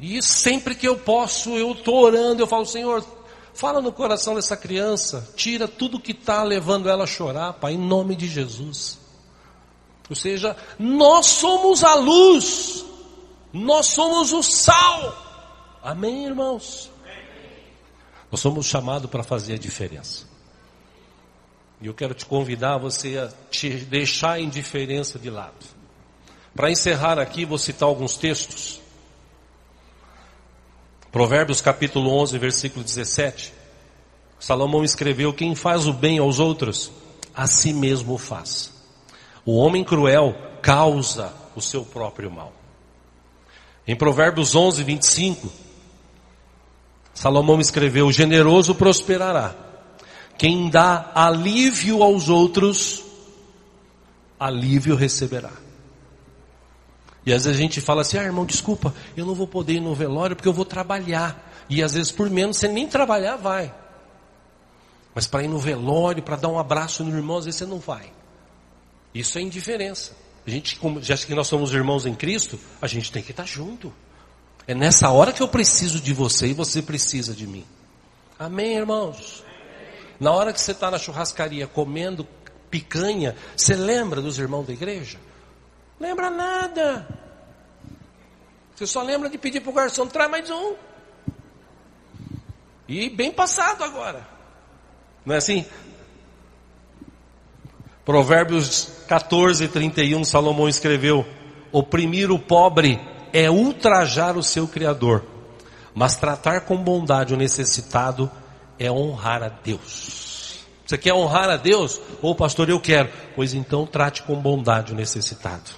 E 0.00 0.22
sempre 0.22 0.74
que 0.74 0.88
eu 0.88 0.96
posso, 0.96 1.50
eu 1.50 1.72
estou 1.72 1.96
orando, 2.02 2.42
eu 2.42 2.46
falo, 2.46 2.64
Senhor, 2.64 3.04
fala 3.52 3.82
no 3.82 3.92
coração 3.92 4.34
dessa 4.34 4.56
criança, 4.56 5.28
tira 5.36 5.68
tudo 5.68 6.00
que 6.00 6.12
está 6.12 6.42
levando 6.42 6.88
ela 6.88 7.04
a 7.04 7.06
chorar, 7.06 7.52
Pai, 7.54 7.74
em 7.74 7.78
nome 7.78 8.16
de 8.16 8.26
Jesus. 8.26 8.98
Ou 10.08 10.16
seja, 10.16 10.56
nós 10.78 11.26
somos 11.26 11.84
a 11.84 11.94
luz 11.94 12.85
nós 13.56 13.86
somos 13.86 14.32
o 14.32 14.42
sal. 14.42 15.24
Amém, 15.82 16.26
irmãos? 16.26 16.90
Nós 18.30 18.40
somos 18.40 18.66
chamados 18.66 19.10
para 19.10 19.22
fazer 19.22 19.54
a 19.54 19.58
diferença. 19.58 20.26
E 21.80 21.86
eu 21.86 21.94
quero 21.94 22.14
te 22.14 22.24
convidar 22.24 22.78
você 22.78 23.18
a 23.18 23.32
te 23.50 23.70
deixar 23.70 24.32
a 24.32 24.40
indiferença 24.40 25.18
de 25.18 25.30
lado. 25.30 25.54
Para 26.54 26.70
encerrar 26.70 27.18
aqui, 27.18 27.44
vou 27.44 27.58
citar 27.58 27.88
alguns 27.88 28.16
textos. 28.16 28.80
Provérbios 31.12 31.60
capítulo 31.60 32.10
11, 32.10 32.38
versículo 32.38 32.84
17. 32.84 33.52
Salomão 34.38 34.82
escreveu: 34.82 35.32
Quem 35.32 35.54
faz 35.54 35.86
o 35.86 35.92
bem 35.92 36.18
aos 36.18 36.38
outros, 36.38 36.90
a 37.34 37.46
si 37.46 37.72
mesmo 37.72 38.16
faz. 38.16 38.72
O 39.44 39.56
homem 39.56 39.84
cruel 39.84 40.34
causa 40.62 41.32
o 41.54 41.60
seu 41.60 41.84
próprio 41.84 42.30
mal. 42.30 42.55
Em 43.86 43.94
Provérbios 43.94 44.54
11, 44.54 44.82
25, 44.82 45.52
Salomão 47.14 47.60
escreveu: 47.60 48.10
Generoso 48.10 48.74
prosperará. 48.74 49.54
Quem 50.36 50.68
dá 50.68 51.12
alívio 51.14 52.02
aos 52.02 52.28
outros, 52.28 53.04
alívio 54.38 54.96
receberá. 54.96 55.52
E 57.24 57.32
às 57.32 57.44
vezes 57.44 57.58
a 57.58 57.62
gente 57.62 57.80
fala 57.80 58.02
assim: 58.02 58.18
ah, 58.18 58.24
irmão, 58.24 58.44
desculpa, 58.44 58.94
eu 59.16 59.24
não 59.24 59.34
vou 59.34 59.46
poder 59.46 59.74
ir 59.74 59.80
no 59.80 59.94
velório 59.94 60.36
porque 60.36 60.48
eu 60.48 60.52
vou 60.52 60.64
trabalhar. 60.64 61.52
E 61.68 61.82
às 61.82 61.94
vezes 61.94 62.12
por 62.12 62.28
menos 62.28 62.56
você 62.56 62.68
nem 62.68 62.86
trabalhar 62.86 63.36
vai. 63.36 63.74
Mas 65.14 65.26
para 65.26 65.42
ir 65.42 65.48
no 65.48 65.58
velório, 65.58 66.22
para 66.22 66.36
dar 66.36 66.48
um 66.48 66.58
abraço 66.58 67.02
no 67.02 67.16
irmão, 67.16 67.38
às 67.38 67.46
vezes 67.46 67.58
você 67.58 67.66
não 67.66 67.78
vai. 67.78 68.12
Isso 69.14 69.38
é 69.38 69.40
indiferença. 69.40 70.12
A 70.46 70.50
gente, 70.50 70.78
já 71.00 71.16
que 71.16 71.34
nós 71.34 71.48
somos 71.48 71.72
irmãos 71.72 72.06
em 72.06 72.14
Cristo, 72.14 72.58
a 72.80 72.86
gente 72.86 73.10
tem 73.10 73.22
que 73.22 73.32
estar 73.32 73.44
junto. 73.44 73.92
É 74.66 74.74
nessa 74.74 75.10
hora 75.10 75.32
que 75.32 75.42
eu 75.42 75.48
preciso 75.48 76.00
de 76.00 76.12
você 76.12 76.48
e 76.48 76.54
você 76.54 76.80
precisa 76.80 77.34
de 77.34 77.46
mim. 77.46 77.66
Amém, 78.38 78.76
irmãos? 78.76 79.44
Na 80.20 80.30
hora 80.30 80.52
que 80.52 80.60
você 80.60 80.70
está 80.70 80.88
na 80.90 80.98
churrascaria 80.98 81.66
comendo 81.66 82.26
picanha, 82.70 83.36
você 83.56 83.74
lembra 83.74 84.22
dos 84.22 84.38
irmãos 84.38 84.66
da 84.66 84.72
igreja? 84.72 85.18
Lembra 85.98 86.30
nada. 86.30 87.08
Você 88.74 88.86
só 88.86 89.02
lembra 89.02 89.28
de 89.28 89.38
pedir 89.38 89.60
para 89.60 89.70
o 89.70 89.74
garçom, 89.74 90.06
traz 90.06 90.30
mais 90.30 90.48
um. 90.48 90.76
E 92.86 93.10
bem 93.10 93.32
passado 93.32 93.82
agora. 93.82 94.28
Não 95.24 95.34
é 95.34 95.38
assim? 95.38 95.66
Provérbios 98.04 98.95
14, 99.06 99.68
31, 99.68 100.24
Salomão 100.24 100.68
escreveu: 100.68 101.24
Oprimir 101.72 102.30
o 102.30 102.38
pobre 102.38 103.00
é 103.32 103.50
ultrajar 103.50 104.36
o 104.36 104.42
seu 104.42 104.66
Criador, 104.68 105.24
mas 105.94 106.16
tratar 106.16 106.62
com 106.62 106.76
bondade 106.76 107.34
o 107.34 107.36
necessitado 107.36 108.30
é 108.78 108.90
honrar 108.90 109.42
a 109.42 109.48
Deus. 109.48 110.64
Você 110.86 110.96
quer 110.96 111.14
honrar 111.14 111.50
a 111.50 111.56
Deus? 111.56 112.00
Ou, 112.22 112.34
pastor, 112.34 112.70
eu 112.70 112.78
quero. 112.78 113.10
Pois 113.34 113.54
então 113.54 113.86
trate 113.86 114.22
com 114.22 114.36
bondade 114.36 114.92
o 114.92 114.96
necessitado. 114.96 115.70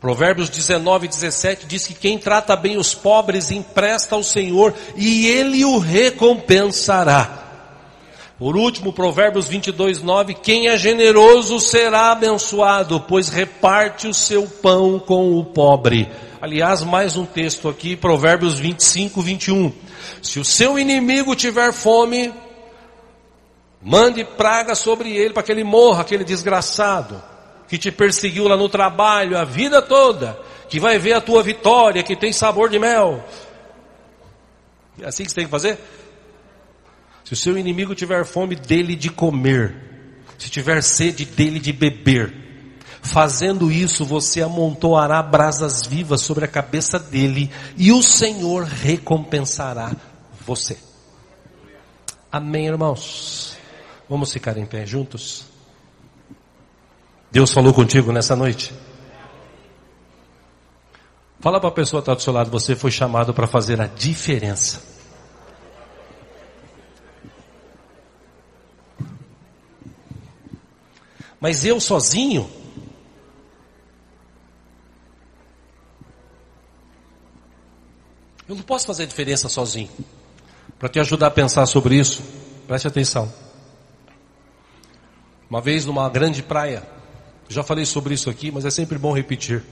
Provérbios 0.00 0.48
19, 0.48 1.06
17 1.06 1.64
diz 1.64 1.86
que 1.86 1.94
quem 1.94 2.18
trata 2.18 2.56
bem 2.56 2.76
os 2.76 2.92
pobres 2.92 3.52
empresta 3.52 4.16
ao 4.16 4.22
Senhor 4.24 4.74
e 4.96 5.28
Ele 5.28 5.64
o 5.64 5.78
recompensará. 5.78 7.51
Por 8.42 8.56
último, 8.56 8.92
Provérbios 8.92 9.46
22, 9.46 10.02
9: 10.02 10.34
Quem 10.34 10.66
é 10.66 10.76
generoso 10.76 11.60
será 11.60 12.10
abençoado, 12.10 12.98
pois 12.98 13.28
reparte 13.28 14.08
o 14.08 14.12
seu 14.12 14.48
pão 14.48 14.98
com 14.98 15.38
o 15.38 15.44
pobre. 15.44 16.10
Aliás, 16.40 16.82
mais 16.82 17.16
um 17.16 17.24
texto 17.24 17.68
aqui, 17.68 17.94
Provérbios 17.94 18.58
25, 18.58 19.22
21. 19.22 19.72
Se 20.20 20.40
o 20.40 20.44
seu 20.44 20.76
inimigo 20.76 21.36
tiver 21.36 21.72
fome, 21.72 22.34
mande 23.80 24.24
praga 24.24 24.74
sobre 24.74 25.16
ele 25.16 25.32
para 25.32 25.44
que 25.44 25.52
ele 25.52 25.62
morra, 25.62 26.00
aquele 26.00 26.24
desgraçado 26.24 27.22
que 27.68 27.78
te 27.78 27.92
perseguiu 27.92 28.48
lá 28.48 28.56
no 28.56 28.68
trabalho 28.68 29.38
a 29.38 29.44
vida 29.44 29.80
toda, 29.80 30.36
que 30.68 30.80
vai 30.80 30.98
ver 30.98 31.12
a 31.12 31.20
tua 31.20 31.44
vitória, 31.44 32.02
que 32.02 32.16
tem 32.16 32.32
sabor 32.32 32.68
de 32.68 32.80
mel. 32.80 33.24
É 35.00 35.06
assim 35.06 35.22
que 35.22 35.30
você 35.30 35.36
tem 35.36 35.44
que 35.44 35.50
fazer? 35.52 35.78
Se 37.32 37.34
o 37.34 37.36
seu 37.36 37.56
inimigo 37.56 37.94
tiver 37.94 38.26
fome, 38.26 38.54
dele 38.54 38.94
de 38.94 39.08
comer. 39.08 39.74
Se 40.36 40.50
tiver 40.50 40.82
sede, 40.82 41.24
dele 41.24 41.58
de 41.58 41.72
beber. 41.72 42.30
Fazendo 43.00 43.72
isso, 43.72 44.04
você 44.04 44.42
amontoará 44.42 45.22
brasas 45.22 45.86
vivas 45.86 46.20
sobre 46.20 46.44
a 46.44 46.48
cabeça 46.48 46.98
dele 46.98 47.50
e 47.74 47.90
o 47.90 48.02
Senhor 48.02 48.64
recompensará 48.64 49.96
você. 50.44 50.76
Amém, 52.30 52.66
irmãos? 52.66 53.56
Vamos 54.10 54.30
ficar 54.30 54.58
em 54.58 54.66
pé 54.66 54.84
juntos? 54.84 55.46
Deus 57.30 57.50
falou 57.50 57.72
contigo 57.72 58.12
nessa 58.12 58.36
noite? 58.36 58.74
Fala 61.40 61.58
para 61.58 61.70
a 61.70 61.72
pessoa 61.72 62.02
que 62.02 62.10
está 62.10 62.14
do 62.14 62.20
seu 62.20 62.34
lado, 62.34 62.50
você 62.50 62.76
foi 62.76 62.90
chamado 62.90 63.32
para 63.32 63.46
fazer 63.46 63.80
a 63.80 63.86
diferença. 63.86 64.91
Mas 71.42 71.64
eu 71.64 71.80
sozinho, 71.80 72.48
eu 78.48 78.54
não 78.54 78.62
posso 78.62 78.86
fazer 78.86 79.08
diferença 79.08 79.48
sozinho. 79.48 79.90
Para 80.78 80.88
te 80.88 81.00
ajudar 81.00 81.26
a 81.26 81.30
pensar 81.32 81.66
sobre 81.66 81.96
isso, 81.96 82.22
preste 82.68 82.86
atenção. 82.86 83.32
Uma 85.50 85.60
vez 85.60 85.84
numa 85.84 86.08
grande 86.08 86.44
praia, 86.44 86.86
já 87.48 87.64
falei 87.64 87.86
sobre 87.86 88.14
isso 88.14 88.30
aqui, 88.30 88.52
mas 88.52 88.64
é 88.64 88.70
sempre 88.70 88.96
bom 88.96 89.12
repetir. 89.12 89.64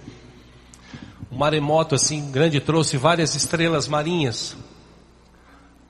Um 1.30 1.36
maremoto 1.36 1.94
assim 1.94 2.32
grande 2.32 2.58
trouxe 2.58 2.96
várias 2.96 3.36
estrelas 3.36 3.86
marinhas 3.86 4.56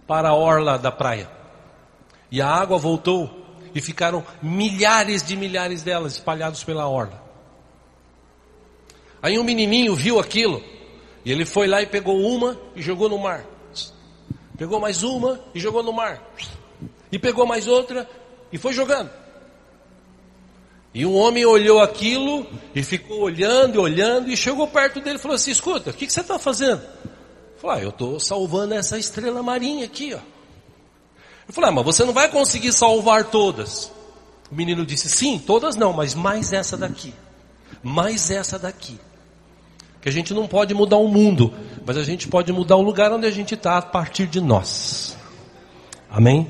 para 0.06 0.28
a 0.28 0.34
orla 0.34 0.78
da 0.78 0.92
praia. 0.92 1.30
E 2.30 2.42
a 2.42 2.48
água 2.48 2.76
voltou 2.76 3.39
e 3.74 3.80
ficaram 3.80 4.24
milhares 4.42 5.22
de 5.22 5.36
milhares 5.36 5.82
delas 5.82 6.14
espalhados 6.14 6.64
pela 6.64 6.88
orla. 6.88 7.22
Aí 9.22 9.38
um 9.38 9.44
menininho 9.44 9.94
viu 9.94 10.18
aquilo 10.18 10.62
e 11.24 11.30
ele 11.30 11.44
foi 11.44 11.66
lá 11.66 11.82
e 11.82 11.86
pegou 11.86 12.20
uma 12.20 12.58
e 12.74 12.82
jogou 12.82 13.08
no 13.08 13.18
mar. 13.18 13.44
Pegou 14.56 14.80
mais 14.80 15.02
uma 15.02 15.40
e 15.54 15.60
jogou 15.60 15.82
no 15.82 15.92
mar. 15.92 16.22
E 17.12 17.18
pegou 17.18 17.46
mais 17.46 17.66
outra 17.66 18.08
e 18.52 18.58
foi 18.58 18.72
jogando. 18.72 19.10
E 20.92 21.06
um 21.06 21.14
homem 21.14 21.44
olhou 21.46 21.80
aquilo 21.80 22.46
e 22.74 22.82
ficou 22.82 23.20
olhando 23.20 23.76
e 23.76 23.78
olhando 23.78 24.30
e 24.30 24.36
chegou 24.36 24.66
perto 24.66 25.00
dele 25.00 25.16
e 25.16 25.20
falou 25.20 25.36
assim: 25.36 25.52
Escuta, 25.52 25.90
o 25.90 25.92
que, 25.92 26.06
que 26.06 26.12
você 26.12 26.20
está 26.20 26.38
fazendo? 26.38 26.82
Falou: 27.58 27.76
ah, 27.76 27.80
Eu 27.80 27.90
estou 27.90 28.18
salvando 28.18 28.74
essa 28.74 28.98
estrela 28.98 29.42
marinha 29.42 29.84
aqui, 29.84 30.14
ó. 30.14 30.18
Eu 31.50 31.52
falei, 31.52 31.70
ah, 31.70 31.72
mas 31.72 31.84
você 31.84 32.04
não 32.04 32.12
vai 32.12 32.28
conseguir 32.28 32.72
salvar 32.72 33.24
todas. 33.24 33.90
O 34.52 34.54
menino 34.54 34.86
disse, 34.86 35.08
sim, 35.10 35.36
todas 35.36 35.74
não, 35.74 35.92
mas 35.92 36.14
mais 36.14 36.52
essa 36.52 36.76
daqui. 36.76 37.12
Mais 37.82 38.30
essa 38.30 38.56
daqui. 38.56 38.96
Que 40.00 40.08
a 40.08 40.12
gente 40.12 40.32
não 40.32 40.46
pode 40.46 40.72
mudar 40.74 40.98
o 40.98 41.08
mundo, 41.08 41.52
mas 41.84 41.96
a 41.96 42.04
gente 42.04 42.28
pode 42.28 42.52
mudar 42.52 42.76
o 42.76 42.82
lugar 42.82 43.12
onde 43.12 43.26
a 43.26 43.32
gente 43.32 43.54
está 43.54 43.78
a 43.78 43.82
partir 43.82 44.28
de 44.28 44.40
nós. 44.40 45.16
Amém? 46.08 46.48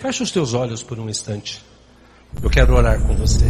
Feche 0.00 0.22
os 0.22 0.30
teus 0.30 0.52
olhos 0.52 0.82
por 0.82 0.98
um 0.98 1.08
instante. 1.08 1.64
Eu 2.42 2.50
quero 2.50 2.76
orar 2.76 3.00
com 3.00 3.16
você. 3.16 3.46